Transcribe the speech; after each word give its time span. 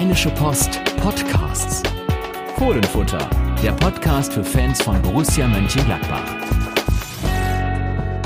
Rheinische 0.00 0.30
Post 0.30 0.82
Podcasts. 0.96 1.82
Fohlenfutter, 2.56 3.18
der 3.62 3.72
Podcast 3.72 4.32
für 4.32 4.42
Fans 4.42 4.80
von 4.80 5.00
Borussia 5.02 5.46
Mönchengladbach. 5.46 6.24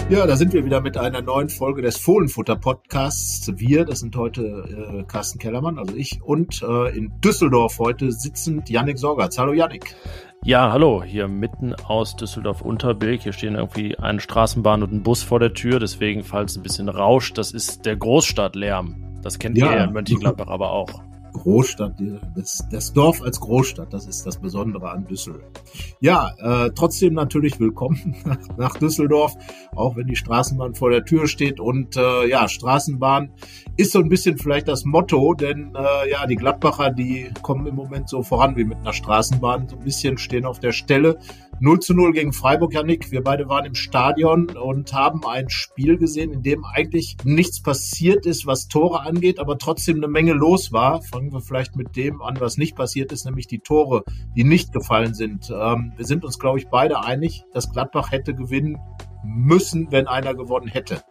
Ja, 0.08 0.24
da 0.24 0.36
sind 0.36 0.52
wir 0.52 0.64
wieder 0.64 0.80
mit 0.80 0.96
einer 0.96 1.20
neuen 1.20 1.48
Folge 1.48 1.82
des 1.82 1.96
Fohlenfutter 1.96 2.54
Podcasts. 2.54 3.50
Wir, 3.56 3.84
das 3.84 3.98
sind 3.98 4.14
heute 4.14 5.00
äh, 5.00 5.02
Carsten 5.02 5.40
Kellermann, 5.40 5.80
also 5.80 5.96
ich, 5.96 6.22
und 6.22 6.62
äh, 6.62 6.96
in 6.96 7.10
Düsseldorf 7.20 7.80
heute 7.80 8.12
sitzend 8.12 8.70
Yannick 8.70 8.96
Sorgatz. 8.96 9.36
Hallo 9.36 9.52
Yannick. 9.52 9.96
Ja, 10.44 10.70
hallo, 10.70 11.02
hier 11.02 11.26
mitten 11.26 11.74
aus 11.74 12.14
Düsseldorf-Unterbilk. 12.14 13.22
Hier 13.22 13.32
stehen 13.32 13.56
irgendwie 13.56 13.98
eine 13.98 14.20
Straßenbahn 14.20 14.84
und 14.84 14.92
ein 14.92 15.02
Bus 15.02 15.24
vor 15.24 15.40
der 15.40 15.54
Tür, 15.54 15.80
deswegen, 15.80 16.22
falls 16.22 16.52
es 16.52 16.58
ein 16.58 16.62
bisschen 16.62 16.88
rauscht, 16.88 17.36
das 17.36 17.50
ist 17.50 17.84
der 17.84 17.96
Großstadtlärm. 17.96 19.18
Das 19.22 19.40
kennt 19.40 19.58
ja. 19.58 19.72
ihr 19.72 19.84
in 19.84 19.92
Mönchengladbach 19.92 20.46
aber 20.46 20.70
auch. 20.70 21.02
Großstadt, 21.34 21.96
das, 22.34 22.64
das 22.70 22.92
Dorf 22.92 23.20
als 23.20 23.38
Großstadt, 23.40 23.92
das 23.92 24.06
ist 24.06 24.24
das 24.24 24.38
Besondere 24.38 24.90
an 24.90 25.06
Düsseldorf. 25.06 25.52
Ja, 26.00 26.30
äh, 26.38 26.70
trotzdem 26.74 27.12
natürlich 27.14 27.60
willkommen 27.60 28.16
nach 28.56 28.78
Düsseldorf, 28.78 29.34
auch 29.74 29.96
wenn 29.96 30.06
die 30.06 30.16
Straßenbahn 30.16 30.74
vor 30.74 30.90
der 30.90 31.04
Tür 31.04 31.26
steht. 31.26 31.60
Und 31.60 31.96
äh, 31.96 32.28
ja, 32.28 32.48
Straßenbahn 32.48 33.32
ist 33.76 33.92
so 33.92 33.98
ein 33.98 34.08
bisschen 34.08 34.38
vielleicht 34.38 34.68
das 34.68 34.84
Motto, 34.84 35.34
denn 35.34 35.74
äh, 35.74 36.10
ja, 36.10 36.26
die 36.26 36.36
Gladbacher, 36.36 36.90
die 36.90 37.30
kommen 37.42 37.66
im 37.66 37.74
Moment 37.74 38.08
so 38.08 38.22
voran 38.22 38.56
wie 38.56 38.64
mit 38.64 38.78
einer 38.78 38.92
Straßenbahn, 38.92 39.68
so 39.68 39.76
ein 39.76 39.84
bisschen 39.84 40.16
stehen 40.16 40.46
auf 40.46 40.60
der 40.60 40.72
Stelle. 40.72 41.18
0 41.60 41.80
zu 41.80 41.94
0 41.94 42.12
gegen 42.12 42.32
Freiburg, 42.32 42.74
Janik. 42.74 43.10
Wir 43.10 43.22
beide 43.22 43.48
waren 43.48 43.64
im 43.64 43.74
Stadion 43.74 44.50
und 44.56 44.92
haben 44.92 45.24
ein 45.26 45.48
Spiel 45.48 45.96
gesehen, 45.96 46.32
in 46.32 46.42
dem 46.42 46.64
eigentlich 46.64 47.16
nichts 47.24 47.62
passiert 47.62 48.26
ist, 48.26 48.46
was 48.46 48.68
Tore 48.68 49.00
angeht, 49.00 49.38
aber 49.38 49.58
trotzdem 49.58 49.96
eine 49.96 50.08
Menge 50.08 50.32
los 50.32 50.72
war. 50.72 51.02
Fangen 51.02 51.32
wir 51.32 51.40
vielleicht 51.40 51.76
mit 51.76 51.96
dem 51.96 52.22
an, 52.22 52.40
was 52.40 52.56
nicht 52.56 52.76
passiert 52.76 53.12
ist, 53.12 53.24
nämlich 53.24 53.46
die 53.46 53.60
Tore, 53.60 54.04
die 54.36 54.44
nicht 54.44 54.72
gefallen 54.72 55.14
sind. 55.14 55.50
Ähm, 55.50 55.92
wir 55.96 56.04
sind 56.04 56.24
uns, 56.24 56.38
glaube 56.38 56.58
ich, 56.58 56.68
beide 56.68 57.04
einig, 57.04 57.44
dass 57.52 57.70
Gladbach 57.70 58.10
hätte 58.10 58.34
gewinnen 58.34 58.78
müssen, 59.24 59.90
wenn 59.90 60.06
einer 60.06 60.34
gewonnen 60.34 60.68
hätte. 60.68 61.02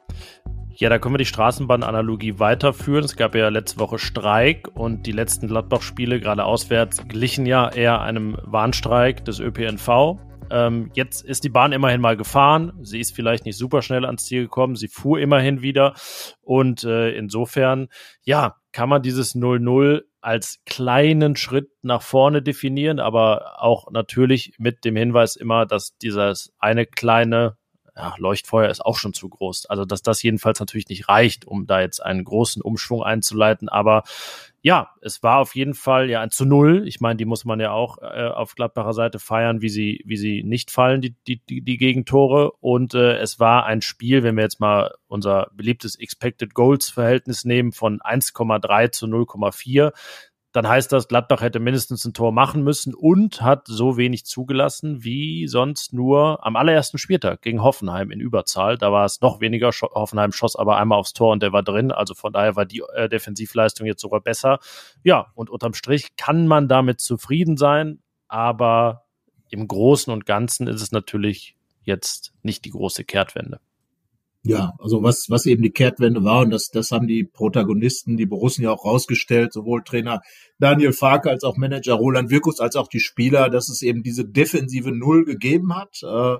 Ja, 0.75 0.89
da 0.89 0.97
können 0.97 1.13
wir 1.13 1.19
die 1.19 1.25
Straßenbahn-Analogie 1.25 2.39
weiterführen. 2.39 3.05
Es 3.05 3.15
gab 3.15 3.35
ja 3.35 3.49
letzte 3.49 3.79
Woche 3.79 3.99
Streik 3.99 4.69
und 4.73 5.05
die 5.05 5.11
letzten 5.11 5.47
Gladbach-Spiele, 5.47 6.19
gerade 6.19 6.45
auswärts, 6.45 7.07
glichen 7.07 7.45
ja 7.45 7.69
eher 7.69 8.01
einem 8.01 8.37
Warnstreik 8.43 9.23
des 9.23 9.39
ÖPNV. 9.39 10.17
Ähm, 10.53 10.91
jetzt 10.93 11.23
ist 11.25 11.43
die 11.43 11.49
Bahn 11.49 11.71
immerhin 11.71 11.99
mal 11.99 12.15
gefahren. 12.15 12.73
Sie 12.83 12.99
ist 12.99 13.15
vielleicht 13.15 13.45
nicht 13.45 13.57
super 13.57 13.81
schnell 13.81 14.05
ans 14.05 14.25
Ziel 14.25 14.43
gekommen. 14.43 14.75
Sie 14.75 14.87
fuhr 14.87 15.19
immerhin 15.19 15.63
wieder. 15.63 15.95
Und 16.41 16.83
äh, 16.83 17.09
insofern, 17.11 17.87
ja, 18.21 18.57
kann 18.71 18.87
man 18.87 19.01
dieses 19.01 19.35
0-0 19.35 20.03
als 20.21 20.59
kleinen 20.65 21.35
Schritt 21.35 21.71
nach 21.81 22.03
vorne 22.03 22.43
definieren, 22.43 22.99
aber 22.99 23.61
auch 23.61 23.91
natürlich 23.91 24.53
mit 24.57 24.85
dem 24.85 24.95
Hinweis 24.95 25.35
immer, 25.35 25.65
dass 25.65 25.97
dieses 25.97 26.53
eine 26.59 26.85
kleine 26.85 27.57
ja, 27.95 28.15
Leuchtfeuer 28.17 28.69
ist 28.69 28.85
auch 28.85 28.97
schon 28.97 29.13
zu 29.13 29.29
groß. 29.29 29.65
Also, 29.67 29.85
dass 29.85 30.01
das 30.01 30.21
jedenfalls 30.23 30.59
natürlich 30.59 30.87
nicht 30.87 31.09
reicht, 31.09 31.45
um 31.45 31.65
da 31.65 31.81
jetzt 31.81 31.99
einen 31.99 32.23
großen 32.23 32.61
Umschwung 32.61 33.03
einzuleiten. 33.03 33.69
Aber 33.69 34.03
ja, 34.65 34.91
es 35.01 35.21
war 35.21 35.39
auf 35.39 35.55
jeden 35.55 35.73
Fall 35.73 36.09
ja 36.09 36.21
ein 36.21 36.31
zu 36.31 36.45
null. 36.45 36.87
Ich 36.87 37.01
meine, 37.01 37.17
die 37.17 37.25
muss 37.25 37.43
man 37.43 37.59
ja 37.59 37.71
auch 37.71 37.97
äh, 37.97 38.29
auf 38.29 38.55
Gladbacher 38.55 38.93
Seite 38.93 39.19
feiern, 39.19 39.61
wie 39.61 39.67
sie, 39.67 40.01
wie 40.05 40.15
sie 40.15 40.41
nicht 40.41 40.71
fallen, 40.71 41.01
die, 41.01 41.17
die, 41.27 41.43
die, 41.45 41.61
die 41.61 41.77
Gegentore. 41.77 42.53
Und 42.61 42.93
äh, 42.93 43.17
es 43.17 43.41
war 43.41 43.65
ein 43.65 43.81
Spiel, 43.81 44.23
wenn 44.23 44.37
wir 44.37 44.43
jetzt 44.43 44.61
mal 44.61 44.95
unser 45.07 45.51
beliebtes 45.53 45.99
Expected 45.99 46.53
Goals 46.53 46.89
Verhältnis 46.89 47.43
nehmen 47.43 47.73
von 47.73 47.99
1,3 47.99 48.91
zu 48.91 49.05
0,4 49.05 49.91
dann 50.53 50.67
heißt 50.67 50.91
das, 50.91 51.07
Gladbach 51.07 51.41
hätte 51.41 51.59
mindestens 51.59 52.05
ein 52.05 52.13
Tor 52.13 52.31
machen 52.31 52.63
müssen 52.63 52.93
und 52.93 53.41
hat 53.41 53.67
so 53.67 53.97
wenig 53.97 54.25
zugelassen 54.25 55.03
wie 55.03 55.47
sonst 55.47 55.93
nur 55.93 56.45
am 56.45 56.55
allerersten 56.55 56.99
Spieltag 56.99 57.41
gegen 57.41 57.63
Hoffenheim 57.63 58.11
in 58.11 58.19
Überzahl. 58.19 58.77
Da 58.77 58.91
war 58.91 59.03
es 59.03 59.19
noch 59.19 59.41
weniger. 59.41 59.71
Hoffenheim 59.71 60.31
schoss 60.31 60.55
aber 60.55 60.77
einmal 60.77 60.99
aufs 60.99 61.13
Tor 61.13 61.31
und 61.31 61.41
der 61.41 61.53
war 61.53 61.63
drin. 61.63 61.91
Also 61.91 62.13
von 62.13 62.31
daher 62.31 62.55
war 62.55 62.65
die 62.65 62.83
äh, 62.93 63.09
Defensivleistung 63.09 63.87
jetzt 63.87 64.01
sogar 64.01 64.21
besser. 64.21 64.59
Ja, 65.03 65.31
und 65.33 65.49
unterm 65.49 65.73
Strich 65.73 66.15
kann 66.17 66.45
man 66.45 66.67
damit 66.67 67.01
zufrieden 67.01 67.57
sein, 67.57 68.03
aber 68.27 69.05
im 69.49 69.67
Großen 69.67 70.13
und 70.13 70.27
Ganzen 70.27 70.67
ist 70.67 70.83
es 70.83 70.91
natürlich 70.91 71.57
jetzt 71.81 72.31
nicht 72.43 72.63
die 72.63 72.71
große 72.71 73.05
Kehrtwende. 73.05 73.59
Ja, 74.45 74.73
also 74.77 75.01
was, 75.01 75.29
was 75.29 75.45
eben 75.45 75.63
die 75.63 75.71
Kehrtwende 75.71 76.25
war, 76.25 76.41
und 76.41 76.49
das, 76.49 76.69
das 76.69 76.91
haben 76.91 77.07
die 77.07 77.23
Protagonisten, 77.23 78.17
die 78.17 78.25
Borussen 78.25 78.63
ja 78.63 78.71
auch 78.71 78.83
rausgestellt, 78.83 79.53
sowohl 79.53 79.83
Trainer 79.83 80.21
Daniel 80.59 80.91
Farke 80.91 81.29
als 81.29 81.45
auch 81.45 81.55
Manager 81.55 81.93
Roland 81.93 82.29
Wirkus 82.29 82.59
als 82.59 82.75
auch 82.75 82.89
die 82.89 82.99
Spieler, 82.99 83.49
dass 83.49 83.69
es 83.69 83.81
eben 83.81 84.03
diese 84.03 84.25
defensive 84.25 84.91
Null 84.91 85.23
gegeben 85.23 85.73
hat. 85.73 86.03
Äh, 86.03 86.39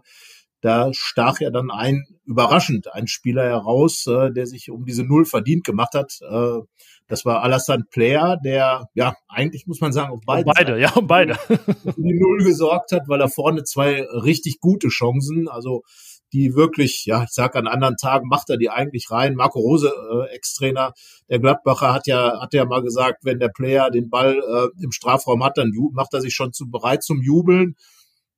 da 0.59 0.89
stach 0.93 1.39
ja 1.39 1.49
dann 1.49 1.71
ein, 1.71 2.05
überraschend, 2.25 2.93
ein 2.93 3.07
Spieler 3.07 3.43
heraus, 3.43 4.05
äh, 4.07 4.31
der 4.31 4.47
sich 4.47 4.69
um 4.69 4.85
diese 4.85 5.03
Null 5.03 5.25
verdient 5.25 5.63
gemacht 5.63 5.93
hat. 5.93 6.19
Äh, 6.21 6.59
das 7.07 7.25
war 7.25 7.41
Alassane 7.41 7.85
Player, 7.89 8.37
der, 8.43 8.89
ja, 8.95 9.15
eigentlich 9.27 9.67
muss 9.67 9.81
man 9.81 9.93
sagen, 9.93 10.13
auf 10.13 10.21
beide, 10.25 10.45
um 10.45 10.53
beide, 10.55 10.79
ja, 10.79 10.91
um 10.93 11.07
beide. 11.07 11.37
die 11.97 12.19
Null 12.19 12.43
gesorgt 12.43 12.91
hat, 12.91 13.03
weil 13.07 13.21
er 13.21 13.29
vorne 13.29 13.63
zwei 13.63 14.01
richtig 14.01 14.59
gute 14.59 14.87
Chancen, 14.89 15.47
also 15.47 15.83
die 16.33 16.55
wirklich, 16.55 17.05
ja, 17.05 17.23
ich 17.23 17.29
sag 17.29 17.55
an 17.55 17.67
anderen 17.67 17.95
Tagen 17.95 18.27
macht 18.27 18.49
er 18.49 18.57
die 18.57 18.69
eigentlich 18.69 19.11
rein. 19.11 19.35
Marco 19.35 19.59
Rose, 19.59 19.87
äh, 20.11 20.35
Ex-Trainer 20.35 20.93
der 21.29 21.39
Gladbacher, 21.39 21.93
hat 21.93 22.07
ja, 22.07 22.41
hat 22.41 22.53
ja 22.53 22.65
mal 22.65 22.81
gesagt, 22.81 23.23
wenn 23.23 23.39
der 23.39 23.49
Player 23.49 23.91
den 23.91 24.09
Ball 24.09 24.35
äh, 24.35 24.83
im 24.83 24.91
Strafraum 24.91 25.43
hat, 25.43 25.57
dann 25.57 25.71
macht 25.91 26.13
er 26.13 26.21
sich 26.21 26.33
schon 26.33 26.51
zu 26.51 26.69
bereit 26.69 27.03
zum 27.03 27.21
Jubeln. 27.21 27.75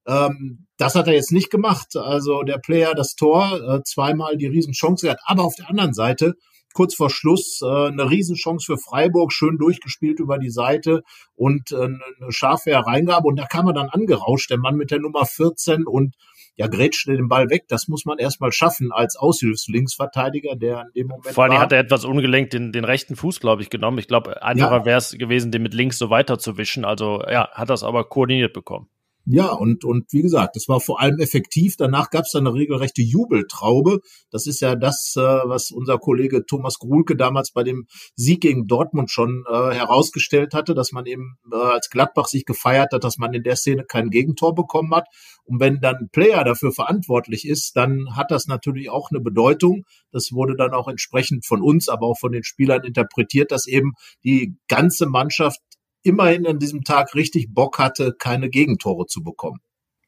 Ähm, 0.06 0.68
das 0.78 0.96
hat 0.96 1.08
er 1.08 1.14
jetzt 1.14 1.32
nicht 1.32 1.50
gemacht. 1.50 1.96
Also 1.96 2.44
der 2.44 2.58
Player 2.58 2.94
das 2.94 3.16
Tor, 3.16 3.60
äh, 3.62 3.84
zweimal 3.84 4.38
die 4.38 4.48
Riesenchance 4.48 5.06
gehabt. 5.06 5.22
Aber 5.26 5.44
auf 5.44 5.56
der 5.56 5.70
anderen 5.70 5.94
Seite, 5.94 6.36
kurz 6.74 6.96
vor 6.96 7.10
Schluss, 7.10 7.62
äh, 7.64 7.88
eine 7.88 8.10
Riesenchance 8.10 8.66
für 8.66 8.78
Freiburg, 8.78 9.32
schön 9.32 9.58
durchgespielt 9.58 10.20
über 10.20 10.38
die 10.38 10.52
Seite 10.52 11.02
und 11.34 11.72
äh, 11.72 11.86
eine 11.86 12.02
scharfe 12.30 12.72
Hereingabe. 12.72 13.28
Und 13.28 13.38
da 13.38 13.46
kam 13.46 13.68
er 13.68 13.74
dann 13.74 13.90
angerauscht, 13.90 14.50
der 14.50 14.60
Mann 14.60 14.76
mit 14.76 14.92
der 14.92 15.00
Nummer 15.00 15.26
14 15.26 15.88
und 15.88 16.16
ja, 16.56 16.68
grätscht 16.68 17.08
den 17.08 17.28
Ball 17.28 17.50
weg. 17.50 17.66
Das 17.68 17.88
muss 17.88 18.06
man 18.06 18.18
erstmal 18.18 18.52
schaffen 18.52 18.92
als 18.92 19.16
Aushilfslinksverteidiger, 19.18 20.56
der 20.56 20.82
in 20.82 20.92
dem 20.94 21.08
Moment. 21.08 21.34
Vor 21.34 21.44
allem 21.44 21.60
hat 21.60 21.72
er 21.72 21.80
etwas 21.80 22.06
ungelenkt 22.06 22.54
den, 22.54 22.72
den 22.72 22.86
rechten 22.86 23.16
Fuß, 23.16 23.40
glaube 23.40 23.62
ich, 23.62 23.70
genommen. 23.70 23.98
Ich 23.98 24.08
glaube, 24.08 24.42
einfacher 24.42 24.80
ja. 24.80 24.86
wäre 24.86 24.98
es 24.98 25.12
gewesen, 25.12 25.52
den 25.52 25.64
mit 25.64 25.74
links 25.74 25.98
so 25.98 26.10
weiter 26.10 26.40
zu 26.40 26.58
wischen. 26.58 26.86
Also 26.86 27.22
ja, 27.30 27.50
hat 27.52 27.70
das 27.70 27.84
aber 27.84 28.06
koordiniert 28.06 28.54
bekommen. 28.54 28.88
Ja, 29.28 29.54
und, 29.54 29.84
und 29.84 30.14
wie 30.14 30.22
gesagt, 30.22 30.56
das 30.56 30.68
war 30.68 30.80
vor 30.80 31.02
allem 31.02 31.20
effektiv. 31.20 31.78
Danach 31.78 32.12
gab 32.12 32.26
es 32.26 32.32
dann 32.32 32.46
eine 32.46 32.56
regelrechte 32.56 33.02
Jubeltraube. 33.02 34.02
Das 34.30 34.46
ist 34.46 34.62
ja 34.62 34.76
das, 34.76 35.16
äh, 35.18 35.22
was 35.22 35.72
unser 35.72 35.98
Kollege 35.98 36.46
Thomas 36.46 36.78
Gruhlke 36.78 37.16
damals 37.16 37.52
bei 37.52 37.64
dem 37.64 37.88
Sieg 38.16 38.42
gegen 38.42 38.68
Dortmund 38.68 39.10
schon 39.10 39.44
äh, 39.50 39.74
herausgestellt 39.74 40.54
hatte, 40.54 40.76
dass 40.76 40.92
man 40.92 41.08
eben 41.08 41.38
äh, 41.52 41.56
als 41.56 41.90
Gladbach 41.90 42.28
sich 42.28 42.46
gefeiert 42.46 42.94
hat, 42.94 43.04
dass 43.04 43.18
man 43.18 43.34
in 43.34 43.42
der 43.42 43.56
Szene 43.56 43.84
kein 43.84 44.12
Gegentor 44.12 44.54
bekommen 44.54 44.94
hat. 44.94 45.08
Und 45.44 45.60
wenn 45.60 45.80
dann 45.80 45.96
ein 45.96 46.10
Player 46.12 46.44
dafür 46.44 46.72
verantwortlich 46.72 47.48
ist, 47.48 47.76
dann 47.76 48.16
hat 48.16 48.30
das 48.30 48.46
natürlich 48.46 48.92
auch 48.92 49.10
eine 49.10 49.22
Bedeutung. 49.22 49.86
Das 50.12 50.34
wurde 50.34 50.56
dann 50.56 50.74
auch 50.74 50.88
entsprechend 50.88 51.48
von 51.48 51.64
uns, 51.64 51.90
aber 51.90 52.06
auch 52.06 52.20
von 52.20 52.32
den 52.32 52.44
Spielern 52.44 52.84
interpretiert, 52.84 53.52
dass 53.52 53.66
eben 53.66 53.94
die 54.24 54.56
ganze 54.68 55.08
Mannschaft 55.08 55.60
immerhin 56.06 56.48
an 56.48 56.60
diesem 56.60 56.84
Tag 56.84 57.16
richtig 57.16 57.54
Bock 57.54 57.80
hatte, 57.80 58.14
keine 58.18 58.50
Gegentore 58.50 59.06
zu 59.08 59.24
bekommen. 59.24 59.60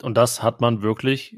Und 0.02 0.16
das 0.16 0.44
hat 0.44 0.62
man 0.62 0.82
wirklich 0.82 1.36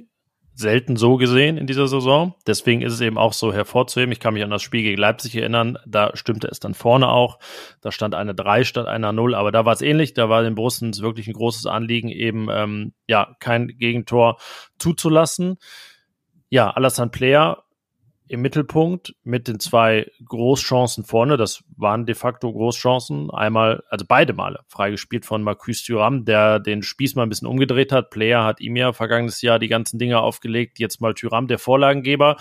selten 0.53 0.97
so 0.97 1.15
gesehen 1.15 1.57
in 1.57 1.67
dieser 1.67 1.87
Saison. 1.87 2.35
Deswegen 2.45 2.81
ist 2.81 2.93
es 2.93 3.01
eben 3.01 3.17
auch 3.17 3.31
so 3.31 3.53
hervorzuheben. 3.53 4.11
Ich 4.11 4.19
kann 4.19 4.33
mich 4.33 4.43
an 4.43 4.49
das 4.49 4.61
Spiel 4.61 4.83
gegen 4.83 4.99
Leipzig 4.99 5.35
erinnern. 5.37 5.77
Da 5.87 6.11
stimmte 6.15 6.49
es 6.49 6.59
dann 6.59 6.73
vorne 6.73 7.07
auch. 7.07 7.39
Da 7.79 7.93
stand 7.93 8.13
eine 8.13 8.35
3 8.35 8.65
statt 8.65 8.85
einer 8.85 9.13
0. 9.13 9.35
Aber 9.35 9.53
da 9.53 9.63
war 9.63 9.73
es 9.73 9.81
ähnlich. 9.81 10.13
Da 10.13 10.27
war 10.27 10.43
den 10.43 10.55
Borussen 10.55 10.95
wirklich 10.97 11.27
ein 11.27 11.33
großes 11.33 11.65
Anliegen, 11.65 12.09
eben 12.09 12.49
ähm, 12.51 12.93
ja 13.07 13.35
kein 13.39 13.69
Gegentor 13.69 14.37
zuzulassen. 14.77 15.57
Ja, 16.49 16.69
Alassane 16.69 17.11
Player 17.11 17.63
im 18.29 18.41
Mittelpunkt 18.41 19.15
mit 19.23 19.47
den 19.47 19.59
zwei 19.59 20.09
Großchancen 20.23 21.03
vorne. 21.03 21.35
Das 21.35 21.63
waren 21.75 22.05
de 22.05 22.13
facto 22.13 22.53
Großchancen. 22.53 23.31
Einmal, 23.31 23.83
also 23.89 24.05
beide 24.07 24.33
Male 24.33 24.59
freigespielt 24.67 25.25
von 25.25 25.41
Marcus 25.41 25.83
Thuram, 25.83 26.25
der 26.25 26.59
den 26.59 26.83
Spieß 26.83 27.15
mal 27.15 27.23
ein 27.23 27.29
bisschen 27.29 27.47
umgedreht 27.47 27.91
hat. 27.91 28.11
Player 28.11 28.45
hat 28.45 28.61
ihm 28.61 28.75
ja 28.75 28.93
vergangenes 28.93 29.41
Jahr 29.41 29.57
die 29.57 29.67
ganzen 29.67 29.97
Dinge 29.97 30.19
aufgelegt. 30.19 30.77
Jetzt 30.77 31.01
mal 31.01 31.15
Thuram, 31.15 31.47
der 31.47 31.57
Vorlagengeber, 31.57 32.37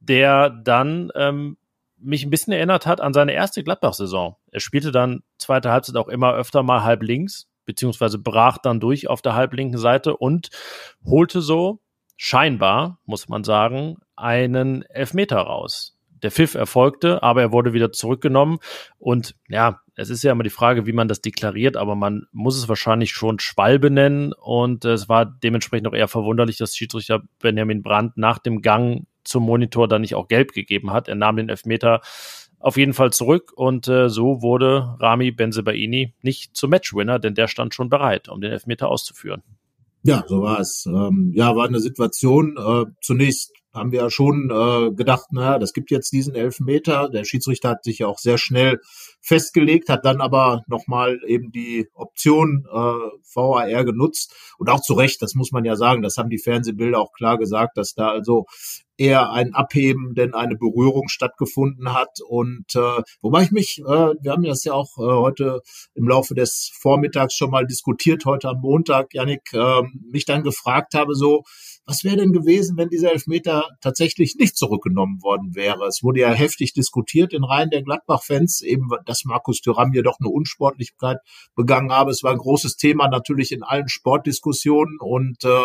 der 0.00 0.50
dann 0.50 1.12
ähm, 1.14 1.56
mich 1.96 2.24
ein 2.24 2.30
bisschen 2.30 2.52
erinnert 2.52 2.86
hat 2.86 3.00
an 3.00 3.14
seine 3.14 3.32
erste 3.32 3.62
Gladbach-Saison. 3.62 4.36
Er 4.50 4.60
spielte 4.60 4.90
dann 4.90 5.22
zweite 5.38 5.70
Halbzeit 5.70 5.96
auch 5.96 6.08
immer 6.08 6.34
öfter 6.34 6.64
mal 6.64 6.82
halb 6.82 7.04
links, 7.04 7.48
beziehungsweise 7.66 8.18
brach 8.18 8.58
dann 8.58 8.80
durch 8.80 9.08
auf 9.08 9.22
der 9.22 9.34
halblinken 9.34 9.78
Seite 9.78 10.16
und 10.16 10.50
holte 11.04 11.40
so 11.40 11.80
scheinbar, 12.22 12.98
muss 13.06 13.30
man 13.30 13.44
sagen, 13.44 13.96
einen 14.14 14.82
Elfmeter 14.82 15.38
raus. 15.38 15.96
der 16.22 16.30
Pfiff 16.30 16.54
erfolgte, 16.54 17.22
aber 17.22 17.40
er 17.40 17.50
wurde 17.50 17.72
wieder 17.72 17.92
zurückgenommen. 17.92 18.58
Und 18.98 19.36
ja, 19.48 19.80
es 19.94 20.10
ist 20.10 20.22
ja 20.22 20.32
immer 20.32 20.42
die 20.42 20.50
Frage, 20.50 20.84
wie 20.84 20.92
man 20.92 21.08
das 21.08 21.22
deklariert, 21.22 21.78
aber 21.78 21.94
man 21.94 22.26
muss 22.30 22.58
es 22.58 22.68
wahrscheinlich 22.68 23.12
schon 23.12 23.38
Schwalbe 23.38 23.90
nennen. 23.90 24.34
Und 24.34 24.84
es 24.84 25.08
war 25.08 25.24
dementsprechend 25.24 25.88
auch 25.88 25.94
eher 25.94 26.08
verwunderlich, 26.08 26.58
dass 26.58 26.76
Schiedsrichter 26.76 27.22
Benjamin 27.38 27.82
Brandt 27.82 28.18
nach 28.18 28.38
dem 28.38 28.60
Gang 28.60 29.06
zum 29.24 29.44
Monitor 29.44 29.88
dann 29.88 30.02
nicht 30.02 30.14
auch 30.14 30.28
gelb 30.28 30.52
gegeben 30.52 30.92
hat. 30.92 31.08
Er 31.08 31.14
nahm 31.14 31.36
den 31.38 31.48
Elfmeter 31.48 32.02
auf 32.58 32.76
jeden 32.76 32.92
Fall 32.92 33.14
zurück 33.14 33.52
und 33.56 33.88
äh, 33.88 34.10
so 34.10 34.42
wurde 34.42 34.94
Rami 35.00 35.30
Benzebaini 35.30 36.12
nicht 36.20 36.54
zum 36.54 36.68
Matchwinner, 36.68 37.18
denn 37.18 37.34
der 37.34 37.48
stand 37.48 37.72
schon 37.72 37.88
bereit, 37.88 38.28
um 38.28 38.42
den 38.42 38.52
Elfmeter 38.52 38.88
auszuführen. 38.88 39.42
Ja, 40.02 40.24
so 40.26 40.42
war 40.42 40.60
es. 40.60 40.84
Ähm, 40.86 41.32
ja, 41.34 41.54
war 41.54 41.66
eine 41.66 41.80
Situation. 41.80 42.56
Äh, 42.56 42.86
zunächst 43.02 43.52
haben 43.72 43.92
wir 43.92 44.00
ja 44.00 44.10
schon 44.10 44.50
äh, 44.50 44.94
gedacht, 44.94 45.26
na, 45.30 45.58
das 45.58 45.72
gibt 45.72 45.90
jetzt 45.90 46.12
diesen 46.12 46.34
Elfmeter. 46.34 47.08
Der 47.08 47.24
Schiedsrichter 47.24 47.70
hat 47.70 47.84
sich 47.84 48.00
ja 48.00 48.06
auch 48.06 48.18
sehr 48.18 48.38
schnell 48.38 48.80
festgelegt, 49.20 49.88
hat 49.88 50.04
dann 50.04 50.20
aber 50.20 50.62
nochmal 50.66 51.20
eben 51.26 51.52
die 51.52 51.88
Option 51.94 52.66
äh, 52.68 52.74
VAR 53.34 53.84
genutzt 53.84 54.34
und 54.58 54.70
auch 54.70 54.80
zu 54.80 54.94
Recht, 54.94 55.22
das 55.22 55.34
muss 55.34 55.52
man 55.52 55.64
ja 55.64 55.76
sagen, 55.76 56.02
das 56.02 56.16
haben 56.16 56.30
die 56.30 56.38
Fernsehbilder 56.38 56.98
auch 56.98 57.12
klar 57.12 57.38
gesagt, 57.38 57.76
dass 57.76 57.94
da 57.94 58.08
also 58.08 58.46
eher 59.00 59.32
ein 59.32 59.54
Abheben 59.54 60.14
denn 60.14 60.34
eine 60.34 60.56
Berührung 60.56 61.08
stattgefunden 61.08 61.94
hat. 61.94 62.18
Und 62.28 62.74
äh, 62.74 63.02
wobei 63.22 63.44
ich 63.44 63.50
mich, 63.50 63.78
äh, 63.78 64.14
wir 64.20 64.30
haben 64.30 64.42
das 64.42 64.62
ja 64.64 64.74
auch 64.74 64.98
äh, 64.98 65.02
heute 65.02 65.62
im 65.94 66.06
Laufe 66.06 66.34
des 66.34 66.70
Vormittags 66.78 67.34
schon 67.34 67.50
mal 67.50 67.66
diskutiert, 67.66 68.26
heute 68.26 68.50
am 68.50 68.60
Montag, 68.60 69.14
Janik, 69.14 69.54
äh, 69.54 69.82
mich 70.12 70.26
dann 70.26 70.42
gefragt 70.42 70.92
habe, 70.92 71.14
so, 71.14 71.44
was 71.90 72.04
wäre 72.04 72.18
denn 72.18 72.32
gewesen, 72.32 72.76
wenn 72.76 72.88
dieser 72.88 73.10
Elfmeter 73.12 73.68
tatsächlich 73.80 74.36
nicht 74.36 74.56
zurückgenommen 74.56 75.20
worden 75.22 75.56
wäre? 75.56 75.86
Es 75.86 76.04
wurde 76.04 76.20
ja 76.20 76.30
heftig 76.30 76.72
diskutiert 76.72 77.32
in 77.32 77.42
Reihen 77.42 77.70
der 77.70 77.82
Gladbach-Fans, 77.82 78.62
eben, 78.62 78.88
dass 79.06 79.24
Markus 79.24 79.60
Thuram 79.60 79.90
hier 79.90 80.04
doch 80.04 80.18
eine 80.20 80.28
Unsportlichkeit 80.28 81.18
begangen 81.56 81.90
habe. 81.90 82.12
Es 82.12 82.22
war 82.22 82.30
ein 82.30 82.38
großes 82.38 82.76
Thema 82.76 83.08
natürlich 83.08 83.50
in 83.50 83.64
allen 83.64 83.88
Sportdiskussionen 83.88 84.98
und 85.00 85.44
äh, 85.44 85.64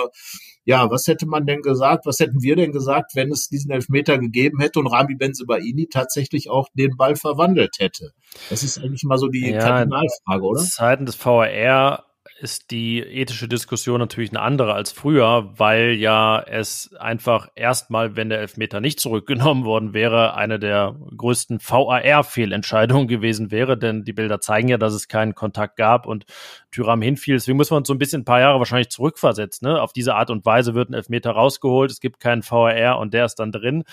ja, 0.63 0.89
was 0.89 1.05
hätte 1.05 1.27
man 1.27 1.45
denn 1.45 1.61
gesagt, 1.61 2.07
was 2.07 2.19
hätten 2.19 2.41
wir 2.41 2.55
denn 2.55 2.71
gesagt, 2.71 3.11
wenn 3.13 3.31
es 3.31 3.47
diesen 3.47 3.69
Elfmeter 3.69 4.17
gegeben 4.17 4.59
hätte 4.59 4.79
und 4.79 4.87
Rami 4.87 5.15
Benzebaini 5.15 5.87
tatsächlich 5.91 6.49
auch 6.49 6.69
den 6.73 6.97
Ball 6.97 7.15
verwandelt 7.15 7.75
hätte? 7.77 8.13
Das 8.49 8.63
ist 8.63 8.79
eigentlich 8.79 9.03
mal 9.03 9.19
so 9.19 9.27
die 9.27 9.51
ja, 9.51 9.59
Kardinalfrage, 9.59 10.43
oder? 10.43 10.59
Seiten 10.59 11.05
des 11.05 11.23
VAR 11.23 12.03
ist 12.37 12.71
die 12.71 12.99
ethische 12.99 13.47
Diskussion 13.47 13.99
natürlich 13.99 14.31
eine 14.31 14.41
andere 14.41 14.73
als 14.73 14.91
früher, 14.91 15.53
weil 15.57 15.91
ja 15.91 16.41
es 16.41 16.93
einfach 16.99 17.47
erstmal, 17.55 18.17
wenn 18.17 18.27
der 18.27 18.39
Elfmeter 18.39 18.81
nicht 18.81 18.99
zurückgenommen 18.99 19.63
worden 19.63 19.93
wäre, 19.93 20.33
eine 20.35 20.59
der 20.59 20.95
größten 21.15 21.59
VAR-Fehlentscheidungen 21.61 23.07
gewesen 23.07 23.51
wäre, 23.51 23.77
denn 23.77 24.03
die 24.03 24.11
Bilder 24.11 24.41
zeigen 24.41 24.67
ja, 24.67 24.77
dass 24.77 24.93
es 24.93 25.07
keinen 25.07 25.33
Kontakt 25.33 25.77
gab 25.77 26.05
und 26.05 26.25
Tyram 26.71 27.01
hinfiel. 27.01 27.35
Deswegen 27.35 27.57
muss 27.57 27.71
man 27.71 27.79
uns 27.79 27.87
so 27.87 27.93
ein 27.93 27.99
bisschen 27.99 28.21
ein 28.21 28.25
paar 28.25 28.41
Jahre 28.41 28.59
wahrscheinlich 28.59 28.89
zurückversetzen. 28.89 29.69
Ne? 29.69 29.81
Auf 29.81 29.93
diese 29.93 30.15
Art 30.15 30.29
und 30.29 30.45
Weise 30.45 30.75
wird 30.75 30.89
ein 30.89 30.93
Elfmeter 30.93 31.31
rausgeholt, 31.31 31.89
es 31.89 32.01
gibt 32.01 32.19
keinen 32.19 32.43
VAR 32.43 32.99
und 32.99 33.13
der 33.13 33.25
ist 33.25 33.35
dann 33.35 33.53
drin. 33.53 33.85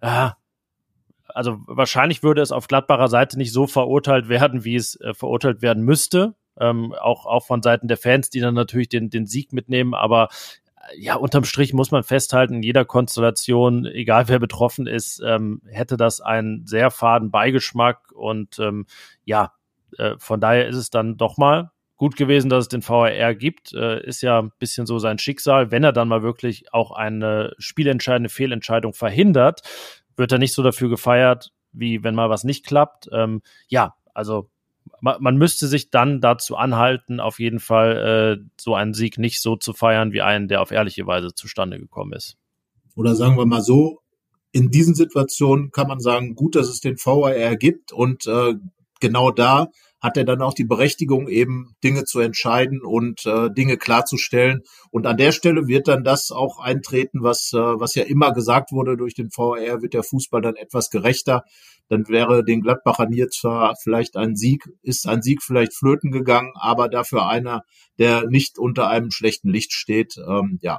Ah, 0.00 0.32
also 1.28 1.58
wahrscheinlich 1.66 2.24
würde 2.24 2.42
es 2.42 2.50
auf 2.50 2.66
Gladbacher 2.66 3.08
Seite 3.08 3.38
nicht 3.38 3.52
so 3.52 3.68
verurteilt 3.68 4.28
werden, 4.28 4.64
wie 4.64 4.74
es 4.74 5.00
äh, 5.00 5.14
verurteilt 5.14 5.62
werden 5.62 5.84
müsste 5.84 6.34
ähm, 6.60 6.94
auch, 6.94 7.26
auch 7.26 7.46
von 7.46 7.62
Seiten 7.62 7.88
der 7.88 7.96
Fans, 7.96 8.30
die 8.30 8.40
dann 8.40 8.54
natürlich 8.54 8.88
den, 8.88 9.10
den 9.10 9.26
Sieg 9.26 9.52
mitnehmen, 9.52 9.94
aber 9.94 10.28
äh, 10.92 11.00
ja, 11.00 11.16
unterm 11.16 11.44
Strich 11.44 11.72
muss 11.72 11.90
man 11.90 12.02
festhalten, 12.02 12.54
in 12.54 12.62
jeder 12.62 12.84
Konstellation, 12.84 13.86
egal 13.86 14.28
wer 14.28 14.38
betroffen 14.38 14.86
ist, 14.86 15.22
ähm, 15.24 15.62
hätte 15.66 15.96
das 15.96 16.20
einen 16.20 16.66
sehr 16.66 16.90
faden 16.90 17.30
Beigeschmack 17.30 18.12
und 18.12 18.58
ähm, 18.58 18.86
ja, 19.24 19.52
äh, 19.98 20.14
von 20.18 20.40
daher 20.40 20.66
ist 20.68 20.76
es 20.76 20.90
dann 20.90 21.16
doch 21.16 21.36
mal 21.36 21.70
gut 21.96 22.16
gewesen, 22.16 22.50
dass 22.50 22.64
es 22.64 22.68
den 22.68 22.86
VAR 22.86 23.34
gibt. 23.34 23.72
Äh, 23.72 24.04
ist 24.04 24.22
ja 24.22 24.40
ein 24.40 24.52
bisschen 24.58 24.86
so 24.86 24.98
sein 24.98 25.18
Schicksal. 25.18 25.70
Wenn 25.70 25.84
er 25.84 25.92
dann 25.92 26.08
mal 26.08 26.22
wirklich 26.22 26.72
auch 26.72 26.90
eine 26.92 27.54
spielentscheidende 27.58 28.28
Fehlentscheidung 28.28 28.92
verhindert, 28.92 29.62
wird 30.16 30.32
er 30.32 30.38
nicht 30.38 30.54
so 30.54 30.62
dafür 30.62 30.88
gefeiert, 30.88 31.52
wie 31.72 32.04
wenn 32.04 32.14
mal 32.14 32.30
was 32.30 32.44
nicht 32.44 32.66
klappt. 32.66 33.08
Ähm, 33.12 33.42
ja, 33.68 33.94
also 34.14 34.50
man, 35.00 35.22
man 35.22 35.36
müsste 35.36 35.68
sich 35.68 35.90
dann 35.90 36.20
dazu 36.20 36.56
anhalten, 36.56 37.20
auf 37.20 37.38
jeden 37.38 37.60
Fall 37.60 38.40
äh, 38.40 38.44
so 38.60 38.74
einen 38.74 38.94
Sieg 38.94 39.18
nicht 39.18 39.40
so 39.40 39.56
zu 39.56 39.72
feiern 39.72 40.12
wie 40.12 40.22
einen, 40.22 40.48
der 40.48 40.62
auf 40.62 40.70
ehrliche 40.70 41.06
Weise 41.06 41.34
zustande 41.34 41.78
gekommen 41.78 42.12
ist. 42.12 42.36
Oder 42.94 43.14
sagen 43.14 43.36
wir 43.36 43.46
mal 43.46 43.62
so, 43.62 44.00
in 44.52 44.70
diesen 44.70 44.94
Situationen 44.94 45.70
kann 45.70 45.88
man 45.88 46.00
sagen, 46.00 46.34
gut, 46.34 46.56
dass 46.56 46.68
es 46.68 46.80
den 46.80 46.96
VAR 46.96 47.56
gibt 47.56 47.92
und 47.92 48.26
äh, 48.26 48.54
genau 49.00 49.30
da 49.30 49.68
hat 50.06 50.16
er 50.16 50.24
dann 50.24 50.40
auch 50.40 50.54
die 50.54 50.64
Berechtigung, 50.64 51.26
eben 51.26 51.74
Dinge 51.82 52.04
zu 52.04 52.20
entscheiden 52.20 52.80
und 52.80 53.26
äh, 53.26 53.50
Dinge 53.50 53.76
klarzustellen. 53.76 54.62
Und 54.92 55.04
an 55.04 55.16
der 55.16 55.32
Stelle 55.32 55.66
wird 55.66 55.88
dann 55.88 56.04
das 56.04 56.30
auch 56.30 56.60
eintreten, 56.60 57.24
was, 57.24 57.50
äh, 57.52 57.58
was 57.58 57.96
ja 57.96 58.04
immer 58.04 58.32
gesagt 58.32 58.70
wurde 58.70 58.96
durch 58.96 59.14
den 59.14 59.30
VAR, 59.36 59.82
wird 59.82 59.94
der 59.94 60.04
Fußball 60.04 60.40
dann 60.40 60.54
etwas 60.54 60.90
gerechter. 60.90 61.42
Dann 61.88 62.06
wäre 62.06 62.44
den 62.44 62.60
Gladbachern 62.60 63.12
hier 63.12 63.28
zwar 63.30 63.74
vielleicht 63.82 64.16
ein 64.16 64.36
Sieg, 64.36 64.64
ist 64.82 65.08
ein 65.08 65.22
Sieg 65.22 65.42
vielleicht 65.42 65.74
flöten 65.74 66.12
gegangen, 66.12 66.52
aber 66.54 66.88
dafür 66.88 67.28
einer, 67.28 67.62
der 67.98 68.28
nicht 68.28 68.58
unter 68.58 68.88
einem 68.88 69.10
schlechten 69.10 69.48
Licht 69.48 69.72
steht. 69.72 70.14
Ähm, 70.18 70.60
ja, 70.62 70.78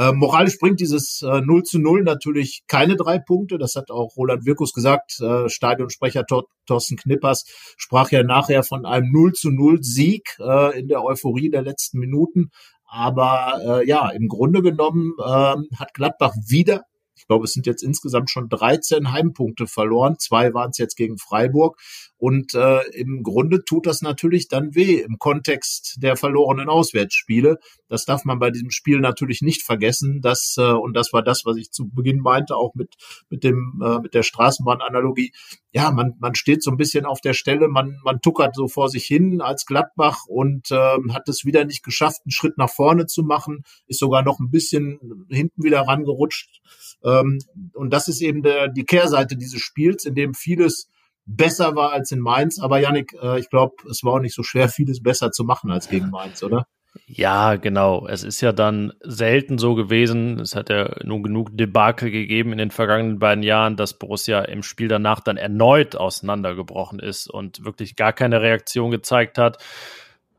äh, 0.00 0.12
moralisch 0.12 0.58
bringt 0.58 0.80
dieses 0.80 1.20
äh, 1.20 1.42
0 1.42 1.62
zu 1.64 1.78
0 1.78 2.04
natürlich 2.04 2.62
keine 2.66 2.96
drei 2.96 3.18
Punkte. 3.18 3.58
Das 3.58 3.74
hat 3.74 3.90
auch 3.90 4.16
Roland 4.16 4.46
Wirkus 4.46 4.72
gesagt. 4.72 5.20
Äh, 5.20 5.50
Stadionsprecher 5.50 6.24
Tor 6.24 6.44
Thorsten 6.64 6.96
Knippers 6.96 7.44
sprach 7.76 8.10
ja 8.10 8.22
nachher 8.22 8.62
von 8.62 8.86
einem 8.86 9.12
0 9.12 9.32
zu 9.34 9.50
0 9.50 9.82
Sieg 9.82 10.38
äh, 10.40 10.78
in 10.78 10.88
der 10.88 11.04
Euphorie 11.04 11.50
der 11.50 11.60
letzten 11.60 11.98
Minuten. 11.98 12.50
Aber 12.86 13.60
äh, 13.82 13.86
ja, 13.86 14.08
im 14.08 14.28
Grunde 14.28 14.62
genommen 14.62 15.12
äh, 15.18 15.56
hat 15.76 15.92
Gladbach 15.92 16.32
wieder 16.48 16.84
ich 17.20 17.26
glaube, 17.26 17.44
es 17.44 17.52
sind 17.52 17.66
jetzt 17.66 17.82
insgesamt 17.82 18.30
schon 18.30 18.48
13 18.48 19.12
Heimpunkte 19.12 19.66
verloren. 19.66 20.16
Zwei 20.18 20.54
waren 20.54 20.70
es 20.70 20.78
jetzt 20.78 20.96
gegen 20.96 21.18
Freiburg. 21.18 21.78
Und 22.16 22.54
äh, 22.54 22.80
im 22.92 23.22
Grunde 23.22 23.64
tut 23.64 23.86
das 23.86 24.02
natürlich 24.02 24.48
dann 24.48 24.74
weh 24.74 25.00
im 25.00 25.18
Kontext 25.18 25.96
der 26.02 26.16
verlorenen 26.16 26.68
Auswärtsspiele. 26.68 27.58
Das 27.88 28.04
darf 28.04 28.24
man 28.24 28.38
bei 28.38 28.50
diesem 28.50 28.70
Spiel 28.70 29.00
natürlich 29.00 29.40
nicht 29.40 29.62
vergessen. 29.62 30.20
Dass, 30.20 30.56
äh, 30.58 30.72
und 30.72 30.94
das 30.94 31.12
war 31.12 31.22
das, 31.22 31.42
was 31.44 31.56
ich 31.56 31.70
zu 31.70 31.88
Beginn 31.88 32.20
meinte, 32.20 32.56
auch 32.56 32.74
mit, 32.74 32.94
mit, 33.30 33.44
dem, 33.44 33.82
äh, 33.82 34.00
mit 34.00 34.14
der 34.14 34.22
Straßenbahnanalogie. 34.22 35.32
Ja, 35.72 35.90
man, 35.92 36.14
man 36.18 36.34
steht 36.34 36.62
so 36.62 36.70
ein 36.70 36.76
bisschen 36.76 37.06
auf 37.06 37.20
der 37.20 37.32
Stelle, 37.32 37.68
man, 37.68 37.98
man 38.04 38.20
tuckert 38.20 38.54
so 38.54 38.68
vor 38.68 38.88
sich 38.88 39.04
hin 39.04 39.40
als 39.40 39.64
Gladbach 39.64 40.26
und 40.26 40.70
äh, 40.70 40.96
hat 41.10 41.28
es 41.28 41.44
wieder 41.44 41.64
nicht 41.64 41.82
geschafft, 41.84 42.22
einen 42.24 42.32
Schritt 42.32 42.58
nach 42.58 42.70
vorne 42.70 43.06
zu 43.06 43.22
machen, 43.22 43.62
ist 43.86 44.00
sogar 44.00 44.22
noch 44.22 44.40
ein 44.40 44.50
bisschen 44.50 45.26
hinten 45.30 45.62
wieder 45.62 45.82
rangerutscht. 45.82 46.60
Ähm, 47.02 47.09
und 47.18 47.90
das 47.90 48.08
ist 48.08 48.20
eben 48.20 48.42
der, 48.42 48.68
die 48.68 48.84
Kehrseite 48.84 49.36
dieses 49.36 49.60
Spiels, 49.60 50.04
in 50.04 50.14
dem 50.14 50.34
vieles 50.34 50.88
besser 51.26 51.76
war 51.76 51.92
als 51.92 52.12
in 52.12 52.20
Mainz. 52.20 52.60
Aber 52.60 52.80
Yannick, 52.80 53.14
äh, 53.22 53.38
ich 53.38 53.50
glaube, 53.50 53.74
es 53.90 54.02
war 54.02 54.14
auch 54.14 54.20
nicht 54.20 54.34
so 54.34 54.42
schwer, 54.42 54.68
vieles 54.68 55.02
besser 55.02 55.30
zu 55.30 55.44
machen 55.44 55.70
als 55.70 55.88
gegen 55.88 56.10
Mainz, 56.10 56.42
oder? 56.42 56.66
Ja, 57.06 57.54
genau. 57.56 58.06
Es 58.08 58.24
ist 58.24 58.40
ja 58.40 58.52
dann 58.52 58.92
selten 59.00 59.58
so 59.58 59.74
gewesen. 59.74 60.40
Es 60.40 60.56
hat 60.56 60.70
ja 60.70 60.96
nun 61.04 61.22
genug 61.22 61.56
Debakel 61.56 62.10
gegeben 62.10 62.52
in 62.52 62.58
den 62.58 62.70
vergangenen 62.70 63.18
beiden 63.20 63.44
Jahren, 63.44 63.76
dass 63.76 63.98
Borussia 63.98 64.40
im 64.42 64.62
Spiel 64.62 64.88
danach 64.88 65.20
dann 65.20 65.36
erneut 65.36 65.94
auseinandergebrochen 65.94 66.98
ist 66.98 67.28
und 67.28 67.64
wirklich 67.64 67.94
gar 67.94 68.12
keine 68.12 68.42
Reaktion 68.42 68.90
gezeigt 68.90 69.38
hat. 69.38 69.58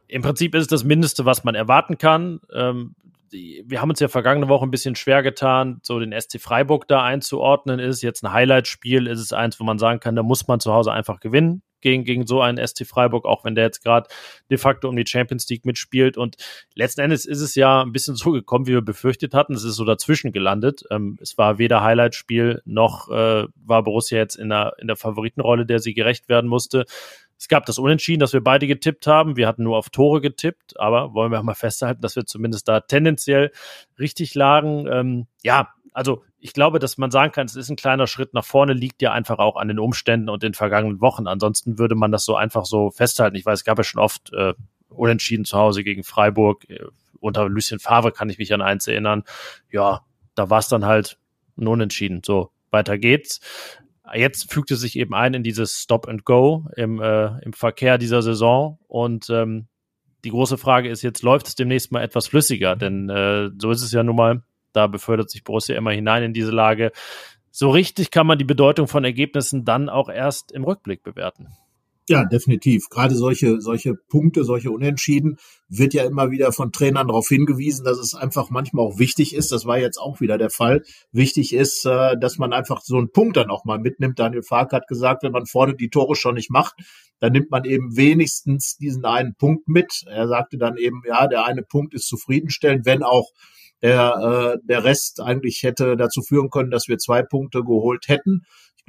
Im 0.08 0.24
Prinzip 0.24 0.54
ist 0.56 0.64
es 0.64 0.68
das 0.68 0.84
Mindeste, 0.84 1.24
was 1.24 1.46
man 1.46 1.56
erwarten 1.56 1.98
kann. 1.98 2.42
Ähm, 2.54 2.96
wir 3.32 3.82
haben 3.82 3.90
uns 3.90 4.00
ja 4.00 4.08
vergangene 4.08 4.50
Woche 4.50 4.66
ein 4.66 4.72
bisschen 4.72 4.96
schwer 4.96 5.24
getan, 5.24 5.80
so 5.84 6.00
den 6.00 6.14
SC 6.20 6.40
Freiburg 6.40 6.88
da 6.88 7.04
einzuordnen. 7.04 7.80
Ist 7.80 8.02
jetzt 8.02 8.24
ein 8.24 8.34
Highlight-Spiel? 8.34 9.08
Ist 9.08 9.20
es 9.20 9.34
eins, 9.34 9.60
wo 9.60 9.64
man 9.64 9.80
sagen 9.80 10.00
kann, 10.00 10.16
da 10.16 10.24
muss 10.24 10.48
man 10.48 10.60
zu 10.60 10.74
Hause 10.74 10.92
einfach 10.92 11.20
gewinnen 11.20 11.62
gegen, 11.82 12.04
gegen 12.04 12.26
so 12.26 12.42
einen 12.42 12.66
SC 12.66 12.86
Freiburg, 12.86 13.26
auch 13.26 13.44
wenn 13.44 13.56
der 13.56 13.66
jetzt 13.66 13.84
gerade 13.84 14.08
de 14.50 14.58
facto 14.58 14.88
um 14.88 14.96
die 14.96 15.06
Champions 15.06 15.50
League 15.50 15.66
mitspielt. 15.66 16.18
Und 16.18 16.38
letzten 16.76 17.02
Endes 17.02 17.26
ist 17.26 17.42
es 17.42 17.56
ja 17.56 17.82
ein 17.82 17.92
bisschen 17.92 18.16
so 18.18 18.32
gekommen, 18.32 18.68
wie 18.68 18.74
wir 18.74 18.82
befürchtet 18.82 19.34
hatten. 19.34 19.54
Es 19.54 19.64
ist 19.64 19.76
so 19.76 19.86
dazwischen 19.86 20.32
gelandet. 20.32 20.84
Ähm, 20.90 21.18
es 21.22 21.38
war 21.38 21.58
weder 21.58 21.84
Highlight-Spiel 21.84 22.62
noch 22.66 23.10
äh, 23.10 23.48
war 23.56 23.84
Borussia 23.84 24.18
jetzt 24.18 24.36
in 24.36 24.50
der, 24.50 24.74
in 24.80 24.88
der 24.88 24.96
Favoritenrolle, 24.96 25.66
der 25.66 25.80
sie 25.80 25.94
gerecht 25.94 26.30
werden 26.30 26.50
musste. 26.50 26.86
Es 27.42 27.48
gab 27.48 27.66
das 27.66 27.80
Unentschieden, 27.80 28.20
dass 28.20 28.34
wir 28.34 28.44
beide 28.44 28.68
getippt 28.68 29.08
haben. 29.08 29.36
Wir 29.36 29.48
hatten 29.48 29.64
nur 29.64 29.76
auf 29.76 29.90
Tore 29.90 30.22
getippt, 30.22 30.80
aber 30.80 31.16
wollen 31.16 31.32
wir 31.32 31.40
auch 31.40 31.44
mal 31.44 31.56
festhalten, 31.56 32.00
dass 32.00 32.16
wir 32.16 32.28
zumindest 32.28 32.68
da 32.68 32.82
tendenziell 32.82 33.52
richtig 33.98 34.36
lagen. 34.36 34.86
Ähm, 34.86 35.26
ja, 35.42 35.70
also 35.92 36.24
ich 36.38 36.54
glaube, 36.54 36.78
dass 36.78 37.00
man 37.00 37.10
sagen 37.10 37.32
kann, 37.32 37.48
es 37.48 37.56
ist 37.56 37.72
ein 37.72 37.78
kleiner 37.78 38.06
Schritt 38.06 38.36
nach 38.36 38.46
vorne, 38.46 38.74
liegt 38.74 39.02
ja 39.02 39.12
einfach 39.12 39.40
auch 39.40 39.56
an 39.56 39.70
den 39.70 39.80
Umständen 39.80 40.30
und 40.30 40.44
den 40.44 40.54
vergangenen 40.54 41.02
Wochen. 41.02 41.26
Ansonsten 41.26 41.80
würde 41.80 41.96
man 41.96 42.12
das 42.12 42.26
so 42.26 42.36
einfach 42.36 42.66
so 42.66 42.92
festhalten. 42.92 43.36
Ich 43.36 43.44
weiß, 43.44 43.62
es 43.62 43.66
gab 43.66 43.80
ja 43.80 43.84
schon 43.84 44.00
oft 44.02 44.32
äh, 44.34 44.54
Unentschieden 44.90 45.44
zu 45.44 45.58
Hause 45.58 45.84
gegen 45.84 46.04
Freiburg. 46.04 46.70
Äh, 46.70 46.86
unter 47.20 47.50
Lucien 47.50 47.80
Favre 47.80 48.12
kann 48.12 48.30
ich 48.30 48.38
mich 48.38 48.54
an 48.54 48.62
eins 48.62 48.88
erinnern. 48.88 49.24
Ja, 49.72 50.06
da 50.36 50.52
war 50.52 50.60
es 50.60 50.68
dann 50.68 50.86
halt 50.86 51.18
ein 51.58 51.66
Unentschieden. 51.66 52.22
So, 52.24 52.52
weiter 52.70 53.00
geht's. 53.00 53.40
Jetzt 54.14 54.52
fügt 54.52 54.72
es 54.72 54.82
sich 54.82 54.98
eben 54.98 55.14
ein 55.14 55.34
in 55.34 55.44
dieses 55.44 55.80
Stop 55.80 56.08
and 56.08 56.26
Go 56.26 56.66
im, 56.76 57.02
äh, 57.02 57.40
im 57.44 57.54
Verkehr 57.54 57.98
dieser 57.98 58.22
Saison. 58.22 58.80
Und 58.88 59.30
ähm, 59.30 59.68
die 60.24 60.32
große 60.32 60.58
Frage 60.58 60.90
ist 60.90 61.02
jetzt, 61.02 61.24
läuft 61.24 61.48
es 61.48 61.56
demnächst 61.56 61.92
mal 61.92 62.04
etwas 62.04 62.28
flüssiger? 62.28 62.76
Denn 62.76 63.10
äh, 63.10 63.50
so 63.60 63.72
ist 63.72 63.84
es 63.84 63.92
ja 63.92 64.04
nun 64.04 64.16
mal. 64.16 64.44
Da 64.74 64.88
befördert 64.88 65.30
sich 65.30 65.44
Borussia 65.44 65.76
immer 65.76 65.92
hinein 65.92 66.24
in 66.24 66.34
diese 66.34 66.52
Lage. 66.52 66.92
So 67.52 67.70
richtig 67.70 68.12
kann 68.12 68.28
man 68.28 68.38
die 68.38 68.46
Bedeutung 68.46 68.88
von 68.88 69.04
Ergebnissen 69.04 69.66
dann 69.66 69.90
auch 69.90 70.10
erst 70.10 70.52
im 70.52 70.64
Rückblick 70.64 71.04
bewerten. 71.04 71.48
Ja, 72.12 72.26
definitiv. 72.26 72.90
Gerade 72.90 73.16
solche, 73.16 73.62
solche 73.62 73.94
Punkte, 73.96 74.44
solche 74.44 74.70
Unentschieden 74.70 75.38
wird 75.70 75.94
ja 75.94 76.04
immer 76.04 76.30
wieder 76.30 76.52
von 76.52 76.74
Trainern 76.74 77.08
darauf 77.08 77.30
hingewiesen, 77.30 77.86
dass 77.86 78.00
es 78.00 78.16
einfach 78.16 78.50
manchmal 78.50 78.86
auch 78.86 79.00
wichtig 79.00 79.34
ist. 79.34 79.54
Das 79.54 79.66
war 79.66 79.80
jetzt 79.80 79.98
auch 79.98 80.20
wieder 80.20 80.38
der 80.38 80.50
Fall. 80.50 80.82
Wichtig 81.14 81.54
ist, 81.54 81.86
äh, 81.86 82.18
dass 82.20 82.38
man 82.38 82.52
einfach 82.52 82.82
so 82.82 82.98
einen 82.98 83.14
Punkt 83.14 83.38
dann 83.38 83.50
auch 83.50 83.64
mal 83.64 83.80
mitnimmt. 83.80 84.20
Daniel 84.20 84.44
Fark 84.44 84.74
hat 84.74 84.88
gesagt, 84.90 85.24
wenn 85.24 85.32
man 85.32 85.46
vorne 85.46 85.74
die 85.74 85.90
Tore 85.90 86.18
schon 86.18 86.36
nicht 86.36 86.50
macht, 86.50 86.76
dann 87.22 87.32
nimmt 87.32 87.50
man 87.50 87.64
eben 87.64 87.96
wenigstens 87.96 88.76
diesen 88.76 89.06
einen 89.06 89.36
Punkt 89.36 89.70
mit. 89.70 90.04
Er 90.06 90.28
sagte 90.28 90.58
dann 90.58 90.76
eben, 90.76 91.04
ja, 91.08 91.28
der 91.28 91.46
eine 91.46 91.64
Punkt 91.64 91.94
ist 91.94 92.10
zufriedenstellend, 92.10 92.86
wenn 92.86 93.04
auch 93.04 93.30
der, 93.82 94.58
äh, 94.60 94.68
der 94.68 94.84
Rest 94.84 95.22
eigentlich 95.22 95.64
hätte 95.64 95.96
dazu 95.96 96.22
führen 96.24 96.50
können, 96.50 96.72
dass 96.72 96.90
wir 96.90 96.98
zwei 96.98 97.24
Punkte 97.24 97.62
geholt 97.62 98.10
hätten. 98.10 98.42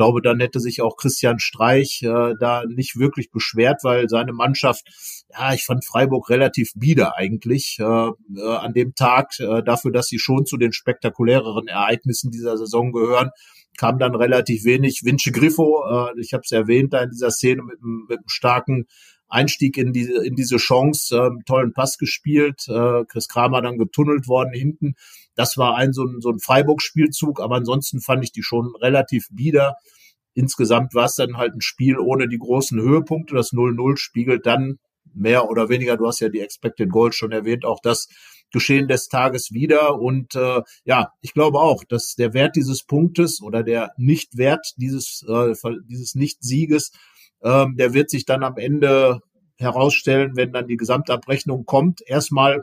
Ich 0.02 0.04
glaube, 0.04 0.20
dann 0.20 0.40
hätte 0.40 0.58
sich 0.58 0.82
auch 0.82 0.96
Christian 0.96 1.38
Streich 1.38 2.02
äh, 2.02 2.34
da 2.40 2.64
nicht 2.66 2.98
wirklich 2.98 3.30
beschwert, 3.30 3.84
weil 3.84 4.08
seine 4.08 4.32
Mannschaft, 4.32 4.82
ja, 5.30 5.54
ich 5.54 5.64
fand 5.64 5.84
Freiburg 5.84 6.28
relativ 6.28 6.72
bieder 6.74 7.16
eigentlich 7.16 7.76
äh, 7.78 7.84
äh, 7.84 8.56
an 8.56 8.72
dem 8.72 8.96
Tag, 8.96 9.38
äh, 9.38 9.62
dafür, 9.62 9.92
dass 9.92 10.08
sie 10.08 10.18
schon 10.18 10.44
zu 10.44 10.56
den 10.56 10.72
spektakuläreren 10.72 11.68
Ereignissen 11.68 12.32
dieser 12.32 12.58
Saison 12.58 12.90
gehören 12.90 13.30
kam 13.78 13.98
dann 13.98 14.14
relativ 14.14 14.64
wenig. 14.64 15.00
Vince 15.02 15.32
Griffo, 15.32 15.82
äh, 15.88 16.20
ich 16.20 16.34
habe 16.34 16.42
es 16.44 16.52
erwähnt, 16.52 16.92
da 16.92 17.02
in 17.02 17.10
dieser 17.10 17.30
Szene 17.30 17.62
mit, 17.62 17.80
mit 17.80 18.18
einem 18.18 18.28
starken 18.28 18.86
Einstieg 19.28 19.78
in 19.78 19.92
diese, 19.92 20.24
in 20.26 20.34
diese 20.34 20.58
Chance, 20.58 21.16
äh, 21.16 21.30
tollen 21.46 21.72
Pass 21.72 21.96
gespielt, 21.96 22.66
äh, 22.68 23.04
Chris 23.06 23.28
Kramer 23.28 23.62
dann 23.62 23.78
getunnelt 23.78 24.28
worden 24.28 24.52
hinten. 24.52 24.94
Das 25.34 25.56
war 25.56 25.76
ein 25.76 25.92
so 25.92 26.04
ein, 26.04 26.20
so 26.20 26.30
ein 26.30 26.38
Freiburg-Spielzug, 26.38 27.40
aber 27.40 27.56
ansonsten 27.56 28.00
fand 28.00 28.24
ich 28.24 28.32
die 28.32 28.42
schon 28.42 28.74
relativ 28.80 29.26
bieder. 29.30 29.76
Insgesamt 30.34 30.94
war 30.94 31.06
es 31.06 31.14
dann 31.14 31.36
halt 31.36 31.54
ein 31.54 31.60
Spiel 31.60 31.98
ohne 31.98 32.28
die 32.28 32.38
großen 32.38 32.80
Höhepunkte. 32.80 33.34
Das 33.34 33.52
0-0 33.52 33.96
spiegelt 33.96 34.46
dann 34.46 34.78
mehr 35.14 35.48
oder 35.50 35.68
weniger, 35.68 35.96
du 35.96 36.06
hast 36.06 36.20
ja 36.20 36.28
die 36.28 36.40
Expected 36.40 36.90
Goals 36.90 37.16
schon 37.16 37.32
erwähnt, 37.32 37.64
auch 37.64 37.80
das 37.82 38.08
Geschehen 38.50 38.88
des 38.88 39.08
Tages 39.08 39.52
wieder. 39.52 39.98
Und 39.98 40.34
äh, 40.34 40.62
ja, 40.84 41.12
ich 41.20 41.34
glaube 41.34 41.58
auch, 41.58 41.84
dass 41.84 42.14
der 42.14 42.34
Wert 42.34 42.56
dieses 42.56 42.84
Punktes 42.84 43.42
oder 43.42 43.62
der 43.62 43.92
Nichtwert 43.96 44.72
dieses, 44.76 45.24
äh, 45.28 45.54
dieses 45.88 46.14
Nicht-Sieges, 46.14 46.92
äh, 47.40 47.66
der 47.74 47.94
wird 47.94 48.10
sich 48.10 48.24
dann 48.24 48.42
am 48.42 48.56
Ende 48.56 49.20
herausstellen, 49.56 50.32
wenn 50.34 50.52
dann 50.52 50.66
die 50.66 50.76
Gesamtabrechnung 50.76 51.64
kommt. 51.64 52.00
Erstmal 52.06 52.62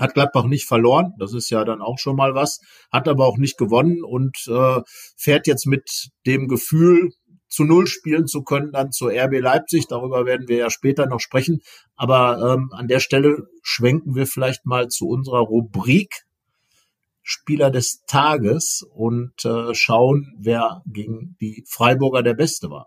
hat 0.00 0.14
Gladbach 0.14 0.44
nicht 0.44 0.66
verloren, 0.66 1.12
das 1.18 1.34
ist 1.34 1.50
ja 1.50 1.64
dann 1.64 1.80
auch 1.80 1.98
schon 1.98 2.16
mal 2.16 2.34
was, 2.34 2.60
hat 2.90 3.06
aber 3.08 3.26
auch 3.26 3.38
nicht 3.38 3.58
gewonnen 3.58 4.02
und 4.02 4.36
äh, 4.48 4.80
fährt 5.16 5.46
jetzt 5.46 5.66
mit 5.66 6.10
dem 6.26 6.48
Gefühl, 6.48 7.10
zu 7.50 7.64
Null 7.64 7.86
spielen 7.86 8.26
zu 8.26 8.42
können, 8.42 8.70
dann 8.72 8.92
zur 8.92 9.10
RB 9.10 9.40
Leipzig. 9.40 9.86
Darüber 9.88 10.24
werden 10.24 10.48
wir 10.48 10.56
ja 10.56 10.70
später 10.70 11.06
noch 11.06 11.18
sprechen. 11.18 11.60
Aber 11.96 12.54
ähm, 12.54 12.70
an 12.72 12.86
der 12.86 13.00
Stelle 13.00 13.48
schwenken 13.62 14.14
wir 14.14 14.26
vielleicht 14.26 14.64
mal 14.66 14.86
zu 14.88 15.08
unserer 15.08 15.40
Rubrik 15.40 16.24
Spieler 17.22 17.70
des 17.70 18.02
Tages 18.06 18.84
und 18.92 19.44
äh, 19.44 19.74
schauen, 19.74 20.34
wer 20.38 20.82
gegen 20.86 21.36
die 21.40 21.64
Freiburger 21.68 22.22
der 22.22 22.34
Beste 22.34 22.70
war. 22.70 22.86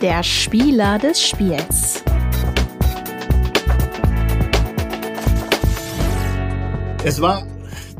Der 0.00 0.22
Spieler 0.22 0.98
des 0.98 1.22
Spiels. 1.26 1.99
Es 7.02 7.22
war 7.22 7.46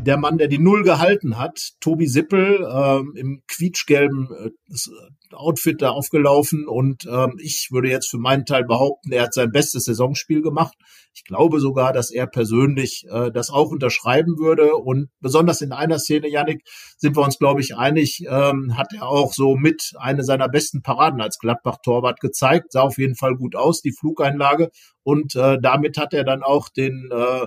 der 0.02 0.18
Mann, 0.18 0.36
der 0.36 0.48
die 0.48 0.58
Null 0.58 0.82
gehalten 0.82 1.38
hat, 1.38 1.70
Tobi 1.80 2.06
Sippel, 2.06 2.66
ähm, 2.70 3.14
im 3.16 3.42
quietschgelben 3.48 4.28
äh, 4.30 5.34
Outfit 5.34 5.80
da 5.80 5.90
aufgelaufen 5.90 6.66
und 6.66 7.06
ähm, 7.10 7.38
ich 7.38 7.68
würde 7.70 7.88
jetzt 7.88 8.10
für 8.10 8.18
meinen 8.18 8.44
Teil 8.44 8.64
behaupten, 8.64 9.12
er 9.12 9.24
hat 9.24 9.34
sein 9.34 9.52
bestes 9.52 9.84
Saisonspiel 9.84 10.42
gemacht. 10.42 10.74
Ich 11.14 11.24
glaube 11.24 11.60
sogar, 11.60 11.92
dass 11.92 12.10
er 12.10 12.26
persönlich 12.26 13.06
äh, 13.10 13.30
das 13.30 13.50
auch 13.50 13.70
unterschreiben 13.70 14.38
würde 14.38 14.74
und 14.74 15.08
besonders 15.20 15.60
in 15.60 15.72
einer 15.72 15.98
Szene, 15.98 16.28
Yannick, 16.28 16.62
sind 16.98 17.16
wir 17.16 17.22
uns, 17.22 17.38
glaube 17.38 17.60
ich, 17.60 17.76
einig, 17.76 18.24
ähm, 18.28 18.76
hat 18.76 18.92
er 18.94 19.08
auch 19.08 19.32
so 19.32 19.56
mit 19.56 19.92
eine 19.98 20.24
seiner 20.24 20.48
besten 20.48 20.82
Paraden 20.82 21.20
als 21.20 21.38
Gladbach-Torwart 21.38 22.20
gezeigt, 22.20 22.72
sah 22.72 22.82
auf 22.82 22.98
jeden 22.98 23.16
Fall 23.16 23.34
gut 23.36 23.56
aus, 23.56 23.80
die 23.80 23.92
Flugeinlage 23.92 24.70
und 25.02 25.36
äh, 25.36 25.58
damit 25.60 25.96
hat 25.96 26.12
er 26.12 26.24
dann 26.24 26.42
auch 26.42 26.68
den 26.68 27.08
äh, 27.12 27.46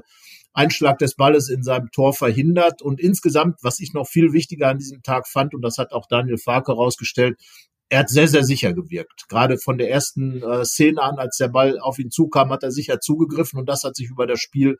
Einschlag 0.53 0.99
des 0.99 1.15
Balles 1.15 1.49
in 1.49 1.63
seinem 1.63 1.91
Tor 1.91 2.13
verhindert. 2.13 2.81
Und 2.81 2.99
insgesamt, 2.99 3.57
was 3.61 3.79
ich 3.79 3.93
noch 3.93 4.07
viel 4.07 4.33
wichtiger 4.33 4.69
an 4.69 4.77
diesem 4.77 5.01
Tag 5.01 5.27
fand, 5.27 5.53
und 5.53 5.61
das 5.61 5.77
hat 5.77 5.91
auch 5.91 6.07
Daniel 6.07 6.37
Farke 6.37 6.73
herausgestellt, 6.73 7.37
er 7.89 7.99
hat 7.99 8.09
sehr, 8.09 8.27
sehr 8.27 8.43
sicher 8.43 8.73
gewirkt. 8.73 9.29
Gerade 9.29 9.59
von 9.59 9.77
der 9.77 9.91
ersten 9.91 10.41
äh, 10.41 10.65
Szene 10.65 11.01
an, 11.01 11.19
als 11.19 11.37
der 11.37 11.49
Ball 11.49 11.77
auf 11.79 11.99
ihn 11.99 12.09
zukam, 12.09 12.49
hat 12.49 12.63
er 12.63 12.71
sicher 12.71 12.99
zugegriffen 12.99 13.59
und 13.59 13.69
das 13.69 13.83
hat 13.83 13.95
sich 13.95 14.09
über 14.09 14.25
das 14.25 14.39
Spiel 14.39 14.77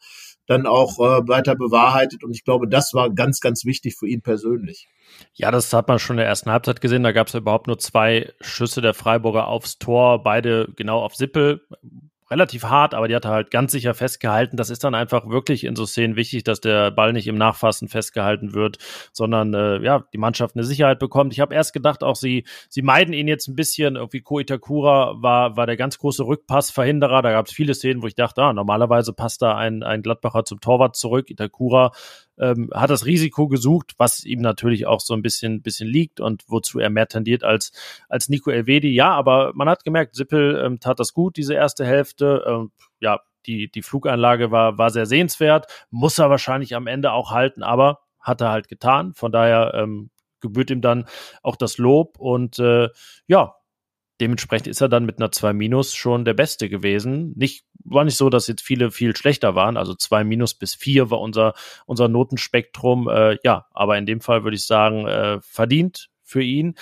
dann 0.48 0.66
auch 0.66 0.98
äh, 0.98 1.28
weiter 1.28 1.56
bewahrheitet. 1.56 2.24
Und 2.24 2.32
ich 2.36 2.44
glaube, 2.44 2.68
das 2.68 2.94
war 2.94 3.12
ganz, 3.12 3.40
ganz 3.40 3.66
wichtig 3.66 3.96
für 4.00 4.08
ihn 4.08 4.22
persönlich. 4.22 4.88
Ja, 5.34 5.52
das 5.52 5.72
hat 5.74 5.88
man 5.88 6.00
schon 6.00 6.16
in 6.16 6.22
der 6.22 6.28
ersten 6.28 6.50
Halbzeit 6.50 6.82
gesehen. 6.82 7.04
Da 7.04 7.12
gab 7.12 7.28
es 7.28 7.36
überhaupt 7.36 7.68
nur 7.68 7.78
zwei 7.78 8.32
Schüsse 8.42 8.82
der 8.82 8.96
Freiburger 8.96 9.48
aufs 9.48 9.78
Tor, 9.78 10.24
beide 10.24 10.70
genau 10.76 11.00
auf 11.00 11.16
Sippel 11.16 11.62
relativ 12.34 12.64
hart, 12.66 12.94
aber 12.94 13.08
die 13.08 13.16
hat 13.16 13.26
er 13.26 13.32
halt 13.32 13.52
ganz 13.52 13.72
sicher 13.72 13.94
festgehalten. 13.94 14.58
Das 14.58 14.70
ist 14.70 14.84
dann 14.84 14.96
einfach 14.96 15.30
wirklich 15.30 15.64
in 15.64 15.76
so 15.76 15.86
Szenen 15.86 16.16
wichtig, 16.16 16.44
dass 16.44 16.60
der 16.60 16.92
Ball 16.92 17.14
nicht 17.14 17.28
im 17.28 17.38
Nachfassen 17.38 17.88
festgehalten 17.88 18.54
wird, 18.54 18.78
sondern 19.12 19.54
äh, 19.54 19.84
ja, 19.84 20.04
die 20.14 20.18
Mannschaft 20.18 20.56
eine 20.56 20.64
Sicherheit 20.64 21.00
bekommt. 21.00 21.34
Ich 21.34 21.40
habe 21.40 21.54
erst 21.54 21.74
gedacht, 21.74 22.04
auch 22.04 22.16
sie, 22.16 22.46
sie 22.70 22.82
meiden 22.82 23.14
ihn 23.14 23.28
jetzt 23.28 23.48
ein 23.48 23.56
bisschen. 23.56 23.96
Irgendwie 23.96 24.22
Ko 24.22 24.40
Itakura 24.40 25.22
war, 25.22 25.56
war 25.56 25.68
der 25.68 25.78
ganz 25.78 26.00
große 26.00 26.26
Rückpassverhinderer. 26.26 27.22
Da 27.22 27.32
gab 27.32 27.46
es 27.46 27.54
viele 27.54 27.76
Szenen, 27.76 28.02
wo 28.02 28.08
ich 28.08 28.16
dachte, 28.16 28.42
ah, 28.42 28.54
normalerweise 28.54 29.14
passt 29.14 29.42
da 29.42 29.56
ein, 29.56 29.84
ein 29.84 30.02
Gladbacher 30.02 30.44
zum 30.44 30.60
Torwart 30.60 30.96
zurück. 30.96 31.30
Itakura 31.30 31.92
ähm, 32.40 32.70
hat 32.74 32.90
das 32.90 33.06
Risiko 33.06 33.48
gesucht, 33.48 33.94
was 33.98 34.24
ihm 34.24 34.42
natürlich 34.42 34.86
auch 34.86 35.00
so 35.00 35.14
ein 35.14 35.22
bisschen, 35.22 35.62
bisschen 35.62 35.88
liegt 35.88 36.20
und 36.20 36.44
wozu 36.48 36.80
er 36.80 36.90
mehr 36.90 37.08
tendiert 37.08 37.44
als, 37.44 37.72
als 38.10 38.30
Nico 38.30 38.50
Elvedi. 38.50 38.90
Ja, 38.94 39.12
aber 39.12 39.52
man 39.54 39.70
hat 39.70 39.84
gemerkt, 39.84 40.16
Sippel 40.16 40.62
ähm, 40.64 40.80
tat 40.80 41.00
das 41.00 41.14
gut, 41.14 41.38
diese 41.38 41.54
erste 41.54 41.86
Hälfte. 41.86 42.44
Ähm, 42.48 42.72
ja, 43.00 43.20
die, 43.46 43.70
die 43.70 43.82
Flugeinlage 43.82 44.52
war, 44.52 44.78
war 44.78 44.90
sehr 44.90 45.06
sehenswert, 45.06 45.68
muss 45.90 46.18
er 46.18 46.30
wahrscheinlich 46.30 46.76
am 46.76 46.88
Ende 46.88 47.12
auch 47.12 47.32
halten, 47.32 47.64
aber 47.64 48.00
hat 48.20 48.42
er 48.42 48.52
halt 48.52 48.68
getan. 48.68 49.14
Von 49.14 49.32
daher 49.32 49.74
ähm, 49.76 50.10
gebührt 50.40 50.72
ihm 50.72 50.82
dann 50.82 51.06
auch 51.42 51.56
das 51.56 51.78
Lob 51.78 52.20
und 52.20 52.60
äh, 52.60 52.90
ja, 53.28 53.56
dementsprechend 54.22 54.68
ist 54.68 54.82
er 54.82 54.90
dann 54.90 55.06
mit 55.06 55.20
einer 55.20 55.32
2 55.32 55.54
Minus 55.54 55.94
schon 55.94 56.26
der 56.26 56.34
Beste 56.34 56.70
gewesen. 56.70 57.34
Nicht, 57.36 57.66
war 57.84 58.04
nicht 58.04 58.18
so, 58.18 58.30
dass 58.30 58.48
jetzt 58.48 58.62
viele 58.62 58.92
viel 58.92 59.16
schlechter 59.16 59.56
waren. 59.56 59.78
Also 59.78 59.94
2 59.94 60.24
Minus 60.24 60.54
bis 60.54 60.76
4 60.76 61.10
war 61.10 61.20
unser, 61.20 61.54
unser 61.86 62.08
Notenspektrum. 62.08 63.10
Äh, 63.10 63.38
ja, 63.44 63.66
aber 63.72 63.98
in 63.98 64.06
dem 64.06 64.22
Fall 64.22 64.44
würde 64.44 64.56
ich 64.56 64.66
sagen, 64.66 65.08
äh, 65.08 65.40
verdient 65.42 66.10
für 66.24 66.42
ihn 66.42 66.76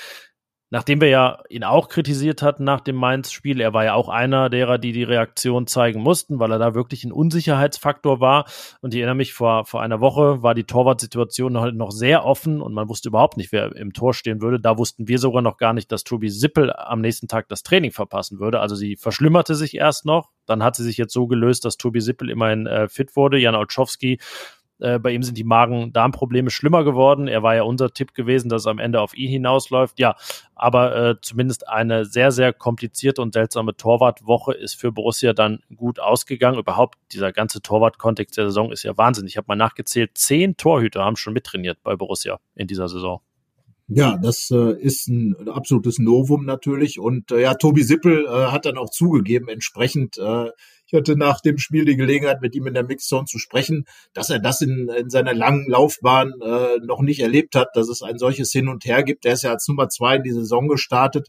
nachdem 0.71 1.01
wir 1.01 1.09
ja 1.09 1.39
ihn 1.49 1.63
auch 1.63 1.89
kritisiert 1.89 2.41
hatten 2.41 2.63
nach 2.63 2.79
dem 2.79 2.95
Mainz-Spiel, 2.95 3.59
er 3.59 3.73
war 3.73 3.83
ja 3.83 3.93
auch 3.93 4.09
einer 4.09 4.49
derer, 4.49 4.77
die 4.77 4.93
die 4.93 5.03
Reaktion 5.03 5.67
zeigen 5.67 6.01
mussten, 6.01 6.39
weil 6.39 6.51
er 6.51 6.59
da 6.59 6.73
wirklich 6.73 7.03
ein 7.03 7.11
Unsicherheitsfaktor 7.11 8.21
war. 8.21 8.45
Und 8.79 8.93
ich 8.93 9.01
erinnere 9.01 9.15
mich, 9.15 9.33
vor, 9.33 9.65
vor 9.65 9.81
einer 9.81 9.99
Woche 9.99 10.41
war 10.41 10.55
die 10.55 10.63
Torwartsituation 10.63 11.59
halt 11.59 11.75
noch 11.75 11.91
sehr 11.91 12.25
offen 12.25 12.61
und 12.61 12.73
man 12.73 12.87
wusste 12.87 13.09
überhaupt 13.09 13.35
nicht, 13.37 13.51
wer 13.51 13.75
im 13.75 13.91
Tor 13.91 14.13
stehen 14.13 14.41
würde. 14.41 14.59
Da 14.59 14.77
wussten 14.77 15.09
wir 15.09 15.19
sogar 15.19 15.41
noch 15.41 15.57
gar 15.57 15.73
nicht, 15.73 15.91
dass 15.91 16.05
Tobi 16.05 16.29
Sippel 16.29 16.71
am 16.73 17.01
nächsten 17.01 17.27
Tag 17.27 17.49
das 17.49 17.63
Training 17.63 17.91
verpassen 17.91 18.39
würde. 18.39 18.61
Also 18.61 18.75
sie 18.75 18.95
verschlimmerte 18.95 19.55
sich 19.55 19.75
erst 19.75 20.05
noch. 20.05 20.29
Dann 20.45 20.63
hat 20.63 20.77
sie 20.77 20.83
sich 20.83 20.97
jetzt 20.97 21.13
so 21.13 21.27
gelöst, 21.27 21.65
dass 21.65 21.77
Tobi 21.77 21.99
Sippel 21.99 22.29
immerhin 22.29 22.65
äh, 22.65 22.87
fit 22.87 23.15
wurde. 23.17 23.37
Jan 23.37 23.55
Olczowski 23.55 24.19
äh, 24.81 24.99
bei 24.99 25.11
ihm 25.11 25.23
sind 25.23 25.37
die 25.37 25.43
Magen-Darm-Probleme 25.43 26.49
schlimmer 26.49 26.83
geworden. 26.83 27.27
Er 27.27 27.43
war 27.43 27.55
ja 27.55 27.63
unser 27.63 27.93
Tipp 27.93 28.13
gewesen, 28.13 28.49
dass 28.49 28.63
es 28.63 28.67
am 28.67 28.79
Ende 28.79 29.01
auf 29.01 29.15
ihn 29.15 29.29
hinausläuft. 29.29 29.99
Ja, 29.99 30.15
aber 30.55 30.95
äh, 30.95 31.15
zumindest 31.21 31.67
eine 31.67 32.05
sehr, 32.05 32.31
sehr 32.31 32.53
komplizierte 32.53 33.21
und 33.21 33.33
seltsame 33.33 33.75
Torwartwoche 33.75 34.53
ist 34.53 34.75
für 34.75 34.91
Borussia 34.91 35.33
dann 35.33 35.59
gut 35.75 35.99
ausgegangen. 35.99 36.59
Überhaupt 36.59 36.97
dieser 37.11 37.31
ganze 37.31 37.61
Torwart-Kontext 37.61 38.37
der 38.37 38.45
Saison 38.45 38.71
ist 38.71 38.83
ja 38.83 38.97
Wahnsinn. 38.97 39.27
Ich 39.27 39.37
habe 39.37 39.45
mal 39.47 39.55
nachgezählt, 39.55 40.11
zehn 40.15 40.57
Torhüter 40.57 41.05
haben 41.05 41.15
schon 41.15 41.33
mittrainiert 41.33 41.77
bei 41.83 41.95
Borussia 41.95 42.39
in 42.55 42.67
dieser 42.67 42.87
Saison. 42.87 43.21
Ja, 43.93 44.17
das 44.17 44.49
äh, 44.51 44.71
ist 44.79 45.09
ein, 45.09 45.35
absolutes 45.49 45.99
Novum 45.99 46.45
natürlich. 46.45 46.97
Und 46.97 47.29
äh, 47.31 47.41
ja, 47.41 47.55
Tobi 47.55 47.83
Sippel 47.83 48.25
äh, 48.25 48.29
hat 48.29 48.65
dann 48.65 48.77
auch 48.77 48.89
zugegeben, 48.89 49.49
entsprechend, 49.49 50.17
äh, 50.17 50.49
ich 50.87 50.93
hatte 50.93 51.17
nach 51.17 51.41
dem 51.41 51.57
Spiel 51.57 51.83
die 51.83 51.97
Gelegenheit, 51.97 52.41
mit 52.41 52.55
ihm 52.55 52.67
in 52.67 52.73
der 52.73 52.85
Mixzone 52.85 53.25
zu 53.25 53.37
sprechen, 53.37 53.83
dass 54.13 54.29
er 54.29 54.39
das 54.39 54.61
in, 54.61 54.87
in 54.97 55.09
seiner 55.09 55.33
langen 55.33 55.69
Laufbahn 55.69 56.31
äh, 56.41 56.77
noch 56.85 57.01
nicht 57.01 57.19
erlebt 57.19 57.53
hat, 57.53 57.67
dass 57.73 57.89
es 57.89 58.01
ein 58.01 58.17
solches 58.17 58.53
Hin 58.53 58.69
und 58.69 58.85
Her 58.85 59.03
gibt. 59.03 59.25
Er 59.25 59.33
ist 59.33 59.43
ja 59.43 59.51
als 59.51 59.67
Nummer 59.67 59.89
zwei 59.89 60.15
in 60.15 60.23
die 60.23 60.31
Saison 60.31 60.69
gestartet 60.69 61.27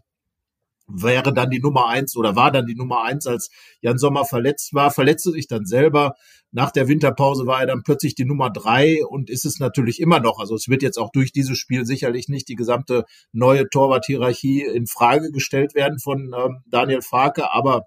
wäre 0.92 1.32
dann 1.32 1.50
die 1.50 1.60
Nummer 1.60 1.88
eins 1.88 2.16
oder 2.16 2.36
war 2.36 2.50
dann 2.50 2.66
die 2.66 2.74
Nummer 2.74 3.02
eins, 3.02 3.26
als 3.26 3.50
Jan 3.80 3.98
Sommer 3.98 4.24
verletzt 4.24 4.74
war, 4.74 4.90
verletzte 4.90 5.32
sich 5.32 5.46
dann 5.46 5.64
selber. 5.64 6.14
Nach 6.50 6.70
der 6.70 6.86
Winterpause 6.86 7.46
war 7.46 7.60
er 7.60 7.66
dann 7.66 7.82
plötzlich 7.82 8.14
die 8.14 8.26
Nummer 8.26 8.50
drei 8.50 9.04
und 9.06 9.30
ist 9.30 9.46
es 9.46 9.58
natürlich 9.58 10.00
immer 10.00 10.20
noch. 10.20 10.38
Also 10.38 10.54
es 10.54 10.68
wird 10.68 10.82
jetzt 10.82 10.98
auch 10.98 11.10
durch 11.10 11.32
dieses 11.32 11.56
Spiel 11.56 11.86
sicherlich 11.86 12.28
nicht 12.28 12.48
die 12.48 12.56
gesamte 12.56 13.04
neue 13.32 13.68
Torwarthierarchie 13.68 14.62
in 14.62 14.86
Frage 14.86 15.30
gestellt 15.30 15.74
werden 15.74 15.98
von 15.98 16.34
ähm, 16.36 16.58
Daniel 16.66 17.00
Farke, 17.00 17.52
aber 17.52 17.86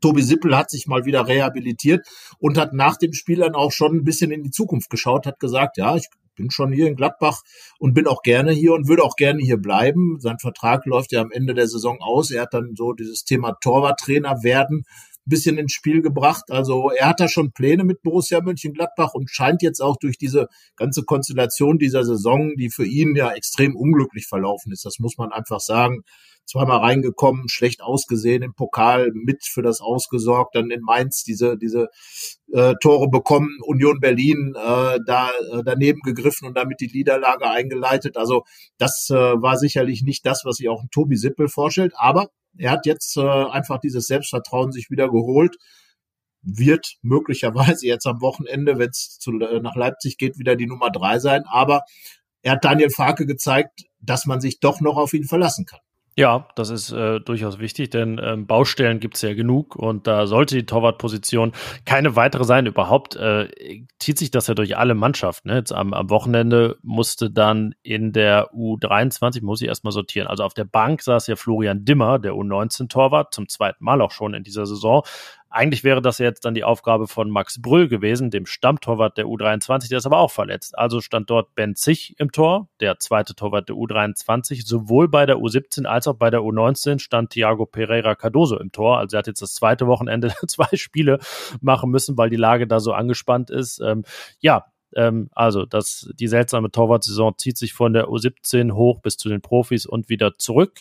Tobi 0.00 0.22
Sippel 0.22 0.56
hat 0.56 0.70
sich 0.70 0.86
mal 0.86 1.04
wieder 1.04 1.26
rehabilitiert 1.26 2.06
und 2.38 2.58
hat 2.58 2.72
nach 2.72 2.96
dem 2.96 3.12
Spiel 3.12 3.38
dann 3.38 3.54
auch 3.54 3.72
schon 3.72 3.96
ein 3.96 4.04
bisschen 4.04 4.30
in 4.30 4.42
die 4.42 4.50
Zukunft 4.50 4.90
geschaut, 4.90 5.26
hat 5.26 5.40
gesagt, 5.40 5.78
ja, 5.78 5.96
ich 5.96 6.08
bin 6.36 6.50
schon 6.50 6.72
hier 6.72 6.86
in 6.86 6.96
Gladbach 6.96 7.42
und 7.78 7.94
bin 7.94 8.06
auch 8.06 8.22
gerne 8.22 8.52
hier 8.52 8.72
und 8.74 8.88
würde 8.88 9.02
auch 9.02 9.16
gerne 9.16 9.42
hier 9.42 9.56
bleiben. 9.56 10.20
Sein 10.20 10.38
Vertrag 10.38 10.86
läuft 10.86 11.12
ja 11.12 11.20
am 11.20 11.32
Ende 11.32 11.54
der 11.54 11.66
Saison 11.66 11.98
aus. 12.00 12.30
Er 12.30 12.42
hat 12.42 12.54
dann 12.54 12.74
so 12.76 12.92
dieses 12.92 13.24
Thema 13.24 13.52
Torwarttrainer 13.60 14.42
werden 14.42 14.84
bisschen 15.26 15.58
ins 15.58 15.72
Spiel 15.72 16.02
gebracht. 16.02 16.44
Also 16.50 16.90
er 16.90 17.08
hat 17.08 17.20
da 17.20 17.28
schon 17.28 17.52
Pläne 17.52 17.84
mit 17.84 18.02
Borussia 18.02 18.40
Mönchengladbach 18.40 19.14
und 19.14 19.30
scheint 19.30 19.62
jetzt 19.62 19.80
auch 19.80 19.96
durch 19.96 20.18
diese 20.18 20.48
ganze 20.76 21.02
Konstellation 21.02 21.78
dieser 21.78 22.04
Saison, 22.04 22.54
die 22.56 22.70
für 22.70 22.86
ihn 22.86 23.14
ja 23.16 23.32
extrem 23.32 23.76
unglücklich 23.76 24.26
verlaufen 24.26 24.72
ist, 24.72 24.84
das 24.84 24.98
muss 24.98 25.18
man 25.18 25.32
einfach 25.32 25.60
sagen, 25.60 26.02
zweimal 26.46 26.78
reingekommen, 26.78 27.48
schlecht 27.48 27.82
ausgesehen 27.82 28.42
im 28.42 28.54
Pokal, 28.54 29.10
mit 29.12 29.44
für 29.44 29.62
das 29.62 29.80
ausgesorgt, 29.80 30.54
dann 30.54 30.70
in 30.70 30.80
Mainz 30.80 31.24
diese, 31.24 31.58
diese 31.58 31.88
äh, 32.52 32.74
Tore 32.80 33.08
bekommen, 33.08 33.58
Union 33.62 34.00
Berlin 34.00 34.54
äh, 34.56 34.98
da 35.04 35.30
äh, 35.30 35.62
daneben 35.64 36.00
gegriffen 36.02 36.46
und 36.46 36.56
damit 36.56 36.80
die 36.80 36.90
Niederlage 36.92 37.50
eingeleitet. 37.50 38.16
Also 38.16 38.44
das 38.78 39.08
äh, 39.10 39.14
war 39.14 39.58
sicherlich 39.58 40.02
nicht 40.02 40.24
das, 40.24 40.44
was 40.44 40.56
sich 40.56 40.68
auch 40.68 40.82
ein 40.82 40.90
Tobi 40.90 41.16
Sippel 41.16 41.48
vorstellt, 41.48 41.92
aber 41.96 42.30
er 42.58 42.70
hat 42.70 42.86
jetzt 42.86 43.16
äh, 43.16 43.20
einfach 43.20 43.78
dieses 43.78 44.06
Selbstvertrauen 44.06 44.72
sich 44.72 44.90
wieder 44.90 45.08
geholt 45.08 45.56
wird 46.46 46.94
möglicherweise 47.02 47.86
jetzt 47.86 48.06
am 48.06 48.20
Wochenende, 48.20 48.78
wenn 48.78 48.90
es 48.90 49.18
äh, 49.26 49.60
nach 49.60 49.74
Leipzig 49.74 50.16
geht, 50.16 50.38
wieder 50.38 50.56
die 50.56 50.66
Nummer 50.66 50.90
drei 50.90 51.18
sein. 51.18 51.44
Aber 51.46 51.82
er 52.42 52.52
hat 52.52 52.64
Daniel 52.64 52.90
Farke 52.90 53.26
gezeigt, 53.26 53.86
dass 54.00 54.26
man 54.26 54.40
sich 54.40 54.60
doch 54.60 54.80
noch 54.80 54.96
auf 54.96 55.12
ihn 55.12 55.24
verlassen 55.24 55.66
kann. 55.66 55.80
Ja, 56.18 56.48
das 56.54 56.70
ist 56.70 56.92
äh, 56.92 57.20
durchaus 57.20 57.58
wichtig, 57.58 57.90
denn 57.90 58.18
ähm, 58.24 58.46
Baustellen 58.46 59.00
gibt's 59.00 59.20
ja 59.20 59.34
genug 59.34 59.76
und 59.76 60.06
da 60.06 60.26
sollte 60.26 60.54
die 60.54 60.64
Torwartposition 60.64 61.52
keine 61.84 62.16
weitere 62.16 62.44
sein. 62.44 62.64
Überhaupt 62.64 63.16
äh, 63.16 63.50
zieht 63.98 64.16
sich 64.16 64.30
das 64.30 64.46
ja 64.46 64.54
durch 64.54 64.78
alle 64.78 64.94
Mannschaften. 64.94 65.50
Ne? 65.50 65.56
Jetzt 65.56 65.72
am, 65.72 65.92
am 65.92 66.08
Wochenende 66.08 66.78
musste 66.82 67.30
dann 67.30 67.74
in 67.82 68.14
der 68.14 68.50
U23, 68.54 69.44
muss 69.44 69.60
ich 69.60 69.68
erstmal 69.68 69.92
sortieren, 69.92 70.26
also 70.26 70.42
auf 70.42 70.54
der 70.54 70.64
Bank 70.64 71.02
saß 71.02 71.26
ja 71.26 71.36
Florian 71.36 71.84
Dimmer, 71.84 72.18
der 72.18 72.32
U19-Torwart, 72.32 73.34
zum 73.34 73.46
zweiten 73.50 73.84
Mal 73.84 74.00
auch 74.00 74.10
schon 74.10 74.32
in 74.32 74.42
dieser 74.42 74.64
Saison. 74.64 75.02
Eigentlich 75.56 75.84
wäre 75.84 76.02
das 76.02 76.18
jetzt 76.18 76.44
dann 76.44 76.52
die 76.52 76.64
Aufgabe 76.64 77.06
von 77.06 77.30
Max 77.30 77.62
Brüll 77.62 77.88
gewesen, 77.88 78.30
dem 78.30 78.44
Stammtorwart 78.44 79.16
der 79.16 79.24
U23, 79.24 79.88
der 79.88 79.96
ist 79.96 80.04
aber 80.04 80.18
auch 80.18 80.30
verletzt. 80.30 80.76
Also 80.76 81.00
stand 81.00 81.30
dort 81.30 81.54
Ben 81.54 81.74
Zich 81.74 82.14
im 82.18 82.30
Tor, 82.30 82.68
der 82.80 82.98
zweite 82.98 83.34
Torwart 83.34 83.70
der 83.70 83.76
U23. 83.76 84.66
Sowohl 84.66 85.08
bei 85.08 85.24
der 85.24 85.38
U17 85.38 85.86
als 85.86 86.08
auch 86.08 86.16
bei 86.16 86.28
der 86.28 86.40
U19 86.40 86.98
stand 86.98 87.30
Thiago 87.30 87.64
Pereira 87.64 88.14
Cardoso 88.14 88.58
im 88.58 88.70
Tor. 88.70 88.98
Also 88.98 89.16
er 89.16 89.20
hat 89.20 89.28
jetzt 89.28 89.40
das 89.40 89.54
zweite 89.54 89.86
Wochenende 89.86 90.28
zwei 90.46 90.76
Spiele 90.76 91.20
machen 91.62 91.90
müssen, 91.90 92.18
weil 92.18 92.28
die 92.28 92.36
Lage 92.36 92.66
da 92.66 92.78
so 92.78 92.92
angespannt 92.92 93.48
ist. 93.48 93.80
Ähm, 93.80 94.04
ja, 94.40 94.66
ähm, 94.94 95.30
also 95.32 95.64
das, 95.64 96.12
die 96.20 96.28
seltsame 96.28 96.70
Torwartsaison 96.70 97.38
zieht 97.38 97.56
sich 97.56 97.72
von 97.72 97.94
der 97.94 98.08
U17 98.08 98.72
hoch 98.72 99.00
bis 99.00 99.16
zu 99.16 99.30
den 99.30 99.40
Profis 99.40 99.86
und 99.86 100.10
wieder 100.10 100.36
zurück. 100.36 100.80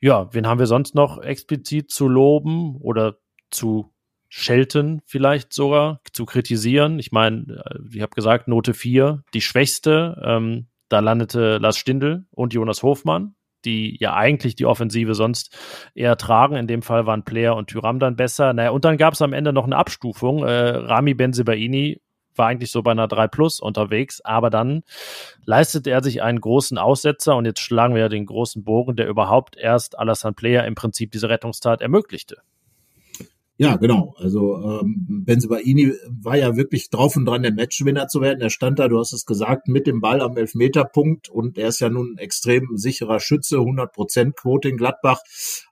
Ja, 0.00 0.28
wen 0.34 0.48
haben 0.48 0.58
wir 0.58 0.66
sonst 0.66 0.96
noch 0.96 1.22
explizit 1.22 1.92
zu 1.92 2.08
loben 2.08 2.74
oder 2.80 3.16
zu 3.50 3.92
schelten, 4.28 5.02
vielleicht 5.04 5.52
sogar, 5.52 6.00
zu 6.12 6.24
kritisieren. 6.24 6.98
Ich 6.98 7.12
meine, 7.12 7.62
äh, 7.64 7.78
ich 7.92 8.00
habe 8.00 8.14
gesagt, 8.14 8.48
Note 8.48 8.74
4, 8.74 9.22
die 9.34 9.40
schwächste. 9.40 10.20
Ähm, 10.24 10.68
da 10.88 11.00
landete 11.00 11.58
Lars 11.58 11.76
Stindl 11.76 12.24
und 12.30 12.54
Jonas 12.54 12.82
Hofmann, 12.82 13.34
die 13.64 13.96
ja 13.98 14.14
eigentlich 14.14 14.54
die 14.54 14.66
Offensive 14.66 15.14
sonst 15.14 15.56
eher 15.94 16.16
tragen. 16.16 16.56
In 16.56 16.68
dem 16.68 16.82
Fall 16.82 17.06
waren 17.06 17.24
Player 17.24 17.56
und 17.56 17.68
Tyram 17.68 17.98
dann 17.98 18.16
besser. 18.16 18.52
Naja, 18.52 18.70
und 18.70 18.84
dann 18.84 18.98
gab 18.98 19.14
es 19.14 19.22
am 19.22 19.32
Ende 19.32 19.52
noch 19.52 19.64
eine 19.64 19.76
Abstufung. 19.76 20.44
Äh, 20.44 20.50
Rami 20.50 21.14
Benzebaini 21.14 22.00
war 22.36 22.46
eigentlich 22.46 22.70
so 22.70 22.82
bei 22.82 22.92
einer 22.92 23.08
3 23.08 23.26
Plus 23.28 23.60
unterwegs, 23.60 24.20
aber 24.20 24.50
dann 24.50 24.82
leistet 25.44 25.88
er 25.88 26.02
sich 26.02 26.22
einen 26.22 26.40
großen 26.40 26.78
Aussetzer 26.78 27.36
und 27.36 27.44
jetzt 27.44 27.60
schlagen 27.60 27.94
wir 27.94 28.02
ja 28.02 28.08
den 28.08 28.26
großen 28.26 28.62
Bogen, 28.62 28.96
der 28.96 29.08
überhaupt 29.08 29.56
erst 29.56 29.98
Alassane 29.98 30.34
Player 30.34 30.64
im 30.64 30.76
Prinzip 30.76 31.10
diese 31.10 31.28
Rettungstat 31.28 31.82
ermöglichte. 31.82 32.38
Ja, 33.60 33.76
genau. 33.76 34.14
Also 34.16 34.56
ähm, 34.56 35.04
Benzebaini 35.26 35.92
war 36.08 36.34
ja 36.34 36.56
wirklich 36.56 36.88
drauf 36.88 37.14
und 37.16 37.26
dran, 37.26 37.42
der 37.42 37.52
Matchwinner 37.52 38.08
zu 38.08 38.22
werden. 38.22 38.40
Er 38.40 38.48
stand 38.48 38.78
da, 38.78 38.88
du 38.88 38.98
hast 38.98 39.12
es 39.12 39.26
gesagt, 39.26 39.68
mit 39.68 39.86
dem 39.86 40.00
Ball 40.00 40.22
am 40.22 40.38
Elfmeterpunkt 40.38 41.28
und 41.28 41.58
er 41.58 41.68
ist 41.68 41.78
ja 41.78 41.90
nun 41.90 42.14
ein 42.14 42.16
extrem 42.16 42.78
sicherer 42.78 43.20
Schütze, 43.20 43.58
100% 43.58 44.32
Quote 44.32 44.70
in 44.70 44.78
Gladbach. 44.78 45.20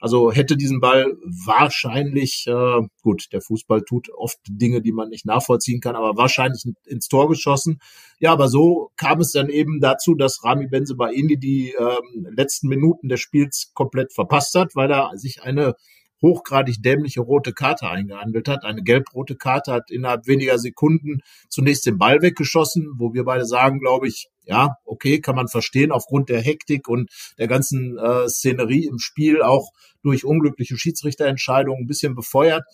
Also 0.01 0.31
hätte 0.31 0.59
diesen 0.59 0.81
Ball 0.81 1.17
wahrscheinlich, 1.47 2.45
äh, 2.47 2.83
gut, 3.01 3.29
der 3.33 3.41
Fußball 3.41 3.81
tut 3.81 4.11
oft 4.15 4.39
Dinge, 4.47 4.83
die 4.83 4.93
man 4.93 5.09
nicht 5.09 5.25
nachvollziehen 5.25 5.81
kann, 5.81 5.97
aber 5.97 6.15
wahrscheinlich 6.19 6.65
ins 6.85 7.09
Tor 7.09 7.27
geschossen. 7.31 7.81
Ja, 8.21 8.33
aber 8.33 8.49
so 8.49 8.91
kam 8.97 9.21
es 9.21 9.33
dann 9.33 9.49
eben 9.49 9.81
dazu, 9.81 10.15
dass 10.15 10.45
Rami 10.45 10.67
Benzebaini 10.67 11.39
die 11.39 11.71
ähm, 11.71 12.27
letzten 12.37 12.69
Minuten 12.69 13.09
des 13.09 13.21
Spiels 13.21 13.71
komplett 13.73 14.13
verpasst 14.13 14.55
hat, 14.57 14.77
weil 14.77 14.91
er 14.91 15.13
sich 15.17 15.43
eine 15.43 15.75
hochgradig 16.23 16.83
dämliche 16.83 17.21
rote 17.21 17.53
Karte 17.53 17.89
eingehandelt 17.89 18.49
hat. 18.49 18.65
Eine 18.65 18.83
gelb-rote 18.83 19.37
Karte 19.37 19.73
hat 19.73 19.91
innerhalb 19.91 20.27
weniger 20.27 20.59
Sekunden 20.59 21.21
zunächst 21.49 21.87
den 21.87 21.99
Ball 21.99 22.23
weggeschossen, 22.23 22.95
wo 22.99 23.15
wir 23.15 23.25
beide 23.25 23.45
sagen, 23.45 23.81
glaube 23.81 24.09
ich, 24.09 24.29
ja, 24.45 24.77
okay, 24.85 25.21
kann 25.21 25.37
man 25.37 25.49
verstehen, 25.49 25.93
aufgrund 25.93 26.29
der 26.29 26.41
Hektik 26.41 26.89
und 26.89 27.11
der 27.39 27.49
ganzen 27.49 27.99
äh, 27.99 28.29
Szenerie 28.29 28.87
im 28.87 28.99
Spiel, 28.99 29.43
auch 29.43 29.71
durch 30.03 30.25
unglückliche 30.25 30.77
Schiedsrichterentscheidungen 30.79 31.85
ein 31.85 31.87
bisschen 31.87 32.15
befeuert. 32.15 32.65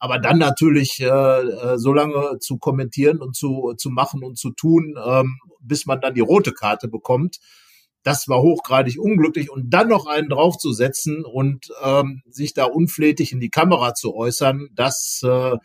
Aber 0.00 0.18
dann 0.18 0.38
natürlich 0.38 1.00
äh, 1.00 1.06
äh, 1.06 1.76
so 1.76 1.92
lange 1.92 2.38
zu 2.38 2.58
kommentieren 2.58 3.18
und 3.20 3.36
zu, 3.36 3.74
zu 3.76 3.90
machen 3.90 4.22
und 4.22 4.38
zu 4.38 4.50
tun, 4.50 4.94
ähm, 5.04 5.38
bis 5.60 5.86
man 5.86 6.00
dann 6.00 6.14
die 6.14 6.20
rote 6.20 6.52
Karte 6.52 6.88
bekommt, 6.88 7.38
das 8.02 8.28
war 8.28 8.40
hochgradig 8.40 8.98
unglücklich 8.98 9.50
und 9.50 9.70
dann 9.70 9.88
noch 9.88 10.06
einen 10.06 10.28
draufzusetzen 10.28 11.24
und 11.24 11.66
ähm, 11.82 12.22
sich 12.26 12.54
da 12.54 12.64
unflätig 12.64 13.32
in 13.32 13.40
die 13.40 13.50
Kamera 13.50 13.94
zu 13.94 14.14
äußern, 14.14 14.68
das 14.72 15.20
äh, 15.24 15.56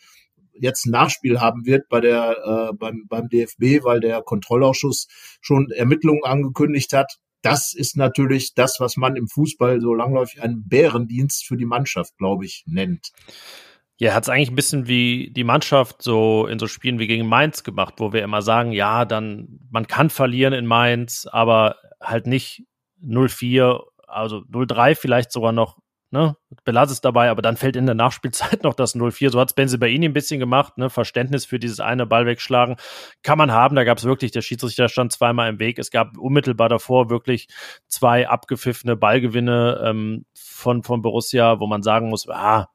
jetzt 0.54 0.86
ein 0.86 0.92
Nachspiel 0.92 1.40
haben 1.40 1.66
wird 1.66 1.90
bei 1.90 2.00
der 2.00 2.38
äh, 2.72 2.74
beim, 2.76 3.06
beim 3.08 3.30
DFB, 3.30 3.84
weil 3.84 4.00
der 4.00 4.22
Kontrollausschuss 4.22 5.08
schon 5.42 5.70
Ermittlungen 5.72 6.24
angekündigt 6.24 6.94
hat. 6.94 7.18
Das 7.42 7.74
ist 7.74 7.98
natürlich 7.98 8.54
das, 8.54 8.78
was 8.80 8.96
man 8.96 9.16
im 9.16 9.28
Fußball 9.28 9.82
so 9.82 9.94
langläufig 9.94 10.42
einen 10.42 10.68
Bärendienst 10.68 11.46
für 11.46 11.58
die 11.58 11.66
Mannschaft, 11.66 12.18
glaube 12.18 12.46
ich, 12.46 12.64
nennt. 12.68 13.12
Ja, 13.98 14.14
hat 14.14 14.24
es 14.24 14.30
eigentlich 14.30 14.50
ein 14.50 14.56
bisschen 14.56 14.88
wie 14.88 15.32
die 15.32 15.44
Mannschaft 15.44 16.02
so 16.02 16.48
in 16.48 16.58
so 16.58 16.68
Spielen 16.68 17.00
wie 17.00 17.08
gegen 17.08 17.28
Mainz 17.28 17.64
gemacht, 17.64 17.96
wo 17.98 18.12
wir 18.12 18.24
immer 18.24 18.42
sagen, 18.42 18.72
ja, 18.72 19.06
dann 19.06 19.60
man 19.72 19.88
kann 19.88 20.10
verlieren 20.10 20.54
in 20.54 20.66
Mainz, 20.66 21.28
aber 21.32 21.76
halt 22.04 22.28
nicht 22.28 22.64
0-4, 23.04 23.82
also 24.08 24.38
0-3 24.52 24.96
vielleicht 24.96 25.32
sogar 25.32 25.52
noch, 25.52 25.80
ne, 26.12 26.36
Belas 26.64 26.92
ist 26.92 27.04
dabei, 27.04 27.30
aber 27.30 27.42
dann 27.42 27.58
fällt 27.58 27.76
in 27.76 27.86
der 27.86 27.96
Nachspielzeit 27.96 28.64
noch 28.64 28.76
das 28.76 28.96
0-4. 28.96 29.32
So 29.32 29.40
hat 29.40 29.50
es 29.50 29.56
Benzibaini 29.56 30.06
ein 30.06 30.14
bisschen 30.14 30.40
gemacht, 30.40 30.78
ne, 30.78 30.90
Verständnis 30.90 31.46
für 31.46 31.60
dieses 31.60 31.80
eine 31.80 32.06
Ball 32.06 32.26
wegschlagen 32.26 32.76
kann 33.24 33.38
man 33.38 33.52
haben. 33.52 33.76
Da 33.76 33.84
gab 33.84 33.98
es 33.98 34.04
wirklich, 34.04 34.32
der 34.32 34.42
Schiedsrichter 34.42 34.90
stand 34.90 35.12
zweimal 35.12 35.50
im 35.50 35.60
Weg. 35.60 35.80
Es 35.80 35.92
gab 35.92 36.18
unmittelbar 36.18 36.70
davor 36.70 37.10
wirklich 37.10 37.48
zwei 37.88 38.28
abgepfiffene 38.28 38.96
Ballgewinne 38.96 39.82
ähm, 39.84 40.26
von, 40.36 40.84
von 40.84 41.02
Borussia, 41.02 41.60
wo 41.60 41.68
man 41.68 41.84
sagen 41.84 42.10
muss, 42.10 42.30
ah, 42.30 42.68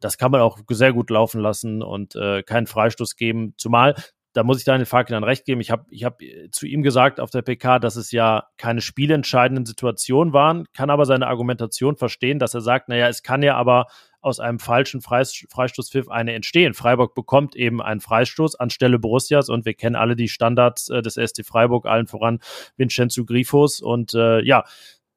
das 0.00 0.18
kann 0.18 0.30
man 0.30 0.42
auch 0.42 0.58
sehr 0.68 0.92
gut 0.92 1.08
laufen 1.08 1.40
lassen 1.40 1.82
und 1.82 2.14
äh, 2.14 2.42
keinen 2.42 2.66
Freistoß 2.66 3.16
geben. 3.16 3.54
Zumal 3.56 3.94
da 4.34 4.42
muss 4.42 4.58
ich 4.58 4.64
Daniel 4.64 4.84
Farke 4.84 5.12
dann 5.12 5.24
recht 5.24 5.44
geben. 5.44 5.60
Ich 5.60 5.70
habe 5.70 5.86
ich 5.90 6.04
hab 6.04 6.20
äh, 6.20 6.50
zu 6.50 6.66
ihm 6.66 6.82
gesagt 6.82 7.20
auf 7.20 7.30
der 7.30 7.42
PK, 7.42 7.78
dass 7.78 7.96
es 7.96 8.10
ja 8.12 8.48
keine 8.58 8.80
spielentscheidenden 8.80 9.64
Situationen 9.64 10.34
waren, 10.34 10.66
kann 10.74 10.90
aber 10.90 11.06
seine 11.06 11.28
Argumentation 11.28 11.96
verstehen, 11.96 12.38
dass 12.38 12.52
er 12.52 12.60
sagt, 12.60 12.88
naja, 12.88 13.08
es 13.08 13.22
kann 13.22 13.42
ja 13.42 13.56
aber 13.56 13.86
aus 14.20 14.40
einem 14.40 14.58
falschen 14.58 15.02
Freistoßpfiff 15.02 16.08
eine 16.08 16.32
entstehen. 16.32 16.72
Freiburg 16.72 17.14
bekommt 17.14 17.54
eben 17.56 17.82
einen 17.82 18.00
Freistoß 18.00 18.56
anstelle 18.56 18.98
Borussias 18.98 19.50
und 19.50 19.66
wir 19.66 19.74
kennen 19.74 19.96
alle 19.96 20.16
die 20.16 20.28
Standards 20.28 20.88
äh, 20.88 21.02
des 21.02 21.14
SC 21.14 21.44
Freiburg, 21.44 21.84
allen 21.86 22.06
voran 22.06 22.40
Vincenzo 22.76 23.24
Grifos 23.26 23.80
und 23.80 24.14
äh, 24.14 24.40
ja, 24.42 24.64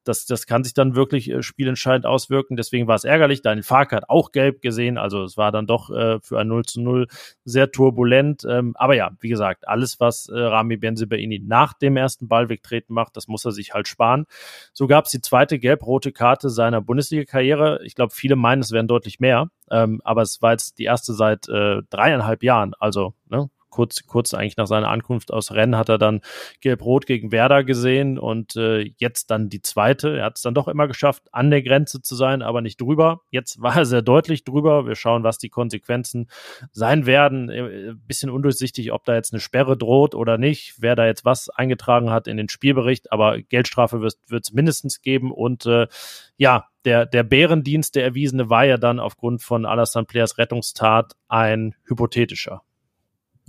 das, 0.08 0.24
das 0.24 0.46
kann 0.46 0.64
sich 0.64 0.74
dann 0.74 0.94
wirklich 0.94 1.30
äh, 1.30 1.42
spielentscheidend 1.42 2.06
auswirken. 2.06 2.56
Deswegen 2.56 2.86
war 2.86 2.94
es 2.94 3.04
ärgerlich. 3.04 3.42
Daniel 3.42 3.62
Fark 3.62 3.92
hat 3.92 4.08
auch 4.08 4.32
gelb 4.32 4.62
gesehen. 4.62 4.98
Also 4.98 5.22
es 5.22 5.36
war 5.36 5.52
dann 5.52 5.66
doch 5.66 5.90
äh, 5.90 6.18
für 6.20 6.38
ein 6.38 6.48
0 6.48 6.64
zu 6.64 6.80
0 6.80 7.06
sehr 7.44 7.70
turbulent. 7.70 8.44
Ähm, 8.48 8.74
aber 8.76 8.94
ja, 8.94 9.10
wie 9.20 9.28
gesagt, 9.28 9.68
alles, 9.68 10.00
was 10.00 10.28
äh, 10.28 10.38
Rami 10.38 10.76
Benzibaini 10.76 11.40
nach 11.44 11.74
dem 11.74 11.96
ersten 11.96 12.28
Ballwegtreten 12.28 12.94
macht, 12.94 13.16
das 13.16 13.28
muss 13.28 13.44
er 13.44 13.52
sich 13.52 13.74
halt 13.74 13.86
sparen. 13.86 14.24
So 14.72 14.86
gab 14.86 15.04
es 15.04 15.10
die 15.10 15.20
zweite 15.20 15.58
gelb-rote 15.58 16.12
Karte 16.12 16.48
seiner 16.50 16.80
Bundesliga-Karriere. 16.80 17.80
Ich 17.84 17.94
glaube, 17.94 18.14
viele 18.14 18.36
meinen, 18.36 18.62
es 18.62 18.72
wären 18.72 18.88
deutlich 18.88 19.20
mehr. 19.20 19.50
Ähm, 19.70 20.00
aber 20.04 20.22
es 20.22 20.40
war 20.40 20.52
jetzt 20.52 20.78
die 20.78 20.84
erste 20.84 21.12
seit 21.12 21.48
äh, 21.48 21.82
dreieinhalb 21.90 22.42
Jahren. 22.42 22.72
Also 22.78 23.14
ne, 23.28 23.50
kurz, 23.70 24.06
kurz 24.06 24.34
eigentlich 24.34 24.56
nach 24.56 24.66
seiner 24.66 24.88
Ankunft 24.88 25.32
aus 25.32 25.52
Rennen 25.52 25.76
hat 25.76 25.88
er 25.88 25.98
dann 25.98 26.20
Gelb-Rot 26.60 27.06
gegen 27.06 27.32
Werder 27.32 27.64
gesehen 27.64 28.18
und 28.18 28.56
äh, 28.56 28.90
jetzt 28.98 29.30
dann 29.30 29.48
die 29.48 29.62
zweite. 29.62 30.18
Er 30.18 30.26
hat 30.26 30.36
es 30.36 30.42
dann 30.42 30.54
doch 30.54 30.68
immer 30.68 30.88
geschafft, 30.88 31.24
an 31.32 31.50
der 31.50 31.62
Grenze 31.62 32.02
zu 32.02 32.14
sein, 32.14 32.42
aber 32.42 32.60
nicht 32.60 32.80
drüber. 32.80 33.22
Jetzt 33.30 33.60
war 33.60 33.76
er 33.76 33.86
sehr 33.86 34.02
deutlich 34.02 34.44
drüber. 34.44 34.86
Wir 34.86 34.94
schauen, 34.94 35.22
was 35.24 35.38
die 35.38 35.50
Konsequenzen 35.50 36.28
sein 36.72 37.06
werden. 37.06 37.48
Äh, 37.50 37.94
bisschen 38.06 38.30
undurchsichtig, 38.30 38.92
ob 38.92 39.04
da 39.04 39.14
jetzt 39.14 39.32
eine 39.32 39.40
Sperre 39.40 39.76
droht 39.76 40.14
oder 40.14 40.38
nicht, 40.38 40.76
wer 40.78 40.96
da 40.96 41.06
jetzt 41.06 41.24
was 41.24 41.48
eingetragen 41.48 42.10
hat 42.10 42.26
in 42.26 42.36
den 42.36 42.48
Spielbericht, 42.48 43.12
aber 43.12 43.40
Geldstrafe 43.40 44.00
wird 44.00 44.16
es 44.28 44.52
mindestens 44.52 45.02
geben 45.02 45.32
und 45.32 45.66
äh, 45.66 45.86
ja, 46.36 46.68
der, 46.84 47.06
der 47.06 47.22
Bärendienst, 47.22 47.94
der 47.96 48.04
erwiesene, 48.04 48.48
war 48.48 48.64
ja 48.64 48.78
dann 48.78 49.00
aufgrund 49.00 49.42
von 49.42 49.66
Alassane 49.66 50.06
Players 50.06 50.38
Rettungstat 50.38 51.14
ein 51.28 51.74
hypothetischer. 51.84 52.62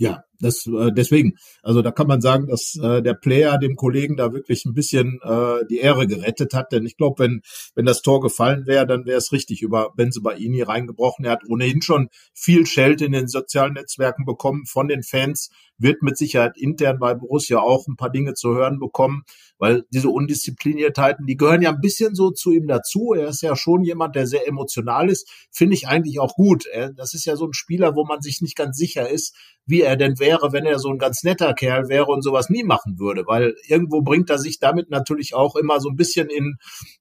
Ja, 0.00 0.24
das 0.40 0.66
äh, 0.66 0.90
deswegen. 0.96 1.34
Also 1.62 1.82
da 1.82 1.90
kann 1.90 2.06
man 2.06 2.22
sagen, 2.22 2.46
dass 2.46 2.74
äh, 2.82 3.02
der 3.02 3.12
Player 3.12 3.58
dem 3.58 3.76
Kollegen 3.76 4.16
da 4.16 4.32
wirklich 4.32 4.64
ein 4.64 4.72
bisschen 4.72 5.20
äh, 5.22 5.66
die 5.68 5.76
Ehre 5.76 6.06
gerettet 6.06 6.54
hat. 6.54 6.72
Denn 6.72 6.86
ich 6.86 6.96
glaube, 6.96 7.22
wenn 7.22 7.42
wenn 7.74 7.84
das 7.84 8.00
Tor 8.00 8.22
gefallen 8.22 8.64
wäre, 8.64 8.86
dann 8.86 9.04
wäre 9.04 9.18
es 9.18 9.30
richtig 9.30 9.60
über 9.60 9.90
Benzebaini 9.94 10.62
reingebrochen. 10.62 11.26
Er 11.26 11.32
hat 11.32 11.42
ohnehin 11.46 11.82
schon 11.82 12.08
viel 12.32 12.64
Scheld 12.64 13.02
in 13.02 13.12
den 13.12 13.28
sozialen 13.28 13.74
Netzwerken 13.74 14.24
bekommen 14.24 14.64
von 14.64 14.88
den 14.88 15.02
Fans, 15.02 15.50
wird 15.80 16.02
mit 16.02 16.16
Sicherheit 16.16 16.56
intern 16.56 16.98
bei 16.98 17.14
Borussia 17.14 17.58
auch 17.58 17.86
ein 17.88 17.96
paar 17.96 18.10
Dinge 18.10 18.34
zu 18.34 18.54
hören 18.54 18.78
bekommen, 18.78 19.22
weil 19.58 19.84
diese 19.90 20.10
Undiszipliniertheiten, 20.10 21.26
die 21.26 21.36
gehören 21.36 21.62
ja 21.62 21.70
ein 21.70 21.80
bisschen 21.80 22.14
so 22.14 22.30
zu 22.30 22.52
ihm 22.52 22.66
dazu. 22.66 23.14
Er 23.14 23.28
ist 23.28 23.42
ja 23.42 23.56
schon 23.56 23.82
jemand, 23.82 24.14
der 24.14 24.26
sehr 24.26 24.46
emotional 24.46 25.10
ist, 25.10 25.28
finde 25.50 25.74
ich 25.74 25.88
eigentlich 25.88 26.20
auch 26.20 26.34
gut. 26.34 26.64
Das 26.96 27.14
ist 27.14 27.24
ja 27.24 27.36
so 27.36 27.46
ein 27.46 27.54
Spieler, 27.54 27.94
wo 27.94 28.04
man 28.04 28.20
sich 28.20 28.40
nicht 28.40 28.56
ganz 28.56 28.76
sicher 28.76 29.08
ist, 29.08 29.34
wie 29.66 29.82
er 29.82 29.96
denn 29.96 30.18
wäre, 30.18 30.52
wenn 30.52 30.66
er 30.66 30.78
so 30.78 30.88
ein 30.88 30.98
ganz 30.98 31.22
netter 31.22 31.54
Kerl 31.54 31.88
wäre 31.88 32.06
und 32.06 32.22
sowas 32.22 32.50
nie 32.50 32.64
machen 32.64 32.98
würde, 32.98 33.24
weil 33.26 33.54
irgendwo 33.66 34.02
bringt 34.02 34.28
er 34.30 34.38
sich 34.38 34.58
damit 34.58 34.90
natürlich 34.90 35.34
auch 35.34 35.56
immer 35.56 35.80
so 35.80 35.88
ein 35.88 35.96
bisschen 35.96 36.28
in, 36.28 36.56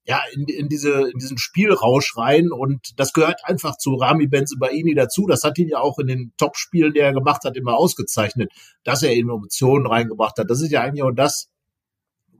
ja, 0.06 0.22
in, 0.34 0.46
in 0.48 0.70
diese, 0.70 1.10
in 1.10 1.18
diesen 1.20 1.38
Spielrausch 1.38 2.16
rein 2.18 2.52
und 2.52 2.92
das 2.98 3.14
gehört 3.14 3.42
einfach 3.44 3.78
zu 3.78 3.96
Rami 3.96 4.28
Benzebaini 4.28 4.94
dazu. 4.94 5.26
Das 5.28 5.44
hat 5.44 5.58
ihn 5.58 5.70
ja 5.70 5.80
auch 5.80 5.98
in 6.00 6.08
den 6.08 6.34
Top-Spielen, 6.38 6.94
die 6.94 7.00
er 7.00 7.14
gemacht 7.14 7.44
hat, 7.44 7.58
immer 7.58 7.76
ausgezeichnet 7.76 8.52
dass 8.84 9.04
er 9.04 9.14
Innovationen 9.14 9.88
reingebracht 9.88 10.38
hat. 10.38 10.50
Das 10.50 10.62
ist 10.62 10.72
ja 10.72 10.82
eigentlich 10.82 11.04
auch 11.04 11.12
das, 11.12 11.50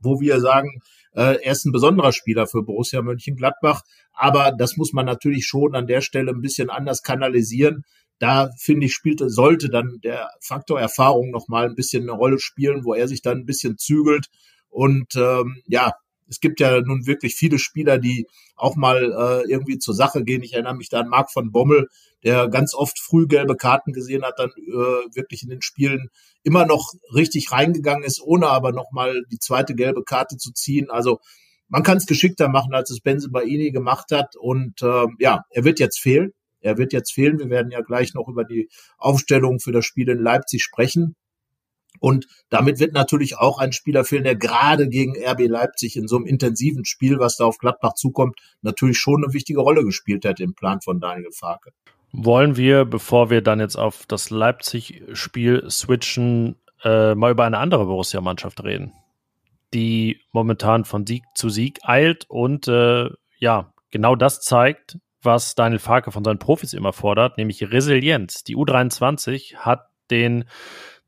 wo 0.00 0.20
wir 0.20 0.40
sagen, 0.40 0.80
äh, 1.12 1.42
er 1.42 1.52
ist 1.52 1.64
ein 1.64 1.72
besonderer 1.72 2.12
Spieler 2.12 2.46
für 2.46 2.62
Borussia 2.62 3.02
Mönchengladbach, 3.02 3.82
aber 4.12 4.52
das 4.52 4.76
muss 4.76 4.92
man 4.92 5.06
natürlich 5.06 5.46
schon 5.46 5.74
an 5.74 5.86
der 5.86 6.00
Stelle 6.00 6.30
ein 6.30 6.40
bisschen 6.40 6.70
anders 6.70 7.02
kanalisieren. 7.02 7.84
Da 8.18 8.50
finde 8.58 8.86
ich, 8.86 8.92
spielte, 8.92 9.30
sollte 9.30 9.70
dann 9.70 9.98
der 10.04 10.28
Faktor 10.40 10.78
Erfahrung 10.78 11.30
nochmal 11.30 11.66
ein 11.66 11.74
bisschen 11.74 12.02
eine 12.02 12.12
Rolle 12.12 12.38
spielen, 12.38 12.84
wo 12.84 12.94
er 12.94 13.08
sich 13.08 13.22
dann 13.22 13.38
ein 13.38 13.46
bisschen 13.46 13.78
zügelt. 13.78 14.26
Und 14.68 15.16
ähm, 15.16 15.62
ja, 15.66 15.92
es 16.30 16.40
gibt 16.40 16.60
ja 16.60 16.80
nun 16.80 17.06
wirklich 17.06 17.34
viele 17.34 17.58
Spieler, 17.58 17.98
die 17.98 18.26
auch 18.54 18.76
mal 18.76 19.12
äh, 19.12 19.50
irgendwie 19.50 19.78
zur 19.78 19.94
Sache 19.94 20.22
gehen. 20.22 20.42
Ich 20.42 20.54
erinnere 20.54 20.76
mich 20.76 20.88
da 20.88 21.00
an 21.00 21.08
Marc 21.08 21.30
von 21.30 21.50
Bommel, 21.50 21.88
der 22.24 22.48
ganz 22.48 22.72
oft 22.72 22.98
früh 22.98 23.26
gelbe 23.26 23.56
Karten 23.56 23.92
gesehen 23.92 24.22
hat, 24.22 24.38
dann 24.38 24.50
äh, 24.50 25.14
wirklich 25.14 25.42
in 25.42 25.50
den 25.50 25.60
Spielen 25.60 26.08
immer 26.42 26.66
noch 26.66 26.92
richtig 27.14 27.50
reingegangen 27.50 28.04
ist, 28.04 28.22
ohne 28.22 28.46
aber 28.46 28.72
nochmal 28.72 29.22
die 29.30 29.38
zweite 29.38 29.74
gelbe 29.74 30.04
Karte 30.04 30.36
zu 30.36 30.52
ziehen. 30.52 30.88
Also 30.88 31.18
man 31.68 31.82
kann 31.82 31.98
es 31.98 32.06
geschickter 32.06 32.48
machen, 32.48 32.74
als 32.74 32.90
es 32.90 33.00
Benze 33.00 33.30
Baini 33.30 33.72
gemacht 33.72 34.12
hat. 34.12 34.36
Und 34.36 34.82
äh, 34.82 35.06
ja, 35.18 35.42
er 35.50 35.64
wird 35.64 35.80
jetzt 35.80 36.00
fehlen. 36.00 36.32
Er 36.60 36.78
wird 36.78 36.92
jetzt 36.92 37.12
fehlen. 37.12 37.38
Wir 37.38 37.50
werden 37.50 37.72
ja 37.72 37.80
gleich 37.80 38.14
noch 38.14 38.28
über 38.28 38.44
die 38.44 38.68
Aufstellung 38.98 39.60
für 39.60 39.72
das 39.72 39.84
Spiel 39.84 40.08
in 40.08 40.18
Leipzig 40.18 40.62
sprechen. 40.62 41.16
Und 42.00 42.26
damit 42.48 42.80
wird 42.80 42.94
natürlich 42.94 43.38
auch 43.38 43.58
ein 43.58 43.72
Spieler 43.72 44.04
fehlen, 44.04 44.24
der 44.24 44.36
gerade 44.36 44.88
gegen 44.88 45.14
RB 45.16 45.46
Leipzig 45.46 45.96
in 45.96 46.08
so 46.08 46.16
einem 46.16 46.26
intensiven 46.26 46.84
Spiel, 46.84 47.18
was 47.18 47.36
da 47.36 47.44
auf 47.44 47.58
Gladbach 47.58 47.94
zukommt, 47.94 48.40
natürlich 48.62 48.98
schon 48.98 49.22
eine 49.22 49.32
wichtige 49.32 49.60
Rolle 49.60 49.84
gespielt 49.84 50.24
hat 50.24 50.40
im 50.40 50.54
Plan 50.54 50.80
von 50.80 50.98
Daniel 50.98 51.30
Farke. 51.32 51.72
Wollen 52.12 52.56
wir, 52.56 52.86
bevor 52.86 53.30
wir 53.30 53.40
dann 53.42 53.60
jetzt 53.60 53.76
auf 53.76 54.06
das 54.06 54.30
Leipzig-Spiel 54.30 55.70
switchen, 55.70 56.56
äh, 56.82 57.14
mal 57.14 57.30
über 57.30 57.44
eine 57.44 57.58
andere 57.58 57.86
Borussia-Mannschaft 57.86 58.64
reden, 58.64 58.92
die 59.72 60.20
momentan 60.32 60.84
von 60.84 61.06
Sieg 61.06 61.22
zu 61.34 61.50
Sieg 61.50 61.78
eilt 61.82 62.24
und 62.28 62.66
äh, 62.66 63.10
ja, 63.38 63.72
genau 63.90 64.16
das 64.16 64.40
zeigt, 64.40 64.98
was 65.22 65.54
Daniel 65.54 65.78
Farke 65.78 66.10
von 66.10 66.24
seinen 66.24 66.38
Profis 66.38 66.72
immer 66.72 66.92
fordert, 66.92 67.36
nämlich 67.36 67.70
Resilienz. 67.70 68.42
Die 68.42 68.56
U23 68.56 69.56
hat 69.56 69.86
den 70.10 70.44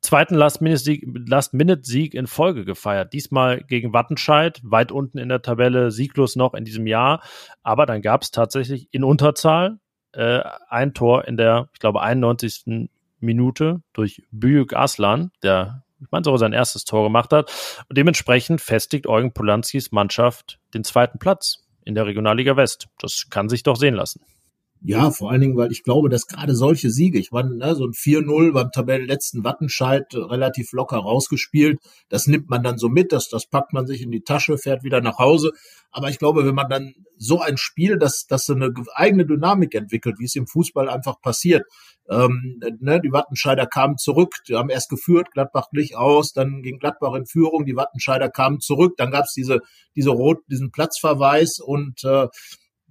zweiten 0.03 0.35
Last-Minute-Sieg 0.35 2.15
in 2.15 2.27
Folge 2.27 2.65
gefeiert. 2.65 3.13
Diesmal 3.13 3.63
gegen 3.63 3.93
Wattenscheid, 3.93 4.61
weit 4.63 4.93
unten 4.93 5.19
in 5.19 5.29
der 5.29 5.43
Tabelle, 5.43 5.91
sieglos 5.91 6.37
noch 6.37 6.55
in 6.55 6.65
diesem 6.65 6.87
Jahr. 6.87 7.23
Aber 7.63 7.87
dann 7.87 8.03
gab 8.03 8.23
es 8.23 8.31
tatsächlich 8.31 8.89
in 8.91 9.05
Unterzahl 9.05 9.79
äh, 10.13 10.41
ein 10.69 10.93
Tor 10.93 11.27
in 11.27 11.37
der, 11.37 11.69
ich 11.73 11.79
glaube, 11.79 12.03
91. 12.03 12.91
Minute 13.21 13.83
durch 13.93 14.23
Büyük 14.33 14.75
Aslan, 14.75 15.31
der, 15.43 15.85
ich 16.01 16.11
meine, 16.11 16.25
sogar 16.25 16.39
sein 16.39 16.53
erstes 16.53 16.85
Tor 16.85 17.05
gemacht 17.05 17.33
hat. 17.33 17.53
Und 17.89 17.97
dementsprechend 17.97 18.61
festigt 18.61 19.07
Eugen 19.07 19.33
Polanskis 19.33 19.93
Mannschaft 19.93 20.59
den 20.75 20.85
zweiten 20.85 21.19
Platz 21.19 21.65
in 21.85 21.95
der 21.95 22.07
Regionalliga 22.07 22.57
West. 22.57 22.89
Das 22.99 23.29
kann 23.31 23.49
sich 23.49 23.63
doch 23.63 23.77
sehen 23.77 23.95
lassen. 23.95 24.21
Ja, 24.85 25.13
vor 25.13 25.31
allen 25.31 25.41
Dingen, 25.41 25.57
weil 25.57 25.71
ich 25.71 25.85
glaube, 25.85 26.09
dass 26.09 26.27
gerade 26.27 26.57
solche 26.57 26.91
Siege, 26.91 27.17
ich 27.17 27.31
meine, 27.31 27.55
ne, 27.55 27.77
so 27.77 27.85
ein 27.85 27.93
4-0 27.93 28.53
beim 28.53 28.73
Tabellenletzten 28.73 29.45
Wattenscheid 29.45 30.13
äh, 30.13 30.19
relativ 30.19 30.73
locker 30.73 30.97
rausgespielt, 30.97 31.79
das 32.09 32.27
nimmt 32.27 32.51
man 32.51 32.65
dann 32.65 32.79
so 32.79 32.89
mit, 32.89 33.13
das, 33.13 33.29
das 33.29 33.47
packt 33.47 33.73
man 33.73 33.87
sich 33.87 34.03
in 34.03 34.11
die 34.11 34.23
Tasche, 34.23 34.59
fährt 34.59 34.83
wieder 34.83 35.01
nach 35.01 35.19
Hause. 35.19 35.53
Aber 35.93 36.09
ich 36.09 36.19
glaube, 36.19 36.45
wenn 36.45 36.57
man 36.57 36.69
dann 36.69 36.95
so 37.17 37.41
ein 37.41 37.59
Spiel, 37.59 37.97
das, 37.97 38.27
das 38.27 38.45
so 38.45 38.55
eine 38.55 38.75
eigene 38.95 39.25
Dynamik 39.25 39.73
entwickelt, 39.77 40.17
wie 40.19 40.25
es 40.25 40.35
im 40.35 40.49
Fußball 40.49 40.89
einfach 40.89 41.21
passiert, 41.21 41.65
ähm, 42.11 42.61
ne, 42.81 43.01
die 43.01 43.13
Wattenscheider 43.13 43.67
kamen 43.67 43.99
zurück, 43.99 44.35
die 44.49 44.57
haben 44.57 44.69
erst 44.69 44.91
geführt, 44.91 45.31
Gladbach 45.33 45.69
glich 45.71 45.97
aus, 45.97 46.33
dann 46.33 46.61
ging 46.63 46.81
Gladbach 46.81 47.15
in 47.15 47.27
Führung, 47.27 47.67
die 47.67 47.77
Wattenscheider 47.77 48.29
kamen 48.31 48.59
zurück, 48.59 48.95
dann 48.97 49.13
gab 49.13 49.27
es 49.27 49.33
diese, 49.33 49.61
diese 49.95 50.11
Rot, 50.11 50.39
diesen 50.51 50.73
Platzverweis 50.73 51.61
und 51.61 52.03
äh, 52.03 52.27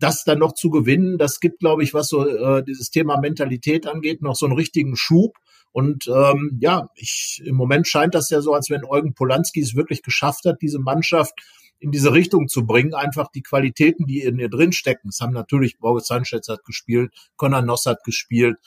das 0.01 0.23
dann 0.23 0.39
noch 0.39 0.53
zu 0.53 0.69
gewinnen, 0.69 1.17
das 1.17 1.39
gibt, 1.39 1.59
glaube 1.59 1.83
ich, 1.83 1.93
was 1.93 2.09
so 2.09 2.27
äh, 2.27 2.63
dieses 2.63 2.89
Thema 2.89 3.19
Mentalität 3.19 3.87
angeht, 3.87 4.21
noch 4.21 4.35
so 4.35 4.45
einen 4.45 4.55
richtigen 4.55 4.95
Schub. 4.95 5.37
Und 5.71 6.07
ähm, 6.07 6.57
ja, 6.59 6.89
ich, 6.95 7.41
im 7.45 7.55
Moment 7.55 7.87
scheint 7.87 8.15
das 8.15 8.29
ja 8.29 8.41
so, 8.41 8.53
als 8.53 8.69
wenn 8.69 8.83
Eugen 8.83 9.13
Polanski 9.13 9.61
es 9.61 9.75
wirklich 9.75 10.01
geschafft 10.01 10.45
hat, 10.45 10.61
diese 10.61 10.79
Mannschaft 10.79 11.33
in 11.79 11.91
diese 11.91 12.13
Richtung 12.13 12.47
zu 12.47 12.65
bringen, 12.65 12.93
einfach 12.93 13.29
die 13.33 13.41
Qualitäten, 13.41 14.05
die 14.05 14.21
in 14.21 14.37
ihr 14.39 14.49
drin 14.49 14.71
stecken. 14.71 15.09
Es 15.09 15.19
haben 15.21 15.33
natürlich 15.33 15.77
Borges 15.79 16.07
Sanchez 16.07 16.47
hat 16.49 16.65
gespielt, 16.65 17.13
Conor 17.37 17.61
Noss 17.61 17.85
hat 17.85 18.03
gespielt, 18.03 18.57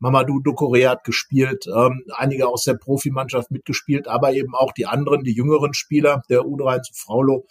Mamadou 0.00 0.40
Ducouré 0.40 0.88
hat 0.88 1.04
gespielt, 1.04 1.66
ähm, 1.66 2.04
einige 2.16 2.48
aus 2.48 2.64
der 2.64 2.74
Profimannschaft 2.74 3.50
mitgespielt, 3.50 4.08
aber 4.08 4.32
eben 4.32 4.54
auch 4.54 4.72
die 4.72 4.86
anderen, 4.86 5.24
die 5.24 5.34
jüngeren 5.34 5.74
Spieler, 5.74 6.22
der 6.28 6.42
U3 6.42 6.80
Fraulo. 6.94 7.46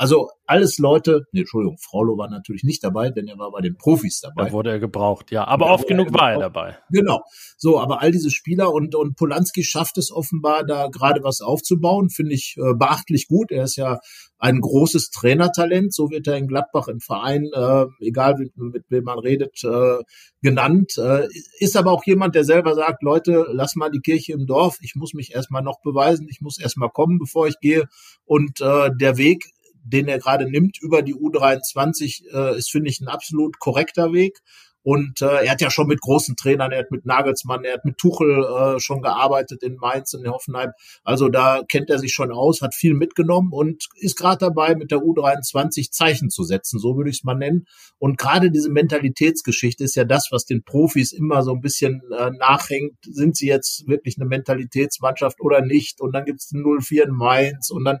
Also 0.00 0.30
alles 0.46 0.78
Leute, 0.78 1.26
nee, 1.32 1.40
Entschuldigung, 1.40 1.76
Fraulo 1.76 2.16
war 2.16 2.30
natürlich 2.30 2.64
nicht 2.64 2.82
dabei, 2.82 3.10
denn 3.10 3.28
er 3.28 3.36
war 3.36 3.50
bei 3.50 3.60
den 3.60 3.76
Profis 3.76 4.20
dabei. 4.20 4.46
Da 4.46 4.52
wurde 4.52 4.70
er 4.70 4.78
gebraucht, 4.78 5.30
ja. 5.30 5.46
Aber 5.46 5.70
oft 5.70 5.86
genug 5.86 6.10
war 6.14 6.32
er 6.32 6.38
dabei. 6.38 6.78
Genau. 6.88 7.20
So, 7.58 7.78
aber 7.78 8.00
all 8.00 8.10
diese 8.10 8.30
Spieler 8.30 8.72
und, 8.72 8.94
und 8.94 9.14
Polanski 9.14 9.62
schafft 9.62 9.98
es 9.98 10.10
offenbar, 10.10 10.64
da 10.64 10.88
gerade 10.88 11.22
was 11.22 11.42
aufzubauen, 11.42 12.08
finde 12.08 12.32
ich 12.32 12.56
äh, 12.56 12.72
beachtlich 12.72 13.28
gut. 13.28 13.52
Er 13.52 13.64
ist 13.64 13.76
ja 13.76 13.98
ein 14.38 14.62
großes 14.62 15.10
Trainertalent, 15.10 15.92
so 15.92 16.08
wird 16.10 16.26
er 16.26 16.38
in 16.38 16.48
Gladbach 16.48 16.88
im 16.88 17.00
Verein, 17.00 17.50
äh, 17.52 17.84
egal 18.00 18.36
mit, 18.38 18.56
mit 18.56 18.84
wem 18.88 19.04
man 19.04 19.18
redet, 19.18 19.62
äh, 19.64 20.02
genannt. 20.40 20.96
Äh, 20.96 21.28
ist 21.58 21.76
aber 21.76 21.92
auch 21.92 22.06
jemand, 22.06 22.34
der 22.34 22.44
selber 22.44 22.74
sagt, 22.74 23.02
Leute, 23.02 23.44
lass 23.52 23.76
mal 23.76 23.90
die 23.90 24.00
Kirche 24.00 24.32
im 24.32 24.46
Dorf, 24.46 24.78
ich 24.80 24.94
muss 24.96 25.12
mich 25.12 25.34
erstmal 25.34 25.62
noch 25.62 25.82
beweisen, 25.82 26.26
ich 26.30 26.40
muss 26.40 26.58
erstmal 26.58 26.88
kommen, 26.88 27.18
bevor 27.18 27.48
ich 27.48 27.60
gehe. 27.60 27.84
Und 28.24 28.62
äh, 28.62 28.90
der 28.98 29.18
Weg 29.18 29.44
den 29.84 30.08
er 30.08 30.18
gerade 30.18 30.50
nimmt 30.50 30.78
über 30.80 31.02
die 31.02 31.14
U23, 31.14 32.24
äh, 32.32 32.58
ist, 32.58 32.70
finde 32.70 32.90
ich, 32.90 33.00
ein 33.00 33.08
absolut 33.08 33.58
korrekter 33.58 34.12
Weg. 34.12 34.40
Und 34.82 35.20
äh, 35.20 35.44
er 35.44 35.50
hat 35.50 35.60
ja 35.60 35.70
schon 35.70 35.88
mit 35.88 36.00
großen 36.00 36.36
Trainern, 36.36 36.72
er 36.72 36.80
hat 36.80 36.90
mit 36.90 37.04
Nagelsmann, 37.04 37.64
er 37.64 37.74
hat 37.74 37.84
mit 37.84 37.98
Tuchel 37.98 38.44
äh, 38.44 38.80
schon 38.80 39.02
gearbeitet 39.02 39.62
in 39.62 39.76
Mainz 39.76 40.14
in 40.14 40.26
Hoffenheim. 40.26 40.70
Also 41.04 41.28
da 41.28 41.60
kennt 41.68 41.90
er 41.90 41.98
sich 41.98 42.14
schon 42.14 42.32
aus, 42.32 42.62
hat 42.62 42.74
viel 42.74 42.94
mitgenommen 42.94 43.50
und 43.52 43.88
ist 43.96 44.16
gerade 44.16 44.38
dabei, 44.38 44.74
mit 44.74 44.90
der 44.90 45.00
U23 45.00 45.90
Zeichen 45.90 46.30
zu 46.30 46.44
setzen, 46.44 46.78
so 46.78 46.96
würde 46.96 47.10
ich 47.10 47.18
es 47.18 47.24
mal 47.24 47.34
nennen. 47.34 47.66
Und 47.98 48.16
gerade 48.16 48.50
diese 48.50 48.70
Mentalitätsgeschichte 48.70 49.84
ist 49.84 49.96
ja 49.96 50.04
das, 50.04 50.28
was 50.30 50.46
den 50.46 50.62
Profis 50.62 51.12
immer 51.12 51.42
so 51.42 51.52
ein 51.52 51.60
bisschen 51.60 52.00
äh, 52.18 52.30
nachhängt. 52.30 52.94
Sind 53.04 53.36
sie 53.36 53.48
jetzt 53.48 53.86
wirklich 53.86 54.16
eine 54.18 54.26
Mentalitätsmannschaft 54.26 55.40
oder 55.40 55.60
nicht? 55.60 56.00
Und 56.00 56.12
dann 56.12 56.24
gibt 56.24 56.40
es 56.40 56.48
den 56.48 56.64
04 56.64 57.04
in 57.04 57.14
Mainz 57.14 57.68
und 57.68 57.84
dann, 57.84 57.98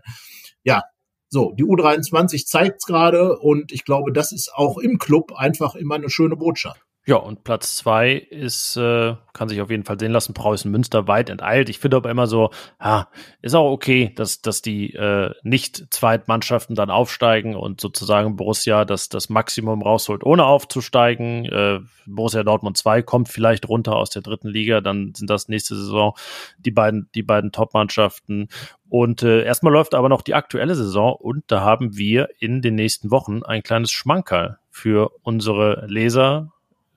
ja, 0.64 0.82
so, 1.30 1.52
die 1.52 1.64
U23 1.64 2.44
zeigt's 2.44 2.84
gerade 2.86 3.38
und 3.38 3.72
ich 3.72 3.84
glaube, 3.84 4.12
das 4.12 4.32
ist 4.32 4.52
auch 4.54 4.78
im 4.78 4.98
Club 4.98 5.32
einfach 5.36 5.76
immer 5.76 5.94
eine 5.94 6.10
schöne 6.10 6.36
Botschaft. 6.36 6.82
Ja, 7.06 7.16
und 7.16 7.44
Platz 7.44 7.76
zwei 7.76 8.12
ist, 8.12 8.76
äh, 8.76 9.16
kann 9.32 9.48
sich 9.48 9.62
auf 9.62 9.70
jeden 9.70 9.84
Fall 9.84 9.98
sehen 9.98 10.12
lassen, 10.12 10.34
Preußen 10.34 10.70
Münster 10.70 11.08
weit 11.08 11.30
enteilt. 11.30 11.70
Ich 11.70 11.78
finde 11.78 11.96
aber 11.96 12.10
immer 12.10 12.26
so, 12.26 12.50
ja, 12.80 13.08
ist 13.40 13.54
auch 13.54 13.70
okay, 13.72 14.12
dass, 14.14 14.42
dass 14.42 14.60
die 14.60 14.92
äh, 14.92 15.32
nicht 15.42 15.92
Zweitmannschaften 15.92 16.76
dann 16.76 16.90
aufsteigen 16.90 17.56
und 17.56 17.80
sozusagen 17.80 18.36
Borussia 18.36 18.84
das, 18.84 19.08
das 19.08 19.30
Maximum 19.30 19.80
rausholt, 19.82 20.24
ohne 20.24 20.44
aufzusteigen. 20.44 21.46
Äh, 21.46 21.80
Borussia 22.06 22.42
Dortmund 22.42 22.76
2 22.76 23.02
kommt 23.02 23.28
vielleicht 23.28 23.66
runter 23.68 23.96
aus 23.96 24.10
der 24.10 24.22
dritten 24.22 24.48
Liga, 24.48 24.82
dann 24.82 25.14
sind 25.14 25.30
das 25.30 25.48
nächste 25.48 25.76
Saison 25.76 26.14
die 26.58 26.70
beiden, 26.70 27.08
die 27.14 27.22
beiden 27.22 27.50
Top-Mannschaften. 27.50 28.48
Und 28.90 29.22
äh, 29.22 29.44
erstmal 29.44 29.72
läuft 29.72 29.94
aber 29.94 30.08
noch 30.08 30.20
die 30.20 30.34
aktuelle 30.34 30.74
Saison 30.74 31.14
und 31.14 31.44
da 31.46 31.60
haben 31.60 31.96
wir 31.96 32.28
in 32.40 32.60
den 32.60 32.74
nächsten 32.74 33.12
Wochen 33.12 33.44
ein 33.44 33.62
kleines 33.62 33.92
Schmankerl 33.92 34.58
für 34.68 35.12
unsere 35.22 35.86
Leser 35.86 36.52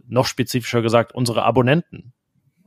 noch 0.08 0.26
spezifischer 0.26 0.82
gesagt, 0.82 1.14
unsere 1.14 1.44
Abonnenten. 1.44 2.14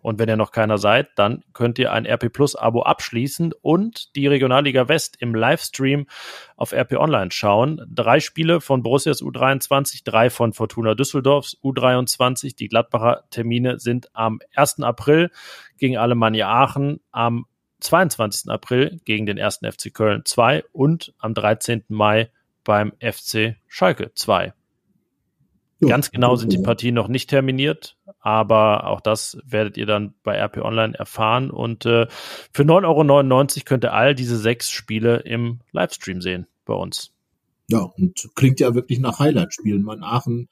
Und 0.01 0.21
wenn 0.21 0.29
ihr 0.29 0.37
noch 0.37 0.53
keiner 0.53 0.79
seid, 0.79 1.09
dann 1.17 1.43
könnt 1.53 1.81
ihr 1.81 1.91
ein 1.91 2.07
RP 2.07 2.33
Plus 2.33 2.55
Abo 2.55 2.83
abschließen 2.83 3.53
und 3.61 4.15
die 4.15 4.29
Regionalliga 4.29 4.89
West 4.89 5.17
im 5.19 5.35
Livestream 5.35 6.07
auf 6.57 6.73
RP 6.73 6.93
Online 6.93 7.33
schauen. 7.33 7.85
Drei 7.93 8.21
Spiele 8.21 8.61
von 8.61 8.85
Borussias 8.85 9.21
U23, 9.21 10.03
drei 10.05 10.31
von 10.31 10.53
Fortuna 10.53 10.95
Düsseldorfs 10.95 11.57
U23. 11.65 12.55
Die 12.55 12.69
Gladbacher 12.69 13.25
Termine 13.31 13.81
sind 13.81 14.15
am 14.15 14.39
1. 14.55 14.85
April 14.85 15.33
gegen 15.79 15.97
Alemannia 15.97 16.49
Aachen, 16.49 17.01
am 17.11 17.47
22. 17.81 18.51
April 18.51 19.01
gegen 19.05 19.27
den 19.27 19.39
1. 19.39 19.61
FC 19.63 19.93
Köln 19.93 20.23
2 20.25 20.65
und 20.73 21.15
am 21.19 21.35
13. 21.35 21.85
Mai 21.89 22.31
beim 22.65 22.93
FC 23.01 23.57
Schalke 23.69 24.13
2. 24.15 24.53
Ja, 25.81 25.89
Ganz 25.89 26.11
genau 26.11 26.37
sind 26.37 26.53
die 26.53 26.59
Partien 26.59 26.95
noch 26.95 27.09
nicht 27.09 27.29
terminiert, 27.29 27.99
aber 28.21 28.87
auch 28.87 29.03
das 29.03 29.39
werdet 29.45 29.77
ihr 29.77 29.85
dann 29.85 30.15
bei 30.23 30.39
RP 30.43 30.59
Online 30.59 30.99
erfahren. 30.99 31.51
Und 31.51 31.85
äh, 31.85 32.07
für 32.53 32.63
9,99 32.63 33.57
Euro 33.57 33.65
könnt 33.67 33.85
ihr 33.85 33.93
all 33.93 34.15
diese 34.15 34.39
sechs 34.39 34.71
Spiele 34.71 35.19
im 35.19 35.61
Livestream 35.73 36.23
sehen 36.23 36.47
bei 36.65 36.73
uns. 36.73 37.13
Ja, 37.69 37.81
und 37.81 38.31
klingt 38.35 38.61
ja 38.61 38.75
wirklich 38.75 39.01
nach 39.01 39.19
Highlight-Spielen. 39.19 39.83
Mein 39.83 40.03
Aachen 40.03 40.49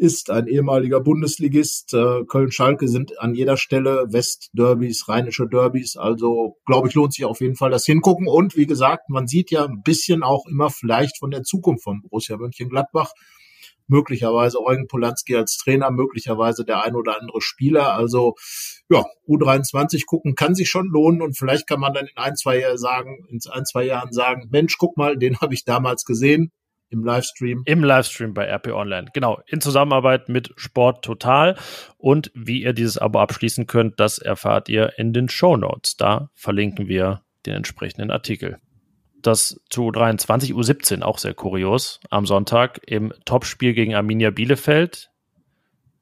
ist 0.00 0.30
ein 0.30 0.46
ehemaliger 0.46 1.00
Bundesligist. 1.00 1.92
Äh, 1.92 2.24
Köln-Schalke 2.24 2.88
sind 2.88 3.20
an 3.20 3.34
jeder 3.34 3.58
Stelle 3.58 4.06
West-Derbys, 4.08 5.08
rheinische 5.08 5.46
Derbys. 5.46 5.96
Also, 5.96 6.56
glaube 6.64 6.88
ich, 6.88 6.94
lohnt 6.94 7.12
sich 7.12 7.26
auf 7.26 7.40
jeden 7.40 7.54
Fall 7.54 7.70
das 7.70 7.84
Hingucken. 7.84 8.26
Und 8.26 8.56
wie 8.56 8.66
gesagt, 8.66 9.10
man 9.10 9.26
sieht 9.26 9.50
ja 9.50 9.66
ein 9.66 9.82
bisschen 9.82 10.22
auch 10.22 10.46
immer 10.46 10.70
vielleicht 10.70 11.18
von 11.18 11.30
der 11.30 11.42
Zukunft 11.42 11.84
von 11.84 12.00
Borussia 12.00 12.38
Mönchengladbach 12.38 13.12
möglicherweise 13.88 14.64
Eugen 14.64 14.86
Polanski 14.86 15.36
als 15.36 15.58
Trainer, 15.58 15.90
möglicherweise 15.90 16.64
der 16.64 16.82
ein 16.82 16.94
oder 16.94 17.20
andere 17.20 17.40
Spieler. 17.40 17.92
Also 17.92 18.36
ja, 18.88 19.04
U23 19.28 20.06
gucken 20.06 20.34
kann 20.34 20.54
sich 20.54 20.70
schon 20.70 20.86
lohnen 20.86 21.20
und 21.20 21.36
vielleicht 21.36 21.66
kann 21.66 21.80
man 21.80 21.92
dann 21.92 22.06
in 22.06 22.16
ein, 22.16 22.36
zwei 22.36 22.60
Jahren 22.60 22.78
sagen, 22.78 23.26
in 23.28 23.40
ein, 23.50 23.66
zwei 23.66 23.84
Jahren 23.84 24.12
sagen, 24.12 24.48
Mensch, 24.50 24.76
guck 24.78 24.96
mal, 24.96 25.18
den 25.18 25.36
habe 25.40 25.54
ich 25.54 25.64
damals 25.64 26.04
gesehen. 26.04 26.52
Im 26.90 27.04
Livestream. 27.04 27.62
Im 27.66 27.84
Livestream 27.84 28.34
bei 28.34 28.46
RP 28.46 28.68
Online. 28.68 29.08
Genau. 29.12 29.40
In 29.46 29.60
Zusammenarbeit 29.60 30.28
mit 30.28 30.52
Sport 30.56 31.04
Total. 31.04 31.56
Und 31.98 32.30
wie 32.34 32.62
ihr 32.62 32.72
dieses 32.72 32.98
Abo 32.98 33.20
abschließen 33.20 33.66
könnt, 33.66 34.00
das 34.00 34.18
erfahrt 34.18 34.68
ihr 34.68 34.98
in 34.98 35.12
den 35.12 35.28
Show 35.28 35.56
Notes. 35.56 35.96
Da 35.96 36.30
verlinken 36.34 36.88
wir 36.88 37.22
den 37.46 37.54
entsprechenden 37.54 38.10
Artikel 38.10 38.58
das 39.22 39.60
zu 39.68 39.90
23 39.90 40.54
U17 40.54 41.02
auch 41.02 41.18
sehr 41.18 41.34
kurios 41.34 42.00
am 42.10 42.26
Sonntag 42.26 42.80
im 42.86 43.12
Topspiel 43.24 43.74
gegen 43.74 43.94
Arminia 43.94 44.30
Bielefeld 44.30 45.10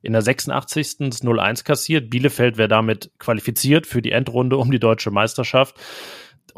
in 0.00 0.12
der 0.12 0.22
86. 0.22 0.98
0-1 1.00 1.64
kassiert. 1.64 2.10
Bielefeld 2.10 2.56
wäre 2.56 2.68
damit 2.68 3.10
qualifiziert 3.18 3.86
für 3.86 4.02
die 4.02 4.12
Endrunde 4.12 4.56
um 4.56 4.70
die 4.70 4.78
deutsche 4.78 5.10
Meisterschaft. 5.10 5.76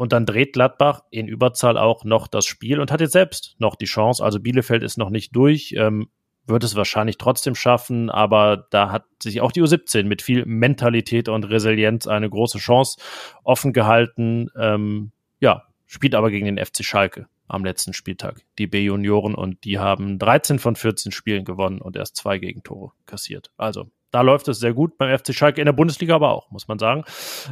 Und 0.00 0.14
dann 0.14 0.24
dreht 0.24 0.54
Gladbach 0.54 1.02
in 1.10 1.28
Überzahl 1.28 1.76
auch 1.76 2.04
noch 2.04 2.26
das 2.26 2.46
Spiel 2.46 2.80
und 2.80 2.90
hat 2.90 3.02
jetzt 3.02 3.12
selbst 3.12 3.56
noch 3.58 3.76
die 3.76 3.84
Chance. 3.84 4.24
Also 4.24 4.40
Bielefeld 4.40 4.82
ist 4.82 4.96
noch 4.96 5.10
nicht 5.10 5.36
durch, 5.36 5.74
ähm, 5.76 6.08
wird 6.46 6.64
es 6.64 6.74
wahrscheinlich 6.74 7.18
trotzdem 7.18 7.54
schaffen, 7.54 8.08
aber 8.08 8.66
da 8.70 8.90
hat 8.92 9.04
sich 9.22 9.42
auch 9.42 9.52
die 9.52 9.60
U17 9.60 10.04
mit 10.04 10.22
viel 10.22 10.46
Mentalität 10.46 11.28
und 11.28 11.44
Resilienz 11.44 12.06
eine 12.06 12.30
große 12.30 12.56
Chance 12.56 12.98
offen 13.44 13.74
gehalten. 13.74 14.48
Ähm, 14.58 15.12
ja, 15.38 15.64
spielt 15.84 16.14
aber 16.14 16.30
gegen 16.30 16.46
den 16.46 16.56
FC 16.56 16.82
Schalke 16.82 17.26
am 17.46 17.62
letzten 17.62 17.92
Spieltag, 17.92 18.40
die 18.58 18.68
B-Junioren, 18.68 19.34
und 19.34 19.64
die 19.64 19.80
haben 19.80 20.18
13 20.18 20.58
von 20.58 20.76
14 20.76 21.12
Spielen 21.12 21.44
gewonnen 21.44 21.82
und 21.82 21.94
erst 21.94 22.16
zwei 22.16 22.38
Gegentore 22.38 22.92
kassiert. 23.04 23.50
Also 23.58 23.90
da 24.12 24.22
läuft 24.22 24.48
es 24.48 24.60
sehr 24.60 24.72
gut 24.72 24.96
beim 24.96 25.14
FC 25.14 25.34
Schalke, 25.34 25.60
in 25.60 25.66
der 25.66 25.74
Bundesliga 25.74 26.14
aber 26.14 26.30
auch, 26.30 26.50
muss 26.50 26.68
man 26.68 26.78
sagen. 26.78 27.04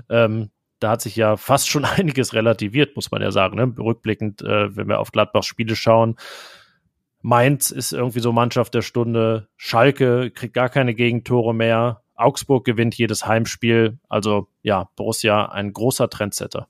Ähm, 0.08 0.50
da 0.80 0.90
hat 0.90 1.02
sich 1.02 1.16
ja 1.16 1.36
fast 1.36 1.68
schon 1.68 1.84
einiges 1.84 2.34
relativiert, 2.34 2.96
muss 2.96 3.10
man 3.10 3.22
ja 3.22 3.30
sagen. 3.30 3.56
Ne? 3.56 3.74
Rückblickend, 3.78 4.42
äh, 4.42 4.76
wenn 4.76 4.88
wir 4.88 5.00
auf 5.00 5.12
Gladbachs 5.12 5.46
Spiele 5.46 5.76
schauen, 5.76 6.16
Mainz 7.20 7.70
ist 7.70 7.92
irgendwie 7.92 8.20
so 8.20 8.32
Mannschaft 8.32 8.74
der 8.74 8.82
Stunde, 8.82 9.48
Schalke 9.56 10.30
kriegt 10.30 10.54
gar 10.54 10.68
keine 10.68 10.94
Gegentore 10.94 11.52
mehr, 11.52 12.02
Augsburg 12.14 12.64
gewinnt 12.64 12.96
jedes 12.96 13.26
Heimspiel. 13.26 13.98
Also 14.08 14.48
ja, 14.62 14.88
Borussia 14.96 15.46
ein 15.46 15.72
großer 15.72 16.10
Trendsetter. 16.10 16.68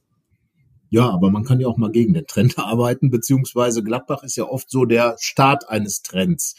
Ja, 0.90 1.10
aber 1.10 1.30
man 1.30 1.44
kann 1.44 1.60
ja 1.60 1.68
auch 1.68 1.76
mal 1.76 1.90
gegen 1.90 2.14
den 2.14 2.26
Trend 2.26 2.58
arbeiten, 2.58 3.10
beziehungsweise 3.10 3.82
Gladbach 3.82 4.22
ist 4.22 4.36
ja 4.36 4.44
oft 4.44 4.70
so 4.70 4.84
der 4.84 5.16
Start 5.18 5.68
eines 5.68 6.02
Trends. 6.02 6.56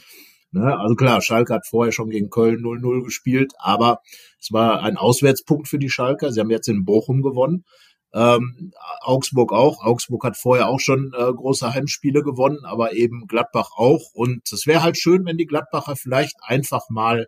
Ne? 0.52 0.78
Also 0.78 0.96
klar, 0.96 1.22
Schalke 1.22 1.54
hat 1.54 1.68
vorher 1.68 1.92
schon 1.92 2.10
gegen 2.10 2.30
Köln 2.30 2.60
0-0 2.60 3.04
gespielt, 3.04 3.54
aber 3.60 4.00
es 4.40 4.52
war 4.52 4.82
ein 4.82 4.98
Auswärtspunkt 4.98 5.68
für 5.68 5.80
die 5.80 5.90
Schalker. 5.90 6.32
Sie 6.32 6.40
haben 6.40 6.50
jetzt 6.50 6.68
in 6.68 6.86
Bochum 6.86 7.22
gewonnen. 7.22 7.66
Ähm, 8.14 8.72
Augsburg 9.02 9.54
auch. 9.54 9.84
Augsburg 9.84 10.24
hat 10.24 10.38
vorher 10.38 10.68
auch 10.68 10.80
schon 10.80 11.12
äh, 11.16 11.32
große 11.32 11.74
Heimspiele 11.74 12.24
gewonnen, 12.24 12.66
aber 12.66 12.94
eben 12.94 13.28
Gladbach 13.28 13.72
auch. 13.76 14.12
Und 14.14 14.52
es 14.52 14.66
wäre 14.66 14.82
halt 14.82 14.98
schön, 14.98 15.26
wenn 15.26 15.38
die 15.38 15.46
Gladbacher 15.46 15.96
vielleicht 15.96 16.36
einfach 16.42 16.90
mal 16.90 17.28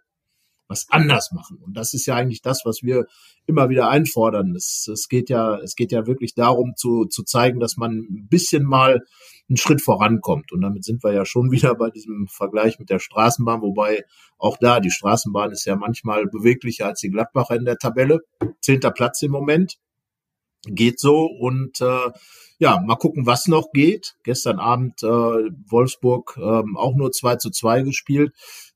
was 0.71 0.87
anders 0.89 1.31
machen. 1.33 1.57
Und 1.61 1.75
das 1.75 1.93
ist 1.93 2.05
ja 2.05 2.15
eigentlich 2.15 2.41
das, 2.41 2.61
was 2.63 2.81
wir 2.81 3.05
immer 3.45 3.69
wieder 3.69 3.89
einfordern. 3.89 4.55
Es, 4.55 4.87
es 4.91 5.09
geht 5.09 5.29
ja, 5.29 5.57
es 5.57 5.75
geht 5.75 5.91
ja 5.91 6.07
wirklich 6.07 6.33
darum 6.33 6.73
zu, 6.75 7.05
zu 7.05 7.23
zeigen, 7.23 7.59
dass 7.59 7.75
man 7.75 7.97
ein 7.97 8.27
bisschen 8.29 8.63
mal 8.63 9.01
einen 9.49 9.57
Schritt 9.57 9.81
vorankommt. 9.81 10.53
Und 10.53 10.61
damit 10.61 10.85
sind 10.85 11.03
wir 11.03 11.13
ja 11.13 11.25
schon 11.25 11.51
wieder 11.51 11.75
bei 11.75 11.89
diesem 11.89 12.27
Vergleich 12.27 12.79
mit 12.79 12.89
der 12.89 12.99
Straßenbahn, 12.99 13.61
wobei 13.61 14.05
auch 14.37 14.57
da 14.57 14.79
die 14.79 14.91
Straßenbahn 14.91 15.51
ist 15.51 15.65
ja 15.65 15.75
manchmal 15.75 16.25
beweglicher 16.25 16.87
als 16.87 17.01
die 17.01 17.11
Gladbacher 17.11 17.55
in 17.55 17.65
der 17.65 17.77
Tabelle. 17.77 18.21
Zehnter 18.61 18.91
Platz 18.91 19.21
im 19.21 19.31
Moment. 19.31 19.77
Geht 20.63 20.99
so 20.99 21.25
und 21.25 21.81
äh, 21.81 22.11
ja, 22.59 22.79
mal 22.79 22.95
gucken, 22.95 23.25
was 23.25 23.47
noch 23.47 23.71
geht. 23.73 24.15
Gestern 24.23 24.59
Abend 24.59 25.01
äh, 25.01 25.07
Wolfsburg 25.07 26.37
ähm, 26.37 26.77
auch 26.77 26.95
nur 26.95 27.11
2 27.11 27.37
zu 27.37 27.49
2 27.49 27.81
gespielt 27.81 28.31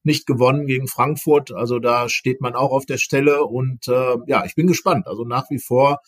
nicht 0.06 0.26
gewonnen 0.28 0.68
gegen 0.68 0.88
Frankfurt. 0.88 1.52
Also 1.52 1.80
da 1.80 2.10
steht 2.10 2.42
man 2.42 2.56
auch 2.56 2.72
auf 2.72 2.86
der 2.86 2.98
Stelle 2.98 3.44
und 3.44 3.88
äh, 3.88 4.18
ja, 4.28 4.46
ich 4.46 4.56
bin 4.56 4.68
gespannt. 4.68 5.08
Also 5.08 5.26
nach 5.26 5.50
wie 5.50 5.60
vor 5.60 6.00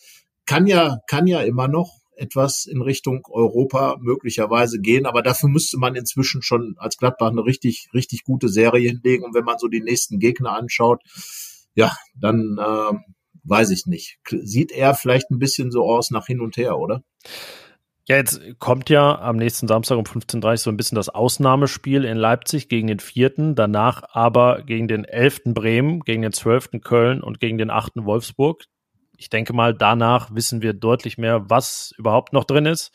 kann 0.45 0.67
ja, 0.67 0.99
kann 1.07 1.27
ja 1.27 1.41
immer 1.41 1.67
noch 1.67 1.99
etwas 2.15 2.65
in 2.65 2.81
Richtung 2.81 3.27
Europa 3.29 3.97
möglicherweise 3.99 4.79
gehen, 4.79 5.05
aber 5.05 5.21
dafür 5.21 5.49
müsste 5.49 5.77
man 5.77 5.95
inzwischen 5.95 6.41
schon 6.41 6.75
als 6.77 6.97
Gladbach 6.97 7.29
eine 7.29 7.45
richtig, 7.45 7.89
richtig 7.93 8.23
gute 8.23 8.49
Serie 8.49 8.89
hinlegen. 8.89 9.23
Und 9.23 9.35
wenn 9.35 9.45
man 9.45 9.59
so 9.59 9.67
die 9.67 9.81
nächsten 9.81 10.19
Gegner 10.19 10.53
anschaut, 10.53 11.01
ja, 11.75 11.95
dann 12.15 12.57
äh, 12.59 12.97
weiß 13.43 13.69
ich 13.69 13.85
nicht. 13.85 14.17
Sieht 14.29 14.71
er 14.71 14.93
vielleicht 14.93 15.29
ein 15.31 15.39
bisschen 15.39 15.71
so 15.71 15.83
aus 15.83 16.11
nach 16.11 16.25
hin 16.25 16.41
und 16.41 16.57
her, 16.57 16.77
oder? 16.77 17.03
Ja, 18.09 18.15
jetzt 18.15 18.39
kommt 18.59 18.89
ja 18.89 19.19
am 19.19 19.35
nächsten 19.35 19.67
Samstag 19.67 19.97
um 19.97 20.05
15.30 20.05 20.49
Uhr 20.49 20.57
so 20.57 20.69
ein 20.69 20.77
bisschen 20.77 20.95
das 20.95 21.09
Ausnahmespiel 21.09 22.05
in 22.05 22.15
Leipzig 22.15 22.69
gegen 22.69 22.87
den 22.87 23.01
vierten, 23.01 23.53
danach 23.53 24.01
aber 24.13 24.61
gegen 24.61 24.87
den 24.87 25.03
elften 25.03 25.53
Bremen, 25.53 25.99
gegen 25.99 26.21
den 26.21 26.31
zwölften 26.31 26.79
Köln 26.79 27.21
und 27.21 27.41
gegen 27.41 27.57
den 27.57 27.69
achten 27.69 28.05
Wolfsburg. 28.05 28.63
Ich 29.17 29.29
denke 29.29 29.51
mal, 29.51 29.73
danach 29.73 30.33
wissen 30.33 30.61
wir 30.61 30.71
deutlich 30.71 31.17
mehr, 31.17 31.49
was 31.49 31.93
überhaupt 31.97 32.31
noch 32.31 32.45
drin 32.45 32.65
ist 32.65 32.91